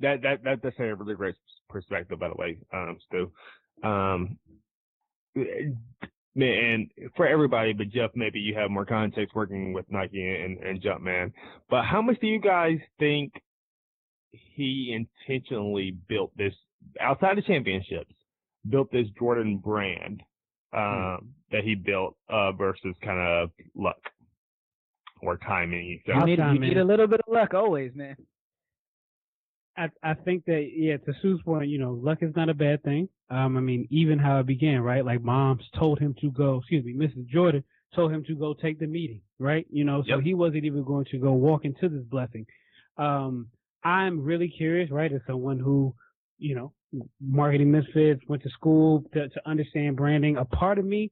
that 0.00 0.22
that 0.22 0.42
that 0.44 0.62
that's 0.62 0.78
a 0.78 0.94
really 0.94 1.14
great 1.14 1.36
perspective 1.68 2.18
by 2.18 2.28
the 2.28 2.34
way, 2.36 2.58
um, 2.72 2.98
Stu. 3.06 3.30
Um 3.88 4.38
and 6.36 6.90
for 7.16 7.26
everybody, 7.26 7.72
but 7.72 7.90
Jeff, 7.90 8.10
maybe 8.14 8.40
you 8.40 8.54
have 8.54 8.70
more 8.70 8.84
context 8.84 9.34
working 9.34 9.72
with 9.72 9.86
Nike 9.88 10.34
and, 10.34 10.58
and 10.58 10.82
Jumpman. 10.82 11.32
But 11.70 11.84
how 11.84 12.02
much 12.02 12.20
do 12.20 12.26
you 12.26 12.40
guys 12.40 12.78
think 12.98 13.32
he 14.32 14.96
intentionally 14.96 15.96
built 16.08 16.32
this 16.36 16.52
outside 17.00 17.36
the 17.36 17.42
championships, 17.42 18.12
built 18.68 18.90
this 18.90 19.06
Jordan 19.18 19.58
brand 19.58 20.22
um, 20.72 21.34
that 21.52 21.62
he 21.62 21.76
built 21.76 22.16
uh, 22.28 22.52
versus 22.52 22.94
kind 23.02 23.20
of 23.20 23.50
luck 23.76 24.00
or 25.22 25.36
timing? 25.36 25.86
You 25.86 26.14
etc. 26.14 26.26
Need, 26.26 26.54
you 26.54 26.68
need 26.68 26.78
a 26.78 26.84
little 26.84 27.06
bit 27.06 27.20
of 27.26 27.32
luck 27.32 27.54
always, 27.54 27.92
man. 27.94 28.16
I 29.76 29.88
I 30.02 30.14
think 30.14 30.44
that 30.46 30.68
yeah, 30.74 30.96
to 30.98 31.12
Stu's 31.20 31.42
point, 31.42 31.68
you 31.68 31.78
know, 31.78 31.92
luck 31.92 32.18
is 32.22 32.34
not 32.36 32.48
a 32.48 32.54
bad 32.54 32.82
thing. 32.82 33.08
Um, 33.30 33.56
I 33.56 33.60
mean, 33.60 33.88
even 33.90 34.18
how 34.18 34.38
it 34.40 34.46
began, 34.46 34.80
right? 34.80 35.04
Like 35.04 35.22
moms 35.22 35.62
told 35.78 35.98
him 35.98 36.14
to 36.20 36.30
go, 36.30 36.58
excuse 36.58 36.84
me, 36.84 36.94
Mrs. 36.94 37.26
Jordan 37.28 37.64
told 37.94 38.12
him 38.12 38.24
to 38.24 38.34
go 38.34 38.54
take 38.54 38.78
the 38.78 38.86
meeting, 38.86 39.20
right? 39.38 39.66
You 39.70 39.84
know, 39.84 40.02
so 40.02 40.16
Yep. 40.16 40.20
he 40.24 40.34
wasn't 40.34 40.64
even 40.64 40.84
going 40.84 41.06
to 41.06 41.18
go 41.18 41.32
walk 41.32 41.64
into 41.64 41.88
this 41.88 42.04
blessing. 42.04 42.46
Um, 42.98 43.48
I'm 43.82 44.22
really 44.22 44.48
curious, 44.48 44.90
right, 44.90 45.12
as 45.12 45.20
someone 45.26 45.58
who, 45.58 45.94
you 46.38 46.54
know, 46.54 46.72
marketing 47.20 47.70
misfits, 47.70 48.22
went 48.28 48.42
to 48.42 48.50
school 48.50 49.04
to, 49.14 49.28
to 49.28 49.48
understand 49.48 49.96
branding. 49.96 50.36
A 50.36 50.44
part 50.44 50.78
of 50.78 50.84
me 50.84 51.10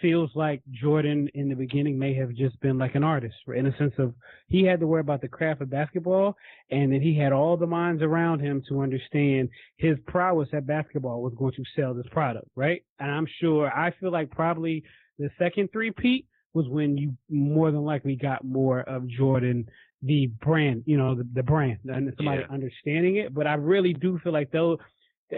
feels 0.00 0.30
like 0.34 0.62
Jordan 0.70 1.28
in 1.34 1.48
the 1.48 1.54
beginning 1.54 1.98
may 1.98 2.14
have 2.14 2.34
just 2.34 2.58
been 2.60 2.78
like 2.78 2.94
an 2.94 3.04
artist, 3.04 3.34
in 3.54 3.66
a 3.66 3.76
sense 3.76 3.94
of 3.98 4.14
he 4.48 4.64
had 4.64 4.80
to 4.80 4.86
worry 4.86 5.00
about 5.00 5.20
the 5.20 5.28
craft 5.28 5.62
of 5.62 5.70
basketball, 5.70 6.36
and 6.70 6.92
then 6.92 7.00
he 7.00 7.16
had 7.16 7.32
all 7.32 7.56
the 7.56 7.66
minds 7.66 8.02
around 8.02 8.40
him 8.40 8.62
to 8.68 8.80
understand 8.82 9.48
his 9.76 9.96
prowess 10.06 10.48
at 10.52 10.66
basketball 10.66 11.22
was 11.22 11.34
going 11.38 11.52
to 11.54 11.64
sell 11.76 11.94
this 11.94 12.06
product, 12.10 12.48
right? 12.56 12.82
And 12.98 13.10
I'm 13.10 13.26
sure, 13.40 13.70
I 13.72 13.92
feel 14.00 14.10
like 14.10 14.30
probably 14.30 14.82
the 15.18 15.30
second 15.38 15.70
three 15.72 15.90
peat 15.92 16.26
was 16.54 16.68
when 16.68 16.96
you 16.96 17.14
more 17.30 17.70
than 17.70 17.84
likely 17.84 18.16
got 18.16 18.44
more 18.44 18.80
of 18.80 19.08
Jordan 19.08 19.68
the 20.02 20.26
brand, 20.42 20.82
you 20.86 20.98
know, 20.98 21.14
the, 21.14 21.26
the 21.32 21.42
brand 21.42 21.78
and 21.84 22.12
somebody 22.18 22.42
Yeah. 22.42 22.52
understanding 22.52 23.16
it. 23.16 23.32
But 23.32 23.46
I 23.46 23.54
really 23.54 23.94
do 23.94 24.18
feel 24.22 24.32
like 24.34 24.50
though, 24.50 24.78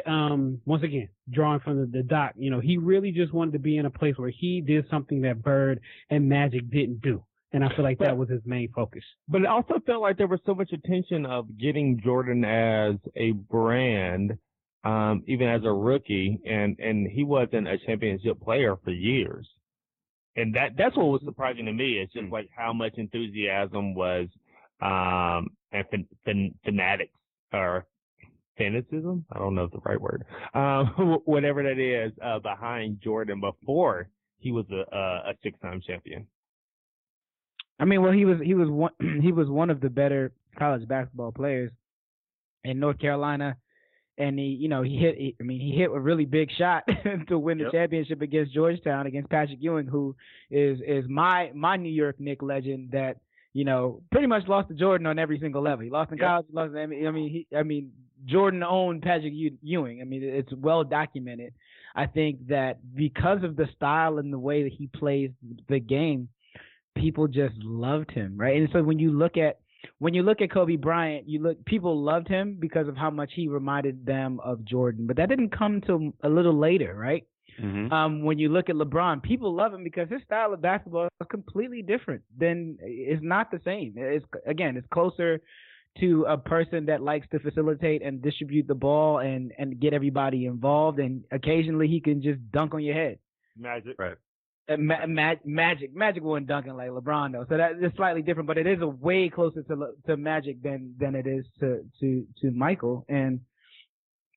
um, 0.07 0.61
once 0.65 0.83
again, 0.83 1.09
drawing 1.31 1.61
from 1.61 1.81
the, 1.81 1.87
the 1.99 2.03
doc, 2.03 2.33
you 2.37 2.51
know, 2.51 2.61
he 2.61 2.77
really 2.77 3.13
just 3.13 3.33
wanted 3.33 3.53
to 3.53 3.59
be 3.59 3.77
in 3.77 3.87
a 3.87 3.91
place 3.91 4.15
where 4.17 4.31
he 4.31 4.61
did 4.61 4.85
something 4.91 5.23
that 5.23 5.43
Bird 5.43 5.81
and 6.11 6.29
Magic 6.29 6.71
didn't 6.71 7.01
do. 7.01 7.23
And 7.53 7.65
I 7.65 7.75
feel 7.75 7.85
like 7.85 7.99
that 8.01 8.17
was 8.17 8.29
his 8.29 8.43
main 8.45 8.71
focus. 8.75 9.05
But 9.29 9.43
it 9.43 9.47
also 9.47 9.75
felt 9.87 10.03
like 10.03 10.19
there 10.19 10.27
was 10.27 10.41
so 10.45 10.55
much 10.55 10.73
attention 10.73 11.25
of 11.25 11.47
getting 11.59 12.01
Jordan 12.03 12.45
as 12.45 12.97
a 13.15 13.31
brand, 13.33 14.37
um, 14.85 15.23
even 15.27 15.49
as 15.49 15.63
a 15.65 15.73
rookie, 15.73 16.39
and 16.45 16.79
and 16.79 17.07
he 17.09 17.25
wasn't 17.25 17.69
a 17.69 17.79
championship 17.87 18.41
player 18.41 18.77
for 18.85 18.91
years. 18.91 19.49
And 20.35 20.55
that 20.55 20.77
that's 20.77 20.97
what 20.97 21.07
was 21.07 21.23
surprising 21.25 21.67
to 21.67 21.73
me. 21.73 21.95
It's 21.95 22.13
just 22.13 22.31
like 22.31 22.49
how 22.55 22.73
much 22.73 22.95
enthusiasm 22.99 23.95
was, 23.95 24.29
um, 24.83 25.49
and 25.73 25.87
fan, 25.91 26.07
fan, 26.25 26.55
fanatics 26.65 27.15
or 27.53 27.87
fanaticism. 28.57 29.25
I 29.33 29.39
don't 29.39 29.55
know 29.55 29.65
if 29.65 29.71
the 29.73 29.79
right 29.85 30.01
word. 30.01 30.25
Um, 30.55 31.21
whatever 31.25 31.63
that 31.63 31.79
is, 31.79 32.13
uh, 32.23 32.39
behind 32.39 33.01
Jordan 33.03 33.41
before 33.41 34.09
he 34.39 34.53
was 34.53 34.67
a 34.71 34.85
a, 34.97 35.31
a 35.31 35.35
six 35.43 35.59
time 35.61 35.81
champion. 35.87 36.27
I 37.79 37.85
mean, 37.85 38.03
well, 38.03 38.13
he 38.13 38.25
was 38.25 38.39
he 38.43 38.55
was 38.55 38.69
one 38.69 38.93
he 39.23 39.33
was 39.33 39.49
one 39.49 39.71
of 39.71 39.81
the 39.81 39.91
better 39.91 40.33
college 40.59 40.87
basketball 40.89 41.33
players 41.33 41.71
in 42.65 42.81
North 42.81 42.99
Carolina, 42.99 43.57
and 44.19 44.39
he 44.39 44.47
you 44.47 44.69
know 44.69 44.83
he 44.83 44.97
hit 44.97 45.17
he, 45.19 45.37
I 45.41 45.43
mean 45.43 45.61
he 45.61 45.73
hit 45.77 45.91
a 45.91 45.99
really 46.01 46.25
big 46.25 46.51
shot 46.57 46.85
to 47.29 47.39
win 47.39 47.59
the 47.59 47.65
Yep. 47.65 47.73
championship 47.73 48.23
against 48.23 48.55
Georgetown 48.55 49.07
against 49.07 49.31
Patrick 49.31 49.59
Ewing, 49.61 49.87
who 49.87 50.17
is 50.51 50.81
is 50.87 51.05
my 51.09 51.51
my 51.55 51.77
New 51.77 51.91
York 51.93 52.19
Knick 52.19 52.43
legend 52.43 52.93
that 52.93 53.19
you 53.53 53.65
know 53.65 54.01
pretty 54.11 54.27
much 54.27 54.47
lost 54.49 54.69
to 54.69 54.75
Jordan 54.75 55.07
on 55.07 55.19
every 55.19 55.39
single 55.39 55.63
level. 55.63 55.85
He 55.85 55.91
lost 55.91 56.13
in 56.13 56.19
Yep. 56.19 56.27
college, 56.27 56.47
he 56.49 56.55
lost. 56.55 56.75
I 56.75 56.87
mean, 56.87 57.07
I 57.07 57.11
mean, 57.11 57.31
he, 57.31 57.57
I 57.57 57.63
mean 57.63 57.93
Jordan 58.25 58.63
owned 58.63 59.03
Patrick 59.03 59.35
Ewing. 59.63 60.01
I 60.01 60.05
mean, 60.05 60.23
it's 60.23 60.53
well 60.53 60.85
documented. 60.85 61.53
I 61.95 62.07
think 62.07 62.49
that 62.49 62.79
because 62.95 63.43
of 63.43 63.57
the 63.57 63.69
style 63.77 64.19
and 64.19 64.33
the 64.33 64.39
way 64.39 64.63
that 64.65 64.73
he 64.73 64.87
plays 64.89 65.31
the 65.69 65.81
game, 65.81 66.29
people 66.95 67.29
just 67.29 67.55
loved 67.59 68.11
him, 68.11 68.37
right? 68.37 68.57
And 68.61 68.69
so 68.73 68.83
when 68.83 68.99
you 68.99 69.11
look 69.11 69.37
at 69.37 69.59
when 69.99 70.15
you 70.15 70.23
look 70.23 70.41
at 70.41 70.51
Kobe 70.51 70.77
Bryant, 70.77 71.29
you 71.29 71.41
look 71.41 71.65
people 71.65 72.03
loved 72.03 72.29
him 72.29 72.57
because 72.59 72.89
of 72.89 72.97
how 72.97 73.11
much 73.11 73.33
he 73.35 73.49
reminded 73.49 74.05
them 74.05 74.41
of 74.41 74.65
Jordan, 74.65 75.07
but 75.07 75.17
that 75.17 75.29
didn't 75.29 75.57
come 75.57 75.81
till 75.81 76.13
a 76.23 76.29
little 76.29 76.59
later, 76.59 76.95
right? 76.95 77.25
Mhm. 77.61 77.91
Um, 77.91 78.23
when 78.23 78.39
you 78.39 78.49
look 78.51 78.69
at 78.69 78.77
LeBron, 78.77 79.23
people 79.23 79.55
love 79.55 79.73
him 79.73 79.83
because 79.83 80.11
his 80.11 80.23
style 80.23 80.53
of 80.53 80.61
basketball 80.61 81.07
is 81.07 81.27
completely 81.29 81.83
different. 81.83 82.23
Then 82.37 82.77
it's 82.81 83.23
not 83.23 83.51
the 83.51 83.61
same. 83.65 83.95
It's 83.97 84.27
again, 84.45 84.77
it's 84.77 84.87
closer 84.89 85.41
to 86.01 86.25
a 86.29 86.37
person 86.39 86.87
that 86.87 87.03
likes 87.03 87.27
to 87.31 87.39
facilitate 87.39 88.03
and 88.03 88.23
distribute 88.23 88.67
the 88.67 88.75
ball 88.75 89.19
and 89.19 89.53
and 89.59 89.81
get 89.81 89.93
everybody 89.95 90.47
involved. 90.47 90.99
And 90.99 91.25
occasionally 91.33 91.89
he 91.89 92.01
can 92.01 92.23
just 92.23 92.41
dunk 92.53 92.75
on 92.75 92.83
your 92.83 92.95
head. 92.95 93.19
Magic. 93.59 93.97
Right. 93.99 94.17
Uh, 94.69 94.77
ma- 94.79 95.07
ma- 95.07 95.35
Magic, 95.45 95.95
Magic 95.95 96.23
wasn't 96.25 96.49
dunking 96.49 96.75
like 96.77 96.91
LeBron 96.91 97.33
though, 97.33 97.47
so 97.49 97.57
that 97.57 97.73
is 97.81 97.93
slightly 97.97 98.21
different. 98.23 98.49
But 98.49 98.59
it 98.59 98.67
is 98.67 98.81
a 98.83 98.89
way 98.89 99.29
closer 99.29 99.63
to 99.63 99.75
Le- 99.77 99.93
to 100.07 100.17
Magic 100.17 100.61
than 100.63 100.95
than 100.99 101.15
it 101.15 101.27
is 101.27 101.45
to 101.61 101.85
to 102.01 102.27
to 102.43 102.51
Michael, 102.51 103.05
and 103.09 103.41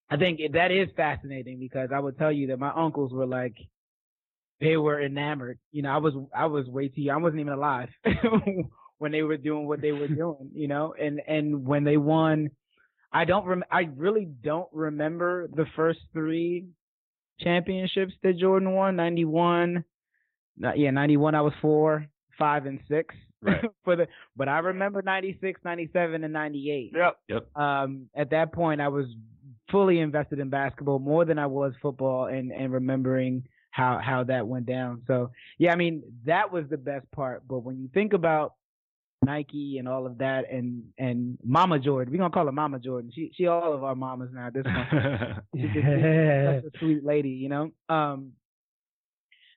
I 0.09 0.17
think 0.17 0.39
it- 0.39 0.53
that 0.53 0.71
is 0.71 0.87
fascinating 0.95 1.57
because 1.59 1.89
I 1.91 1.99
would 1.99 2.17
tell 2.17 2.31
you 2.31 2.47
that 2.47 2.59
my 2.59 2.71
uncles 2.75 3.11
were 3.11 3.25
like, 3.25 3.55
they 4.61 4.77
were 4.77 5.01
enamored. 5.01 5.57
You 5.71 5.81
know, 5.81 5.89
I 5.91 5.97
was 5.97 6.13
I 6.35 6.45
was 6.45 6.67
way 6.67 6.89
too 6.89 7.01
young. 7.01 7.21
I 7.21 7.23
wasn't 7.23 7.41
even 7.41 7.53
alive 7.53 7.89
when 8.99 9.11
they 9.11 9.23
were 9.23 9.37
doing 9.37 9.67
what 9.67 9.81
they 9.81 9.91
were 9.91 10.07
doing. 10.07 10.51
You 10.53 10.67
know, 10.67 10.93
and 10.99 11.21
and 11.27 11.65
when 11.65 11.83
they 11.83 11.97
won, 11.97 12.51
I 13.11 13.25
don't 13.25 13.45
rem- 13.45 13.63
I 13.71 13.89
really 13.95 14.25
don't 14.25 14.69
remember 14.71 15.47
the 15.47 15.65
first 15.75 15.99
three 16.13 16.67
championships 17.39 18.13
that 18.23 18.37
Jordan 18.37 18.71
won. 18.73 18.95
Ninety 18.95 19.25
one. 19.25 19.83
Not, 20.61 20.77
yeah, 20.77 20.91
91 20.91 21.35
I 21.35 21.41
was 21.41 21.53
4, 21.61 22.05
5 22.37 22.65
and 22.65 22.79
6 22.89 23.15
Right. 23.41 23.63
for 23.85 23.95
the 23.95 24.07
but 24.35 24.49
I 24.49 24.59
remember 24.59 25.01
96, 25.01 25.61
97 25.63 26.25
and 26.25 26.33
98. 26.33 26.91
Yep. 26.93 27.17
Yep. 27.29 27.57
Um 27.57 28.09
at 28.13 28.31
that 28.31 28.51
point 28.51 28.81
I 28.81 28.89
was 28.89 29.05
fully 29.71 29.99
invested 29.99 30.39
in 30.39 30.49
basketball 30.49 30.99
more 30.99 31.23
than 31.23 31.39
I 31.39 31.45
was 31.45 31.71
football 31.81 32.25
and 32.25 32.51
and 32.51 32.73
remembering 32.73 33.43
how 33.71 33.99
how 34.03 34.23
that 34.25 34.47
went 34.47 34.65
down. 34.65 35.03
So, 35.07 35.31
yeah, 35.57 35.71
I 35.71 35.75
mean, 35.75 36.03
that 36.25 36.51
was 36.51 36.65
the 36.69 36.77
best 36.77 37.09
part, 37.11 37.43
but 37.47 37.59
when 37.59 37.79
you 37.79 37.89
think 37.93 38.13
about 38.13 38.55
Nike 39.29 39.77
and 39.77 39.87
all 39.87 40.05
of 40.07 40.17
that 40.19 40.51
and 40.51 40.83
and 40.97 41.37
Mama 41.43 41.77
Jordan, 41.79 42.11
we're 42.11 42.17
going 42.19 42.31
to 42.31 42.33
call 42.33 42.45
her 42.47 42.51
Mama 42.51 42.79
Jordan. 42.79 43.11
She 43.13 43.31
she 43.35 43.45
all 43.47 43.73
of 43.73 43.83
our 43.83 43.95
mamas 43.95 44.29
now 44.33 44.47
at 44.47 44.53
this 44.53 44.63
point 44.63 44.87
she's 45.55 45.73
just- 45.73 45.85
she's 45.85 46.63
such 46.63 46.73
a 46.73 46.79
sweet 46.79 47.03
lady, 47.05 47.29
you 47.43 47.49
know. 47.49 47.71
Um, 47.89 48.33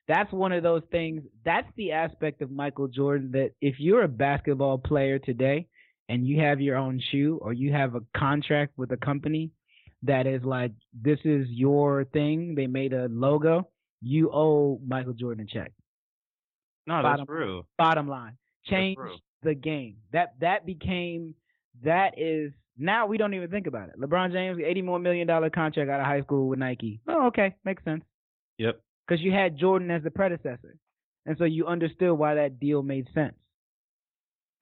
that's 0.07 0.31
one 0.33 0.51
of 0.51 0.63
those 0.63 0.83
things. 0.91 1.21
That's 1.45 1.67
the 1.77 1.93
aspect 1.93 2.41
of 2.41 2.51
Michael 2.51 2.87
Jordan 2.87 3.31
that 3.31 3.51
if 3.61 3.75
you're 3.79 4.03
a 4.03 4.07
basketball 4.07 4.77
player 4.77 5.17
today 5.17 5.67
and 6.09 6.27
you 6.27 6.41
have 6.41 6.59
your 6.59 6.75
own 6.75 7.01
shoe 7.11 7.39
or 7.41 7.53
you 7.53 7.71
have 7.71 7.95
a 7.95 8.01
contract 8.15 8.73
with 8.77 8.91
a 8.91 8.97
company 8.97 9.49
that 10.03 10.27
is 10.27 10.43
like 10.43 10.73
this 11.07 11.19
is 11.23 11.47
your 11.49 12.03
thing, 12.05 12.53
they 12.55 12.67
made 12.67 12.91
a 12.93 13.07
logo, 13.09 13.69
you 14.01 14.29
owe 14.33 14.79
Michael 14.85 15.13
Jordan 15.13 15.47
a 15.49 15.53
check. 15.53 15.71
no, 16.85 16.95
that's 16.95 17.03
Bottom- 17.05 17.25
true. 17.25 17.65
Bottom 17.77 18.07
line, 18.09 18.35
change. 18.65 18.97
The 19.43 19.53
game. 19.55 19.97
That 20.11 20.33
that 20.41 20.65
became 20.65 21.35
that 21.83 22.17
is 22.19 22.51
now 22.77 23.05
we 23.07 23.17
don't 23.17 23.33
even 23.33 23.49
think 23.49 23.67
about 23.67 23.89
it. 23.89 23.99
LeBron 23.99 24.31
James, 24.31 24.59
eighty 24.63 24.81
more 24.81 24.99
million 24.99 25.27
dollar 25.27 25.49
contract 25.49 25.89
out 25.89 25.99
of 25.99 26.05
high 26.05 26.21
school 26.21 26.47
with 26.47 26.59
Nike. 26.59 26.99
Oh, 27.07 27.27
okay, 27.27 27.55
makes 27.65 27.83
sense 27.83 28.03
Yep. 28.57 28.79
because 29.07 29.21
you 29.23 29.31
had 29.31 29.57
Jordan 29.57 29.91
as 29.91 30.03
the 30.03 30.11
predecessor, 30.11 30.75
and 31.25 31.37
so 31.37 31.43
you 31.45 31.65
understood 31.67 32.17
why 32.17 32.35
that 32.35 32.59
deal 32.59 32.81
made 32.83 33.07
sense. 33.13 33.35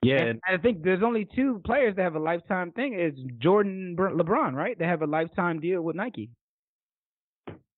Yeah. 0.03 0.21
And 0.23 0.39
I 0.47 0.57
think 0.57 0.81
there's 0.83 1.03
only 1.03 1.27
two 1.35 1.61
players 1.63 1.95
that 1.95 2.01
have 2.01 2.15
a 2.15 2.19
lifetime 2.19 2.71
thing. 2.71 2.95
It's 2.95 3.19
Jordan 3.37 3.95
LeBron, 3.95 4.53
right? 4.53 4.77
They 4.77 4.85
have 4.85 5.03
a 5.03 5.07
lifetime 5.07 5.59
deal 5.59 5.83
with 5.83 5.95
Nike. 5.95 6.31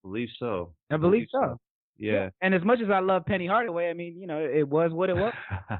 believe 0.02 0.28
so. 0.38 0.72
I 0.90 0.96
believe 0.96 1.26
so. 1.30 1.58
Yeah. 1.98 2.30
And 2.40 2.54
as 2.54 2.62
much 2.64 2.80
as 2.82 2.90
I 2.90 3.00
love 3.00 3.26
Penny 3.26 3.46
Hardaway, 3.46 3.90
I 3.90 3.92
mean, 3.92 4.16
you 4.18 4.26
know, 4.26 4.38
it 4.38 4.66
was 4.68 4.90
what 4.92 5.10
it 5.10 5.16
was. 5.16 5.32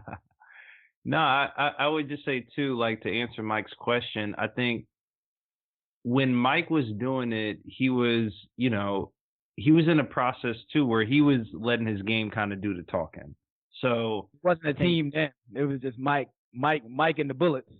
no, 1.04 1.18
I, 1.18 1.72
I 1.78 1.86
would 1.86 2.08
just 2.08 2.24
say 2.24 2.46
too, 2.56 2.78
like 2.78 3.02
to 3.02 3.20
answer 3.20 3.42
Mike's 3.42 3.74
question, 3.78 4.34
I 4.38 4.46
think 4.48 4.86
when 6.02 6.34
Mike 6.34 6.70
was 6.70 6.84
doing 6.98 7.32
it, 7.32 7.58
he 7.64 7.90
was, 7.90 8.32
you 8.56 8.70
know, 8.70 9.12
he 9.56 9.70
was 9.70 9.86
in 9.88 10.00
a 10.00 10.04
process 10.04 10.56
too 10.72 10.86
where 10.86 11.04
he 11.04 11.20
was 11.20 11.40
letting 11.52 11.86
his 11.86 12.02
game 12.02 12.30
kind 12.30 12.52
of 12.52 12.60
do 12.60 12.74
the 12.74 12.82
talking. 12.82 13.34
So 13.80 14.28
It 14.34 14.40
wasn't 14.42 14.68
a 14.68 14.74
team 14.74 15.10
then. 15.12 15.30
It 15.54 15.64
was 15.64 15.80
just 15.80 15.98
Mike, 15.98 16.28
Mike, 16.54 16.82
Mike, 16.88 17.18
and 17.18 17.28
the 17.28 17.34
Bullets. 17.34 17.70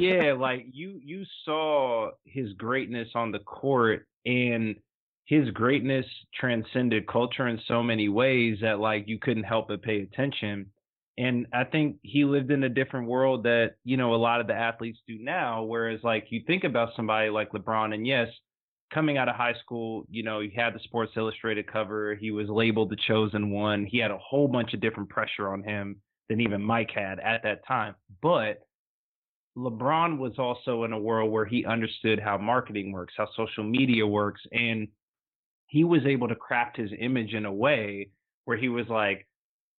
yeah, 0.00 0.32
like 0.38 0.66
you 0.72 1.00
you 1.02 1.24
saw 1.44 2.10
his 2.24 2.52
greatness 2.54 3.08
on 3.14 3.32
the 3.32 3.38
court 3.40 4.06
and 4.24 4.76
his 5.26 5.50
greatness 5.50 6.06
transcended 6.34 7.06
culture 7.06 7.48
in 7.48 7.60
so 7.66 7.82
many 7.82 8.08
ways 8.08 8.58
that 8.62 8.78
like 8.78 9.08
you 9.08 9.18
couldn't 9.18 9.44
help 9.44 9.68
but 9.68 9.82
pay 9.82 10.00
attention. 10.02 10.66
And 11.18 11.46
I 11.52 11.64
think 11.64 11.96
he 12.02 12.24
lived 12.24 12.50
in 12.50 12.62
a 12.64 12.68
different 12.68 13.08
world 13.08 13.44
that, 13.44 13.76
you 13.84 13.96
know, 13.96 14.14
a 14.14 14.16
lot 14.16 14.40
of 14.40 14.46
the 14.46 14.54
athletes 14.54 14.98
do 15.08 15.18
now. 15.18 15.62
Whereas 15.64 16.00
like 16.02 16.26
you 16.30 16.42
think 16.46 16.64
about 16.64 16.90
somebody 16.94 17.30
like 17.30 17.52
LeBron 17.52 17.94
and 17.94 18.06
yes, 18.06 18.28
coming 18.92 19.16
out 19.16 19.28
of 19.28 19.34
high 19.34 19.54
school, 19.62 20.06
you 20.10 20.22
know, 20.22 20.40
he 20.40 20.52
had 20.54 20.74
the 20.74 20.80
Sports 20.80 21.12
Illustrated 21.16 21.70
cover, 21.70 22.14
he 22.14 22.30
was 22.30 22.48
labeled 22.48 22.90
the 22.90 22.98
chosen 23.08 23.50
one, 23.50 23.86
he 23.86 23.98
had 23.98 24.10
a 24.10 24.18
whole 24.18 24.46
bunch 24.46 24.74
of 24.74 24.80
different 24.80 25.08
pressure 25.08 25.48
on 25.48 25.62
him 25.62 25.96
than 26.28 26.40
even 26.40 26.62
Mike 26.62 26.90
had 26.94 27.18
at 27.20 27.42
that 27.44 27.66
time. 27.66 27.94
But 28.22 28.60
LeBron 29.56 30.18
was 30.18 30.38
also 30.38 30.84
in 30.84 30.92
a 30.92 30.98
world 30.98 31.32
where 31.32 31.46
he 31.46 31.64
understood 31.64 32.20
how 32.20 32.36
marketing 32.36 32.92
works, 32.92 33.14
how 33.16 33.28
social 33.36 33.64
media 33.64 34.06
works, 34.06 34.42
and 34.52 34.88
he 35.66 35.82
was 35.82 36.04
able 36.04 36.28
to 36.28 36.34
craft 36.34 36.76
his 36.76 36.90
image 36.98 37.32
in 37.32 37.46
a 37.46 37.52
way 37.52 38.10
where 38.44 38.56
he 38.56 38.68
was 38.68 38.86
like, 38.88 39.26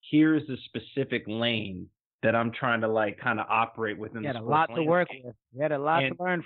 here's 0.10 0.45
the 0.47 0.58
specific 0.66 1.24
lane 1.28 1.88
that 2.24 2.36
I'm 2.36 2.51
trying 2.51 2.82
to 2.82 2.88
like 2.88 3.20
kind 3.20 3.39
of 3.39 3.45
operate 3.49 3.97
within. 3.97 4.22
He 4.22 4.28
had 4.28 4.36
the 4.36 4.41
a 4.41 4.41
lot 4.41 4.70
to 4.76 4.84
work 4.84 5.08
with. 5.24 5.36
He 5.53 5.62
had 5.62 5.72
a 5.72 5.78
lot 5.78 6.03
And- 6.03 6.18
to 6.18 6.24
learn. 6.24 6.43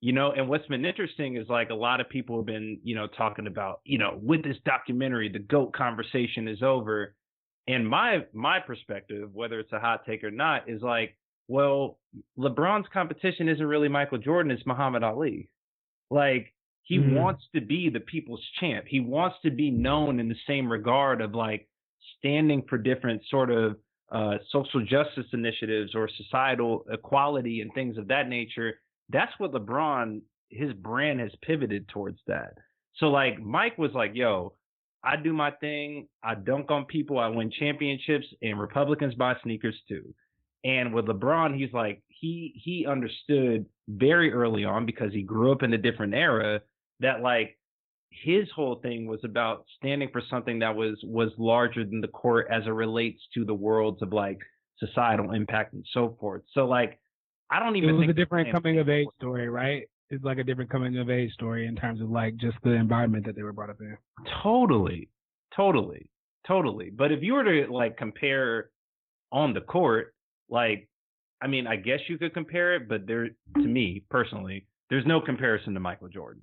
You 0.00 0.12
know, 0.12 0.32
and 0.32 0.50
what's 0.50 0.66
been 0.66 0.84
interesting 0.84 1.36
is 1.36 1.48
like 1.48 1.70
a 1.70 1.74
lot 1.74 1.98
of 1.98 2.10
people 2.10 2.36
have 2.36 2.44
been, 2.44 2.78
you 2.84 2.94
know, 2.94 3.06
talking 3.06 3.46
about, 3.46 3.80
you 3.84 3.96
know, 3.96 4.18
with 4.22 4.42
this 4.44 4.58
documentary, 4.66 5.30
the 5.30 5.38
GOAT 5.38 5.72
conversation 5.72 6.46
is 6.46 6.62
over. 6.62 7.14
And 7.68 7.88
my 7.88 8.26
my 8.34 8.60
perspective, 8.60 9.30
whether 9.32 9.58
it's 9.60 9.72
a 9.72 9.78
hot 9.80 10.04
take 10.04 10.22
or 10.22 10.30
not, 10.30 10.68
is 10.68 10.82
like, 10.82 11.16
well, 11.48 11.98
LeBron's 12.38 12.86
competition 12.92 13.48
isn't 13.48 13.64
really 13.64 13.88
Michael 13.88 14.18
Jordan, 14.18 14.52
it's 14.52 14.66
Muhammad 14.66 15.02
Ali. 15.02 15.48
Like 16.10 16.52
he 16.82 16.98
Mhm. 16.98 17.14
wants 17.14 17.48
to 17.54 17.62
be 17.62 17.88
the 17.88 18.00
people's 18.00 18.44
champ. 18.60 18.86
He 18.86 19.00
wants 19.00 19.40
to 19.40 19.50
be 19.50 19.70
known 19.70 20.20
in 20.20 20.28
the 20.28 20.36
same 20.46 20.70
regard 20.70 21.22
of 21.22 21.34
like 21.34 21.66
standing 22.18 22.62
for 22.68 22.78
different 22.78 23.22
sort 23.30 23.50
of 23.50 23.76
uh, 24.12 24.34
social 24.50 24.84
justice 24.84 25.26
initiatives 25.32 25.94
or 25.94 26.08
societal 26.16 26.84
equality 26.92 27.60
and 27.60 27.72
things 27.74 27.98
of 27.98 28.08
that 28.08 28.28
nature. 28.28 28.74
That's 29.10 29.32
what 29.38 29.52
LeBron 29.52 30.20
his 30.50 30.72
brand 30.74 31.20
has 31.20 31.32
pivoted 31.42 31.88
towards 31.88 32.18
that. 32.26 32.54
So 32.96 33.06
like 33.06 33.40
Mike 33.40 33.76
was 33.76 33.90
like, 33.92 34.12
"Yo, 34.14 34.54
I 35.02 35.16
do 35.16 35.32
my 35.32 35.50
thing. 35.50 36.06
I 36.22 36.34
dunk 36.34 36.70
on 36.70 36.84
people. 36.84 37.18
I 37.18 37.28
win 37.28 37.50
championships, 37.50 38.26
and 38.42 38.60
Republicans 38.60 39.14
buy 39.14 39.34
sneakers 39.42 39.76
too." 39.88 40.14
And 40.64 40.94
with 40.94 41.06
LeBron, 41.06 41.56
he's 41.56 41.72
like 41.72 42.02
he 42.08 42.60
he 42.62 42.86
understood 42.86 43.66
very 43.88 44.32
early 44.32 44.64
on 44.64 44.86
because 44.86 45.12
he 45.12 45.22
grew 45.22 45.52
up 45.52 45.62
in 45.62 45.74
a 45.74 45.78
different 45.78 46.14
era 46.14 46.60
that 47.00 47.20
like 47.20 47.58
his 48.22 48.48
whole 48.54 48.76
thing 48.76 49.06
was 49.06 49.20
about 49.24 49.64
standing 49.76 50.08
for 50.12 50.22
something 50.30 50.58
that 50.60 50.74
was 50.74 50.98
was 51.02 51.30
larger 51.38 51.84
than 51.84 52.00
the 52.00 52.08
court 52.08 52.46
as 52.50 52.64
it 52.66 52.70
relates 52.70 53.20
to 53.34 53.44
the 53.44 53.54
worlds 53.54 54.02
of 54.02 54.12
like 54.12 54.38
societal 54.78 55.32
impact 55.32 55.72
and 55.74 55.84
so 55.92 56.16
forth. 56.20 56.42
So 56.52 56.66
like 56.66 56.98
I 57.50 57.60
don't 57.60 57.76
even 57.76 57.90
it 57.90 57.92
was 57.92 58.08
a 58.08 58.12
different 58.12 58.52
coming 58.52 58.78
of 58.78 58.88
age 58.88 59.08
story, 59.18 59.48
right? 59.48 59.84
It's 60.10 60.24
like 60.24 60.38
a 60.38 60.44
different 60.44 60.70
coming 60.70 60.98
of 60.98 61.10
age 61.10 61.32
story 61.32 61.66
in 61.66 61.76
terms 61.76 62.00
of 62.00 62.10
like 62.10 62.36
just 62.36 62.56
the 62.62 62.72
environment 62.72 63.26
that 63.26 63.36
they 63.36 63.42
were 63.42 63.52
brought 63.52 63.70
up 63.70 63.80
in. 63.80 63.96
Totally, 64.42 65.08
totally, 65.56 66.08
totally. 66.46 66.90
But 66.90 67.12
if 67.12 67.22
you 67.22 67.34
were 67.34 67.44
to 67.44 67.72
like 67.72 67.96
compare 67.96 68.70
on 69.32 69.54
the 69.54 69.60
court, 69.60 70.14
like, 70.48 70.88
I 71.42 71.46
mean, 71.46 71.66
I 71.66 71.76
guess 71.76 72.00
you 72.08 72.18
could 72.18 72.34
compare 72.34 72.76
it, 72.76 72.88
but 72.88 73.06
there, 73.06 73.28
to 73.54 73.62
me 73.62 74.04
personally, 74.10 74.66
there's 74.90 75.06
no 75.06 75.20
comparison 75.20 75.74
to 75.74 75.80
Michael 75.80 76.08
Jordan. 76.08 76.42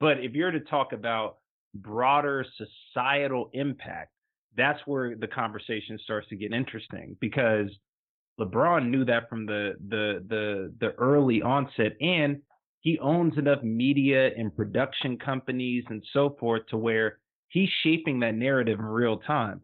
But 0.00 0.24
if 0.24 0.34
you're 0.34 0.50
to 0.50 0.60
talk 0.60 0.92
about 0.92 1.38
broader 1.74 2.44
societal 2.56 3.50
impact, 3.52 4.12
that's 4.56 4.80
where 4.86 5.16
the 5.16 5.26
conversation 5.26 5.98
starts 6.02 6.28
to 6.28 6.36
get 6.36 6.52
interesting 6.52 7.16
because 7.20 7.68
LeBron 8.40 8.88
knew 8.90 9.04
that 9.04 9.28
from 9.28 9.46
the 9.46 9.74
the 9.88 10.24
the 10.28 10.72
the 10.80 10.92
early 10.92 11.42
onset 11.42 11.96
and 12.00 12.40
he 12.80 12.98
owns 13.00 13.36
enough 13.36 13.62
media 13.62 14.30
and 14.36 14.54
production 14.54 15.18
companies 15.18 15.84
and 15.88 16.02
so 16.12 16.36
forth 16.38 16.62
to 16.68 16.76
where 16.76 17.18
he's 17.48 17.68
shaping 17.82 18.20
that 18.20 18.34
narrative 18.34 18.78
in 18.78 18.84
real 18.84 19.18
time. 19.18 19.60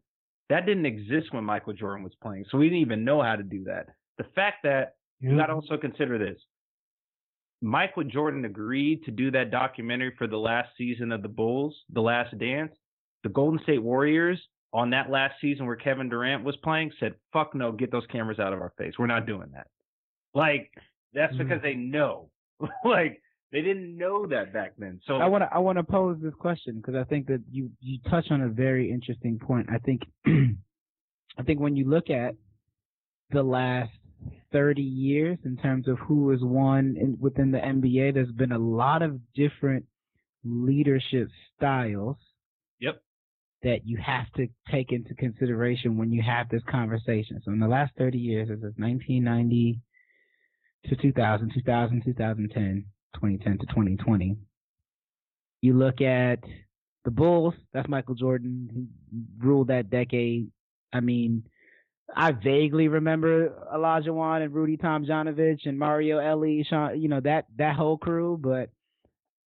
That 0.51 0.67
didn't 0.67 0.87
exist 0.87 1.33
when 1.33 1.45
Michael 1.45 1.73
Jordan 1.73 2.03
was 2.05 2.13
playing. 2.21 2.45
So 2.51 2.59
we 2.59 2.67
didn't 2.67 2.81
even 2.81 3.05
know 3.05 3.23
how 3.23 3.37
to 3.37 3.43
do 3.43 3.65
that. 3.65 3.87
The 4.19 4.27
fact 4.35 4.59
that 4.65 4.97
you 5.21 5.37
got 5.37 5.47
to 5.47 5.55
also 5.55 5.77
consider 5.77 6.19
this. 6.19 6.39
Michael 7.65 8.05
Jordan 8.05 8.45
agreed 8.45 9.05
to 9.05 9.11
do 9.11 9.31
that 9.31 9.51
documentary 9.51 10.13
for 10.19 10.27
the 10.27 10.37
last 10.37 10.69
season 10.77 11.11
of 11.13 11.23
the 11.23 11.29
Bulls, 11.29 11.75
The 11.93 12.03
Last 12.03 12.37
Dance. 12.39 12.73
The 13.23 13.31
Golden 13.31 13.59
State 13.63 13.83
Warriors 13.83 14.39
on 14.75 14.91
that 14.91 15.09
last 15.11 15.37
season 15.41 15.65
where 15.65 15.77
Kevin 15.77 16.11
Durant 16.11 16.45
was 16.45 16.57
playing 16.57 16.93
said, 17.01 17.15
"Fuck 17.33 17.55
no, 17.55 17.73
get 17.73 17.91
those 17.91 18.07
cameras 18.09 18.39
out 18.39 18.53
of 18.53 18.61
our 18.61 18.75
face. 18.77 18.93
We're 18.99 19.07
not 19.07 19.25
doing 19.25 19.51
that." 19.55 19.67
Like 20.35 20.71
that's 21.15 21.33
Mm. 21.35 21.39
because 21.39 21.63
they 21.63 21.75
know. 21.75 22.29
like 22.85 23.23
they 23.51 23.63
didn't 23.63 23.97
know 23.97 24.27
that 24.27 24.53
back 24.53 24.75
then. 24.77 25.01
So 25.07 25.17
I 25.17 25.27
want 25.27 25.43
to 25.43 25.55
I 25.55 25.59
want 25.59 25.79
to 25.79 25.85
pose 25.85 26.21
this 26.21 26.35
question 26.35 26.77
because 26.77 26.97
I 26.97 27.05
think 27.05 27.29
that 27.29 27.41
you 27.51 27.71
you 27.81 27.99
touch 28.11 28.31
on 28.31 28.43
a 28.43 28.49
very 28.49 28.91
interesting 28.91 29.39
point. 29.39 29.71
I 29.71 29.79
think 29.79 30.03
I 30.27 31.43
think 31.47 31.61
when 31.61 31.77
you 31.77 31.89
look 31.89 32.11
at 32.11 32.35
the 33.31 33.43
last 33.43 33.93
30 34.55 34.81
years 34.83 35.37
in 35.45 35.57
terms 35.57 35.89
of 35.89 35.99
who 35.99 36.31
has 36.31 36.39
won 36.41 36.97
in, 36.99 37.19
within 37.21 37.51
the 37.51 37.59
NBA, 37.59 38.15
there's 38.15 38.31
been 38.31 38.53
a 38.53 38.59
lot 38.59 39.03
of 39.03 39.19
different 39.35 39.85
leadership 40.45 41.29
styles 41.57 42.17
Yep. 42.79 43.03
that 43.65 43.81
you 43.85 43.97
have 43.99 44.31
to 44.37 44.47
take 44.71 44.93
into 44.93 45.13
consideration 45.15 45.99
when 45.99 46.13
you 46.13 46.23
have 46.23 46.49
this 46.49 46.63
conversation. 46.71 47.43
So 47.45 47.51
in 47.51 47.59
the 47.59 47.67
last 47.67 47.93
30 47.99 48.17
years, 48.17 48.49
this 48.49 48.59
is 48.59 48.75
1990 48.77 49.81
to 50.87 50.97
2000, 50.97 51.53
2000, 51.53 52.03
2010, 52.05 52.85
2010 53.15 53.59
to 53.59 53.67
2020. 53.67 54.37
You 55.63 55.75
look 55.75 56.01
at 56.01 56.39
the 57.05 57.11
Bulls, 57.11 57.55
that's 57.73 57.89
Michael 57.89 58.15
Jordan. 58.15 58.69
He 58.73 58.87
ruled 59.45 59.69
that 59.69 59.91
decade. 59.91 60.49
I 60.93 61.01
mean, 61.01 61.43
I 62.15 62.33
vaguely 62.33 62.89
remember 62.89 63.51
Olajuwon 63.75 64.43
and 64.43 64.55
Rudy 64.55 64.77
Tomjanovich 64.77 65.67
and 65.67 65.79
Mario 65.79 66.19
Elie, 66.19 66.67
Sean, 66.69 67.01
you 67.01 67.09
know, 67.09 67.21
that 67.21 67.47
that 67.57 67.77
whole 67.77 67.97
crew, 67.97 68.39
but 68.41 68.71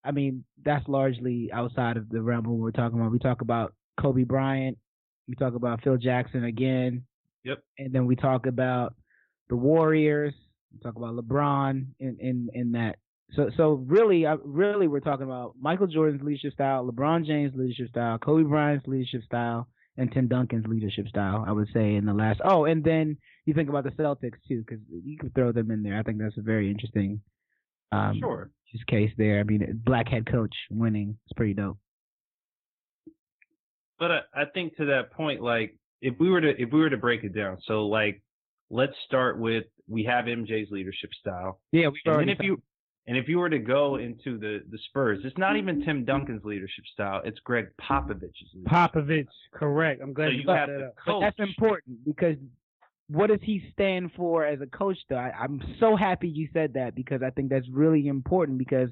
I 0.05 0.13
mean, 0.13 0.45
that's 0.65 0.87
largely 0.89 1.51
outside 1.53 1.97
of 1.97 2.09
the 2.09 2.23
realm 2.23 2.47
of 2.47 2.53
what 2.53 2.61
we're 2.61 2.71
talking 2.71 2.99
about. 2.99 3.13
We 3.13 3.19
talk 3.19 3.41
about 3.41 3.75
Kobe 4.01 4.25
Bryant, 4.25 4.79
we 5.29 5.35
talk 5.35 5.55
about 5.55 5.83
Phil 5.83 5.97
Jackson 5.97 6.45
again. 6.45 7.05
Yep. 7.45 7.63
And 7.79 7.93
then 7.93 8.07
we 8.07 8.17
talk 8.17 8.47
about 8.47 8.95
the 9.49 9.57
Warriors, 9.57 10.35
we 10.73 10.81
talk 10.81 10.97
about 10.97 11.15
LeBron 11.15 11.87
in 12.01 12.17
in 12.21 12.49
in 12.55 12.73
that. 12.73 12.97
So 13.35 13.51
so 13.57 13.85
really 13.87 14.27
I, 14.27 14.37
really 14.45 14.89
we're 14.89 15.01
talking 15.01 15.27
about 15.27 15.55
Michael 15.61 15.89
Jordan's 15.89 16.23
leadership 16.23 16.55
style, 16.55 16.91
LeBron 16.91 17.27
James' 17.27 17.53
leadership 17.55 17.89
style, 17.91 18.19
Kobe 18.19 18.45
Bryant's 18.45 18.87
leadership 18.87 19.23
style, 19.25 19.69
and 19.97 20.13
Tim 20.13 20.29
Duncan's 20.29 20.67
leadership 20.67 21.09
style. 21.09 21.45
I 21.47 21.53
would 21.53 21.69
say 21.73 21.95
in 21.95 22.07
the 22.07 22.13
last. 22.13 22.41
Oh, 22.45 22.65
and 22.65 22.85
then 22.85 23.17
you 23.45 23.55
think 23.55 23.69
about 23.69 23.85
the 23.85 23.91
Celtics 23.91 24.39
too, 24.49 24.65
because 24.67 24.81
you 25.05 25.17
could 25.19 25.35
throw 25.35 25.53
them 25.53 25.71
in 25.71 25.83
there. 25.83 25.99
I 25.99 26.03
think 26.03 26.19
that's 26.19 26.37
a 26.37 26.43
very 26.43 26.71
interesting 26.71 27.21
um, 27.93 28.19
sure. 28.21 28.51
just 28.73 28.87
case 28.87 29.13
there. 29.17 29.41
I 29.41 29.45
mean, 29.45 29.81
black 29.85 30.09
head 30.09 30.31
coach 30.31 30.55
winning 30.71 31.17
is 31.27 31.33
pretty 31.37 31.55
dope. 31.55 31.79
But 33.99 34.11
I, 34.11 34.21
I 34.35 34.45
think 34.53 34.77
to 34.77 34.87
that 34.87 35.13
point, 35.13 35.43
like 35.43 35.77
if 36.03 36.15
we 36.19 36.29
were 36.29 36.41
to 36.41 36.51
if 36.51 36.71
we 36.73 36.81
were 36.81 36.91
to 36.91 36.99
break 36.99 37.25
it 37.25 37.35
down, 37.35 37.59
so 37.67 37.87
like 37.87 38.23
let's 38.71 38.93
start 39.07 39.39
with 39.39 39.65
we 39.89 40.05
have 40.05 40.27
MJ's 40.27 40.71
leadership 40.71 41.11
style, 41.19 41.61
Yeah, 41.73 41.89
we 41.89 42.13
and 42.13 42.31
if 42.31 42.39
you 42.41 42.61
and 43.07 43.17
if 43.17 43.29
you 43.29 43.39
were 43.39 43.49
to 43.49 43.59
go 43.59 43.93
mm-hmm. 43.93 44.05
into 44.05 44.39
the 44.39 44.63
the 44.71 44.79
Spurs, 44.89 45.21
it's 45.25 45.39
not 45.39 45.57
even 45.57 45.85
Tim 45.85 45.99
mm-hmm. 45.99 46.05
Duncan's 46.05 46.45
leadership 46.45 46.85
style; 46.93 47.23
it's 47.25 47.39
Gregg 47.41 47.69
Popovich's. 47.81 48.53
Leadership. 48.55 48.73
Popovich, 48.73 49.27
correct. 49.53 50.01
I'm 50.03 50.13
glad 50.13 50.27
So 50.27 50.31
you 50.33 50.43
you 50.43 50.51
have 50.51 50.69
that 50.69 50.79
the 50.79 50.87
up. 50.87 50.95
But 51.07 51.21
that's 51.21 51.39
important 51.39 52.05
because 52.05 52.37
what 53.09 53.29
does 53.29 53.39
he 53.43 53.63
stand 53.73 54.11
for 54.17 54.45
as 54.45 54.61
a 54.61 54.67
coach? 54.67 54.99
Though 55.09 55.17
I, 55.17 55.33
I'm 55.39 55.63
so 55.79 55.95
happy 55.95 56.29
you 56.29 56.49
said 56.53 56.75
that 56.75 56.95
because 56.95 57.23
I 57.23 57.31
think 57.31 57.51
that's 57.51 57.69
really 57.71 58.09
important 58.09 58.59
because 58.59 58.89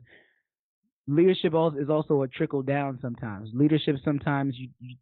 leadership 1.08 1.52
is 1.78 1.90
also 1.90 2.22
a 2.22 2.28
trickle 2.28 2.62
down. 2.62 2.98
Sometimes 3.02 3.50
leadership 3.52 3.96
sometimes 4.04 4.54
you, 4.56 4.68
you 4.80 4.96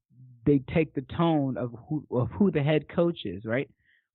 they 0.44 0.60
take 0.74 0.94
the 0.94 1.04
tone 1.16 1.56
of 1.58 1.74
who 1.88 2.04
of 2.10 2.30
who 2.30 2.50
the 2.50 2.62
head 2.62 2.88
coach 2.88 3.20
is. 3.26 3.44
Right? 3.44 3.68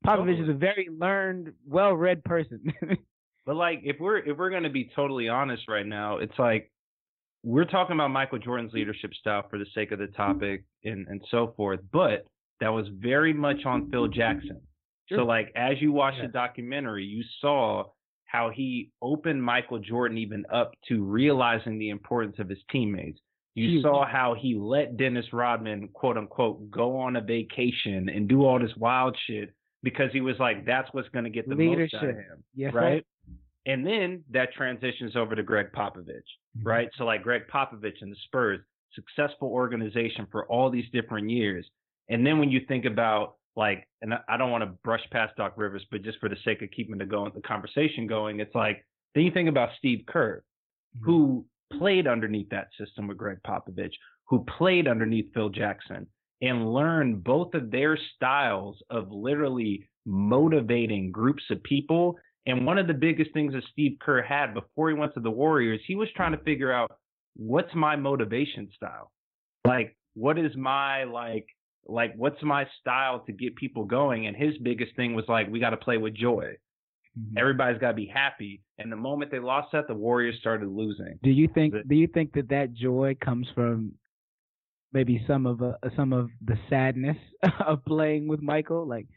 Popovich 0.05 0.41
is 0.41 0.49
a 0.49 0.53
very 0.53 0.89
learned, 0.91 1.53
well 1.67 1.93
read 1.93 2.23
person. 2.23 2.73
But 3.47 3.55
like 3.55 3.79
if 3.83 3.95
we're 3.99 4.17
if 4.17 4.37
we're 4.37 4.49
gonna 4.49 4.69
be 4.69 4.91
totally 4.93 5.29
honest 5.29 5.63
right 5.69 5.85
now, 5.85 6.17
it's 6.17 6.37
like 6.37 6.69
we're 7.43 7.65
talking 7.65 7.95
about 7.95 8.11
Michael 8.11 8.39
Jordan's 8.39 8.73
leadership 8.73 9.13
style 9.13 9.45
for 9.49 9.57
the 9.57 9.65
sake 9.73 9.93
of 9.93 9.99
the 9.99 10.07
topic 10.07 10.65
and, 10.83 11.07
and 11.07 11.21
so 11.31 11.53
forth, 11.55 11.79
but 11.93 12.25
that 12.59 12.67
was 12.67 12.87
very 12.99 13.31
much 13.31 13.65
on 13.65 13.89
Phil 13.89 14.09
Jackson. 14.09 14.59
So 15.09 15.23
like 15.23 15.53
as 15.55 15.81
you 15.81 15.93
watch 15.93 16.15
the 16.21 16.27
documentary, 16.27 17.05
you 17.05 17.23
saw 17.39 17.85
how 18.25 18.51
he 18.53 18.91
opened 19.01 19.41
Michael 19.41 19.79
Jordan 19.79 20.17
even 20.17 20.45
up 20.53 20.73
to 20.89 21.01
realizing 21.01 21.79
the 21.79 21.89
importance 21.89 22.35
of 22.39 22.49
his 22.49 22.59
teammates. 22.69 23.19
You 23.55 23.81
saw 23.81 24.05
how 24.05 24.35
he 24.37 24.55
let 24.55 24.97
Dennis 24.97 25.25
Rodman, 25.31 25.87
quote 25.93 26.17
unquote, 26.17 26.69
go 26.69 26.99
on 26.99 27.15
a 27.15 27.21
vacation 27.21 28.09
and 28.09 28.27
do 28.27 28.45
all 28.45 28.59
this 28.59 28.75
wild 28.75 29.17
shit 29.25 29.53
because 29.81 30.11
he 30.11 30.19
was 30.21 30.35
like, 30.37 30.65
that's 30.65 30.89
what's 30.91 31.09
going 31.09 31.23
to 31.23 31.31
get 31.31 31.47
the 31.47 31.55
most 31.55 31.61
out 31.61 31.71
of 31.71 31.79
Leadership. 31.79 32.01
him 32.01 32.43
yes, 32.53 32.73
right? 32.73 33.05
And 33.68 33.86
then 33.86 34.24
that 34.32 34.53
transitions 34.53 35.15
over 35.15 35.36
to 35.36 35.43
Gregg 35.43 35.68
Popovich, 35.74 36.07
mm-hmm. 36.07 36.68
right? 36.68 36.89
So 36.97 37.03
like 37.03 37.22
Gregg 37.22 37.43
Popovich 37.53 38.01
and 38.01 38.11
the 38.11 38.18
Spurs, 38.26 38.59
successful 38.93 39.49
organization 39.49 40.26
for 40.32 40.47
all 40.47 40.72
these 40.72 40.89
different 40.93 41.30
years. 41.30 41.68
And 42.09 42.26
then 42.26 42.39
when 42.39 42.49
you 42.49 42.61
think 42.68 42.86
about 42.86 43.36
like, 43.57 43.88
and 44.01 44.13
I- 44.13 44.38
don't 44.38 44.51
want 44.51 44.63
to 44.63 44.72
brush 44.84 45.01
past 45.11 45.36
Doc 45.36 45.53
Rivers, 45.57 45.86
but 45.91 46.03
just 46.03 46.20
for 46.20 46.30
the 46.30 46.38
sake 46.45 46.61
of 46.61 46.72
keeping 46.72 46.97
the 46.97 47.05
going, 47.05 47.32
the 47.36 47.41
conversation 47.41 48.07
going, 48.07 48.39
it's 48.39 48.55
like 48.55 48.86
then 49.13 49.26
you 49.26 49.32
think 49.32 49.49
about 49.49 49.70
Steve 49.78 50.05
Kerr, 50.07 50.43
mm-hmm. 50.95 51.05
who 51.05 51.45
played 51.78 52.07
underneath 52.07 52.49
that 52.49 52.70
system 52.80 53.07
with 53.07 53.18
Gregg 53.18 53.39
Popovich, 53.45 53.93
who 54.30 54.45
played 54.57 54.88
underneath 54.88 55.34
Phil 55.34 55.49
Jackson, 55.49 56.07
and 56.41 56.72
learned 56.72 57.24
both 57.24 57.53
of 57.53 57.72
their 57.72 57.97
styles 58.15 58.82
of 58.89 59.11
literally 59.11 59.89
motivating 60.05 61.11
groups 61.11 61.43
of 61.49 61.61
people. 61.63 62.18
And 62.47 62.65
one 62.65 62.77
of 62.77 62.87
the 62.87 62.93
biggest 62.93 63.33
things 63.33 63.53
that 63.53 63.63
Steve 63.71 63.97
Kerr 63.99 64.21
had 64.21 64.53
before 64.53 64.89
he 64.89 64.95
went 64.95 65.13
to 65.15 65.19
the 65.19 65.29
Warriors, 65.29 65.81
he 65.85 65.95
was 65.95 66.07
trying 66.15 66.31
to 66.31 66.43
figure 66.43 66.71
out 66.71 66.91
what's 67.35 67.73
my 67.75 67.95
motivation 67.95 68.69
style? 68.75 69.11
Like, 69.65 69.95
what 70.15 70.39
is 70.39 70.55
my 70.55 71.03
like 71.03 71.45
like 71.85 72.13
what's 72.15 72.41
my 72.41 72.65
style 72.79 73.19
to 73.25 73.33
get 73.33 73.55
people 73.55 73.85
going? 73.85 74.27
And 74.27 74.35
his 74.35 74.57
biggest 74.63 74.95
thing 74.95 75.13
was 75.13 75.25
like, 75.27 75.49
we 75.49 75.59
got 75.59 75.71
to 75.71 75.77
play 75.77 75.97
with 75.97 76.15
joy. 76.15 76.55
Mhm. 77.17 77.37
Everybody's 77.37 77.79
got 77.79 77.89
to 77.89 77.95
be 77.95 78.07
happy. 78.07 78.61
And 78.77 78.91
the 78.91 78.95
moment 78.95 79.31
they 79.31 79.39
lost 79.39 79.71
that, 79.73 79.87
the 79.87 79.93
Warriors 79.93 80.35
started 80.39 80.69
losing. 80.69 81.19
Do 81.23 81.29
you 81.29 81.49
think? 81.53 81.73
Do 81.87 81.95
you 81.95 82.07
think 82.07 82.33
that 82.33 82.49
that 82.49 82.73
joy 82.73 83.15
comes 83.21 83.47
from 83.53 83.93
maybe 84.93 85.23
some 85.27 85.45
of 85.45 85.61
uh, 85.61 85.73
some 85.95 86.13
of 86.13 86.29
the 86.45 86.57
sadness 86.69 87.17
of 87.65 87.83
playing 87.85 88.27
with 88.27 88.41
Michael? 88.41 88.87
Like, 88.87 89.07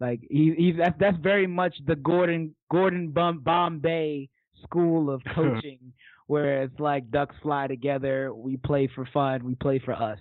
Like 0.00 0.20
he, 0.30 0.54
he's 0.56 0.76
that's 0.78 0.98
that's 0.98 1.18
very 1.18 1.46
much 1.46 1.74
the 1.86 1.96
Gordon 1.96 2.54
Gordon 2.70 3.10
Bombay 3.10 4.28
school 4.64 5.10
of 5.10 5.22
coaching, 5.34 5.92
where 6.26 6.62
it's 6.62 6.80
like 6.80 7.10
ducks 7.10 7.36
fly 7.42 7.66
together. 7.66 8.32
We 8.34 8.56
play 8.56 8.88
for 8.94 9.06
fun. 9.12 9.44
We 9.44 9.54
play 9.54 9.78
for 9.78 9.92
us. 9.92 10.18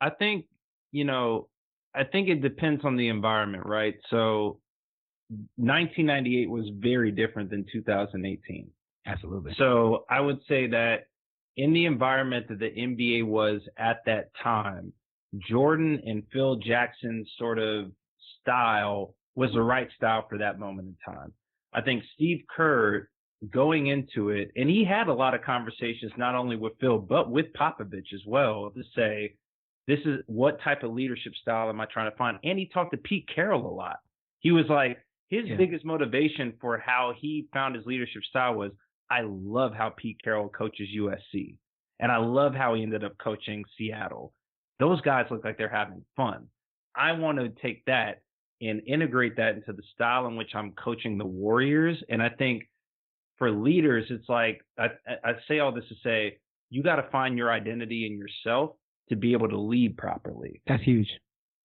I 0.00 0.10
think, 0.10 0.46
you 0.92 1.04
know, 1.04 1.48
I 1.94 2.04
think 2.04 2.28
it 2.28 2.40
depends 2.40 2.84
on 2.84 2.96
the 2.96 3.08
environment, 3.08 3.66
right? 3.66 3.96
So 4.10 4.60
1998 5.56 6.48
was 6.48 6.66
very 6.78 7.10
different 7.10 7.50
than 7.50 7.66
2018. 7.72 8.70
Absolutely. 9.06 9.54
So 9.58 10.04
I 10.08 10.20
would 10.20 10.38
say 10.48 10.68
that 10.68 11.08
in 11.56 11.72
the 11.72 11.86
environment 11.86 12.46
that 12.48 12.60
the 12.60 12.70
NBA 12.70 13.26
was 13.26 13.60
at 13.76 14.04
that 14.06 14.30
time, 14.42 14.92
Jordan 15.48 16.00
and 16.06 16.22
Phil 16.32 16.56
Jackson's 16.56 17.28
sort 17.38 17.58
of 17.58 17.90
style 18.42 19.14
was 19.34 19.52
the 19.52 19.62
right 19.62 19.88
style 19.96 20.26
for 20.28 20.38
that 20.38 20.58
moment 20.58 20.88
in 20.88 21.14
time. 21.14 21.32
I 21.72 21.80
think 21.80 22.02
Steve 22.14 22.42
Kerr 22.54 23.08
going 23.50 23.86
into 23.86 24.30
it, 24.30 24.50
and 24.56 24.68
he 24.68 24.84
had 24.84 25.08
a 25.08 25.12
lot 25.14 25.34
of 25.34 25.42
conversations 25.42 26.12
not 26.16 26.34
only 26.34 26.56
with 26.56 26.72
Phil 26.80 26.98
but 26.98 27.30
with 27.30 27.46
Popovich 27.52 28.12
as 28.12 28.22
well 28.26 28.70
to 28.70 28.82
say, 28.96 29.34
this 29.86 30.00
is 30.04 30.20
what 30.26 30.60
type 30.60 30.82
of 30.82 30.92
leadership 30.92 31.32
style 31.40 31.68
am 31.68 31.80
I 31.80 31.86
trying 31.86 32.10
to 32.10 32.16
find? 32.16 32.38
And 32.44 32.58
he 32.58 32.66
talked 32.66 32.90
to 32.92 32.98
Pete 32.98 33.28
Carroll 33.32 33.66
a 33.66 33.72
lot. 33.74 33.98
He 34.40 34.50
was 34.50 34.66
like, 34.68 34.98
his 35.30 35.46
Yeah. 35.46 35.56
biggest 35.56 35.84
motivation 35.84 36.52
for 36.60 36.78
how 36.78 37.12
he 37.16 37.48
found 37.52 37.74
his 37.74 37.86
leadership 37.86 38.22
style 38.24 38.54
was, 38.54 38.72
I 39.10 39.22
love 39.22 39.72
how 39.74 39.90
Pete 39.90 40.20
Carroll 40.22 40.48
coaches 40.48 40.88
USC. 40.94 41.56
And 42.00 42.12
I 42.12 42.18
love 42.18 42.54
how 42.54 42.74
he 42.74 42.82
ended 42.82 43.04
up 43.04 43.16
coaching 43.18 43.64
Seattle. 43.76 44.32
Those 44.78 45.00
guys 45.00 45.26
look 45.30 45.44
like 45.44 45.58
they're 45.58 45.68
having 45.68 46.04
fun. 46.16 46.48
I 46.94 47.12
want 47.12 47.38
to 47.38 47.48
take 47.48 47.84
that 47.86 48.20
and 48.60 48.82
integrate 48.86 49.36
that 49.36 49.54
into 49.54 49.72
the 49.72 49.82
style 49.94 50.26
in 50.26 50.36
which 50.36 50.50
I'm 50.54 50.72
coaching 50.72 51.18
the 51.18 51.26
Warriors. 51.26 52.02
And 52.08 52.22
I 52.22 52.28
think 52.30 52.68
for 53.36 53.50
leaders, 53.50 54.06
it's 54.10 54.28
like 54.28 54.60
I, 54.78 54.88
I 55.24 55.32
say 55.46 55.60
all 55.60 55.72
this 55.72 55.84
to 55.88 55.94
say 56.02 56.38
you 56.70 56.82
got 56.82 56.96
to 56.96 57.10
find 57.10 57.38
your 57.38 57.52
identity 57.52 58.06
in 58.06 58.18
yourself 58.18 58.72
to 59.08 59.16
be 59.16 59.32
able 59.32 59.48
to 59.48 59.58
lead 59.58 59.96
properly. 59.96 60.60
That's 60.66 60.82
huge. 60.82 61.08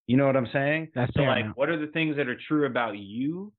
You 0.08 0.18
know 0.18 0.26
what 0.26 0.36
I'm 0.36 0.50
saying? 0.52 0.90
That's 0.96 1.14
so 1.16 1.24
like 1.24 1.56
what 1.56 1.70
are 1.70 1.80
the 1.80 1.92
things 1.92 2.18
that 2.18 2.28
are 2.28 2.38
true 2.48 2.66
about 2.66 2.98
you? 2.98 3.52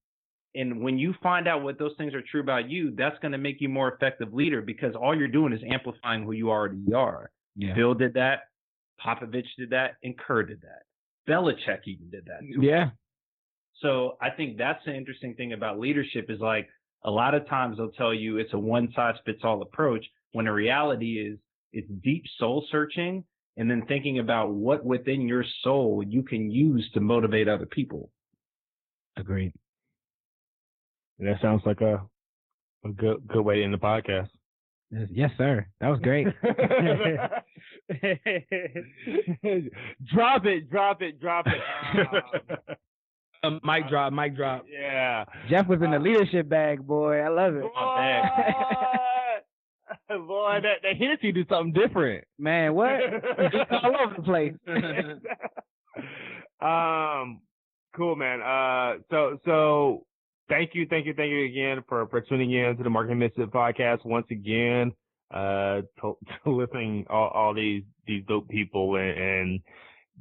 And 0.54 0.82
when 0.82 0.98
you 0.98 1.14
find 1.22 1.48
out 1.48 1.62
what 1.62 1.78
those 1.78 1.92
things 1.98 2.14
are 2.14 2.22
true 2.22 2.40
about 2.40 2.70
you, 2.70 2.94
that's 2.96 3.18
going 3.20 3.32
to 3.32 3.38
make 3.38 3.56
you 3.60 3.68
more 3.68 3.92
effective 3.92 4.32
leader 4.32 4.62
because 4.62 4.94
all 4.94 5.16
you're 5.16 5.26
doing 5.26 5.52
is 5.52 5.60
amplifying 5.68 6.22
who 6.22 6.32
you 6.32 6.50
already 6.50 6.92
are. 6.94 7.30
Yeah. 7.56 7.74
Phil 7.74 7.94
did 7.94 8.14
that, 8.14 8.42
Popovich 9.04 9.46
did 9.58 9.70
that, 9.70 9.96
and 10.04 10.16
Kerr 10.16 10.44
did 10.44 10.62
that. 10.62 10.82
Belichick 11.28 11.80
even 11.86 12.10
did 12.10 12.26
that. 12.26 12.40
too. 12.40 12.62
Yeah. 12.62 12.90
So 13.84 14.16
I 14.22 14.30
think 14.30 14.56
that's 14.56 14.82
the 14.86 14.94
interesting 14.94 15.34
thing 15.34 15.52
about 15.52 15.78
leadership 15.78 16.30
is 16.30 16.40
like 16.40 16.66
a 17.04 17.10
lot 17.10 17.34
of 17.34 17.46
times 17.46 17.76
they'll 17.76 17.90
tell 17.90 18.14
you 18.14 18.38
it's 18.38 18.54
a 18.54 18.58
one 18.58 18.90
size 18.96 19.16
fits 19.26 19.40
all 19.44 19.60
approach 19.60 20.06
when 20.32 20.46
the 20.46 20.52
reality 20.52 21.18
is 21.18 21.38
it's 21.74 21.86
deep 22.02 22.24
soul 22.38 22.64
searching 22.70 23.22
and 23.58 23.70
then 23.70 23.84
thinking 23.86 24.20
about 24.20 24.52
what 24.52 24.82
within 24.86 25.28
your 25.28 25.44
soul 25.62 26.02
you 26.06 26.22
can 26.22 26.50
use 26.50 26.90
to 26.94 27.00
motivate 27.00 27.46
other 27.46 27.66
people. 27.66 28.08
Agreed. 29.18 29.52
That 31.18 31.36
sounds 31.42 31.60
like 31.66 31.82
a 31.82 32.02
a 32.86 32.88
good 32.88 33.28
good 33.28 33.42
way 33.42 33.56
to 33.56 33.64
end 33.64 33.74
the 33.74 33.78
podcast. 33.78 34.30
Yes, 34.90 35.08
yes, 35.10 35.30
sir. 35.36 35.66
That 35.80 35.88
was 35.88 36.00
great. 36.00 36.26
drop 40.14 40.46
it, 40.46 40.70
drop 40.70 41.02
it, 41.02 41.20
drop 41.20 41.46
it. 41.46 42.78
Um, 43.44 43.60
mic 43.62 43.88
drop, 43.88 44.12
mic 44.12 44.36
drop. 44.36 44.64
yeah. 44.70 45.24
Jeff 45.48 45.66
was 45.68 45.82
in 45.82 45.90
the 45.90 45.98
leadership 45.98 46.48
bag, 46.48 46.86
boy. 46.86 47.18
I 47.18 47.28
love 47.28 47.54
it. 47.56 47.64
My 47.74 49.40
Boy, 50.08 50.18
boy 50.26 50.58
that, 50.62 50.76
that 50.82 50.96
Hennessy 50.98 51.32
do 51.32 51.44
something 51.48 51.72
different. 51.72 52.24
Man, 52.38 52.74
what? 52.74 52.92
It's 53.00 53.70
all 53.70 53.96
over 54.02 54.14
the 54.16 54.22
place. 54.22 54.54
um, 56.60 57.40
cool, 57.96 58.16
man. 58.16 58.40
Uh, 58.40 59.02
so 59.10 59.38
so 59.44 60.06
thank 60.48 60.70
you, 60.74 60.86
thank 60.88 61.06
you, 61.06 61.14
thank 61.14 61.30
you 61.30 61.44
again 61.44 61.82
for 61.88 62.06
for 62.08 62.20
tuning 62.20 62.52
in 62.52 62.76
to 62.76 62.82
the 62.82 62.90
Marketing 62.90 63.18
Misfit 63.18 63.50
podcast 63.50 64.04
once 64.04 64.26
again. 64.30 64.92
Uh, 65.32 65.82
to, 66.00 66.16
to 66.44 66.50
listening 66.50 67.06
all, 67.10 67.28
all 67.28 67.54
these 67.54 67.82
these 68.06 68.24
dope 68.28 68.48
people 68.48 68.96
and, 68.96 69.18
and 69.18 69.60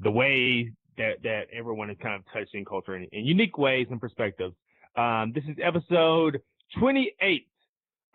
the 0.02 0.12
way 0.12 0.72
that 0.98 1.22
that 1.24 1.44
everyone 1.54 1.90
is 1.90 1.98
kind 2.02 2.16
of 2.16 2.22
touching 2.34 2.66
culture 2.66 2.96
in, 2.96 3.04
in 3.12 3.26
unique 3.26 3.58
ways 3.58 3.88
and 3.90 4.00
perspectives. 4.00 4.56
Um, 4.96 5.32
this 5.34 5.44
is 5.46 5.56
episode 5.62 6.42
28. 6.80 7.48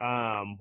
Um, 0.00 0.58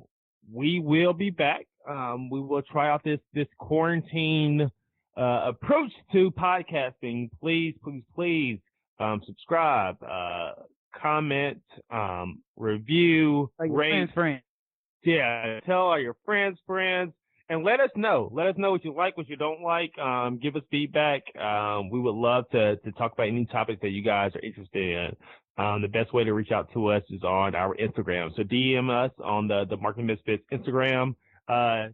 we 0.52 0.80
will 0.80 1.14
be 1.14 1.30
back. 1.30 1.68
Um, 1.88 2.30
we 2.30 2.40
will 2.42 2.62
try 2.64 2.90
out 2.90 3.04
this 3.04 3.20
this 3.34 3.48
quarantine 3.60 4.70
uh, 5.18 5.42
approach 5.46 5.92
to 6.12 6.32
podcasting. 6.32 7.30
Please, 7.40 7.76
please, 7.84 8.04
please 8.16 8.60
um, 9.00 9.22
subscribe, 9.26 9.98
uh, 10.04 10.52
comment, 11.00 11.62
um, 11.92 12.40
review, 12.56 13.52
Like 13.60 13.70
rate. 13.72 13.92
friend's 13.92 14.14
friend. 14.14 14.42
Yeah, 15.04 15.60
tell 15.66 15.82
all 15.82 16.00
your 16.00 16.16
friends, 16.26 16.58
friends, 16.66 17.14
and 17.50 17.64
let 17.64 17.80
us 17.80 17.90
know. 17.96 18.30
Let 18.34 18.48
us 18.48 18.56
know 18.58 18.72
what 18.72 18.84
you 18.84 18.94
like, 18.94 19.18
what 19.18 19.30
you 19.30 19.36
don't 19.36 19.62
like. 19.62 19.98
Um, 19.98 20.40
give 20.42 20.56
us 20.56 20.64
feedback. 20.70 21.24
Um, 21.40 21.90
we 21.90 22.00
would 22.00 22.16
love 22.16 22.50
to 22.52 22.76
to 22.78 22.92
talk 22.94 23.14
about 23.14 23.28
any 23.28 23.46
topics 23.46 23.82
that 23.82 23.90
you 23.90 24.04
guys 24.04 24.32
are 24.36 24.42
interested 24.42 24.84
in. 24.84 25.64
Um, 25.64 25.82
the 25.82 25.88
best 25.88 26.14
way 26.14 26.24
to 26.24 26.34
reach 26.34 26.52
out 26.52 26.72
to 26.74 26.88
us 26.88 27.04
is 27.10 27.24
on 27.24 27.56
our 27.56 27.76
Instagram. 27.76 28.36
So 28.36 28.44
DM 28.44 28.90
us 28.90 29.12
on 29.24 29.48
the 29.48 29.66
the 29.70 29.78
Marketing 29.78 30.08
Misfits 30.08 30.44
Instagram. 30.52 31.16
Uh, 31.48 31.90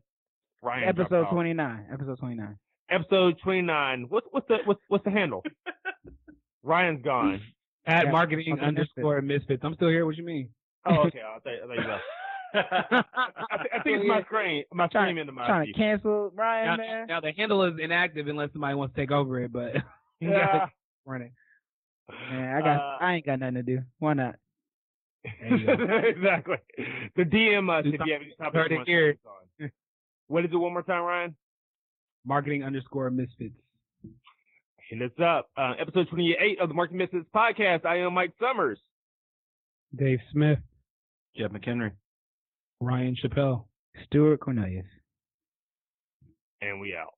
Ryan, 0.62 0.95
drop 0.95 0.97
it 0.97 1.01
Episode 1.01 1.26
twenty 1.32 1.54
nine. 1.54 1.86
Episode 1.91 2.20
twenty 2.20 2.36
nine. 2.36 2.58
Episode 2.89 3.36
twenty 3.43 3.62
nine. 3.62 4.06
What's 4.10 4.28
what's 4.32 4.47
the 4.47 4.58
what's 4.66 4.82
what's 4.88 5.04
the 5.04 5.12
handle? 5.12 5.43
Ryan's 6.64 7.04
gone. 7.04 7.41
At 7.86 8.06
Yeah, 8.06 8.12
marketing 8.12 8.58
underscore 8.62 9.22
misfits. 9.22 9.62
I'm 9.64 9.76
still 9.76 9.89
here. 9.89 10.06
What 10.06 10.16
you 10.16 10.24
mean? 10.24 10.49
Oh, 10.86 11.08
okay. 11.08 11.20
I'll 11.34 11.41
tell 11.41 11.51
you, 11.51 11.60
I'll 11.62 11.68
tell 11.68 11.78
you 11.78 11.84
that. 11.84 11.99
I, 12.54 13.01
thi- 13.64 13.70
I 13.74 13.84
think 13.84 13.99
it's 13.99 14.08
my 14.08 14.22
screen. 14.24 14.64
My 14.74 14.88
screen 14.89 15.18
into 15.18 15.32
my 15.32 15.45
Trying 15.47 15.66
to 15.68 15.74
feed. 15.74 15.78
cancel 15.78 16.32
Now, 16.36 16.76
man. 16.78 17.08
now 17.08 17.20
the 17.22 17.32
handle 17.32 17.64
is 17.64 17.74
inactive 17.82 18.28
unless 18.28 18.51
somebody 18.54 18.76
wants 18.76 18.95
to 18.95 19.01
take 19.01 19.12
over 19.12 19.39
it, 19.41 19.51
but 19.51 19.76
you 20.20 20.30
Yeah. 20.30 20.45
gotta 20.45 20.72
run 21.06 21.22
it. 21.24 21.32
Man, 22.32 22.56
I 22.56 22.60
got 22.62 22.78
Uh, 22.80 22.97
I 23.01 23.14
ain't 23.16 23.26
got 23.26 23.39
nothing 23.39 23.56
to 23.56 23.64
do. 23.64 23.80
Why 23.99 24.14
not? 24.14 24.36
There 25.24 25.58
you 25.58 25.66
go. 25.66 25.74
exactly. 26.08 26.58
The 27.16 27.24
DM 27.24 27.70
us 27.70 27.84
Do 27.86 27.93
if 27.93 28.01
you 28.06 28.14
have 28.14 28.22
any 28.22 28.34
topics 28.38 28.56
heard 28.56 28.72
you 28.72 28.78
want 28.78 28.86
to 28.88 28.91
here. 28.91 29.18
on. 29.62 29.72
What 30.28 30.45
is 30.45 30.51
it 30.51 30.58
one 30.58 30.74
more 30.74 30.84
time, 30.84 31.04
Ryan? 31.04 31.36
Marketing 32.26 32.64
underscore 32.64 33.10
misfits. 33.10 33.56
Hit 34.89 35.01
us 35.01 35.12
up. 35.24 35.49
Uh, 35.58 35.74
episode 35.80 36.10
28 36.10 36.60
of 36.60 36.68
the 36.70 36.76
Marketing 36.76 36.97
Misfits 36.99 37.26
podcast. 37.34 37.86
I 37.86 37.97
am 37.99 38.14
Mike 38.14 38.34
Summers. 38.39 38.80
Dave 39.95 40.20
Smith, 40.32 40.60
Jeff 41.38 41.51
McHenry. 41.51 41.91
Ryan 42.84 43.16
Chappelle. 43.16 43.66
Stuart 44.06 44.40
Cornelius. 44.40 44.86
And 46.62 46.82
we 46.82 46.96
out. 46.96 47.14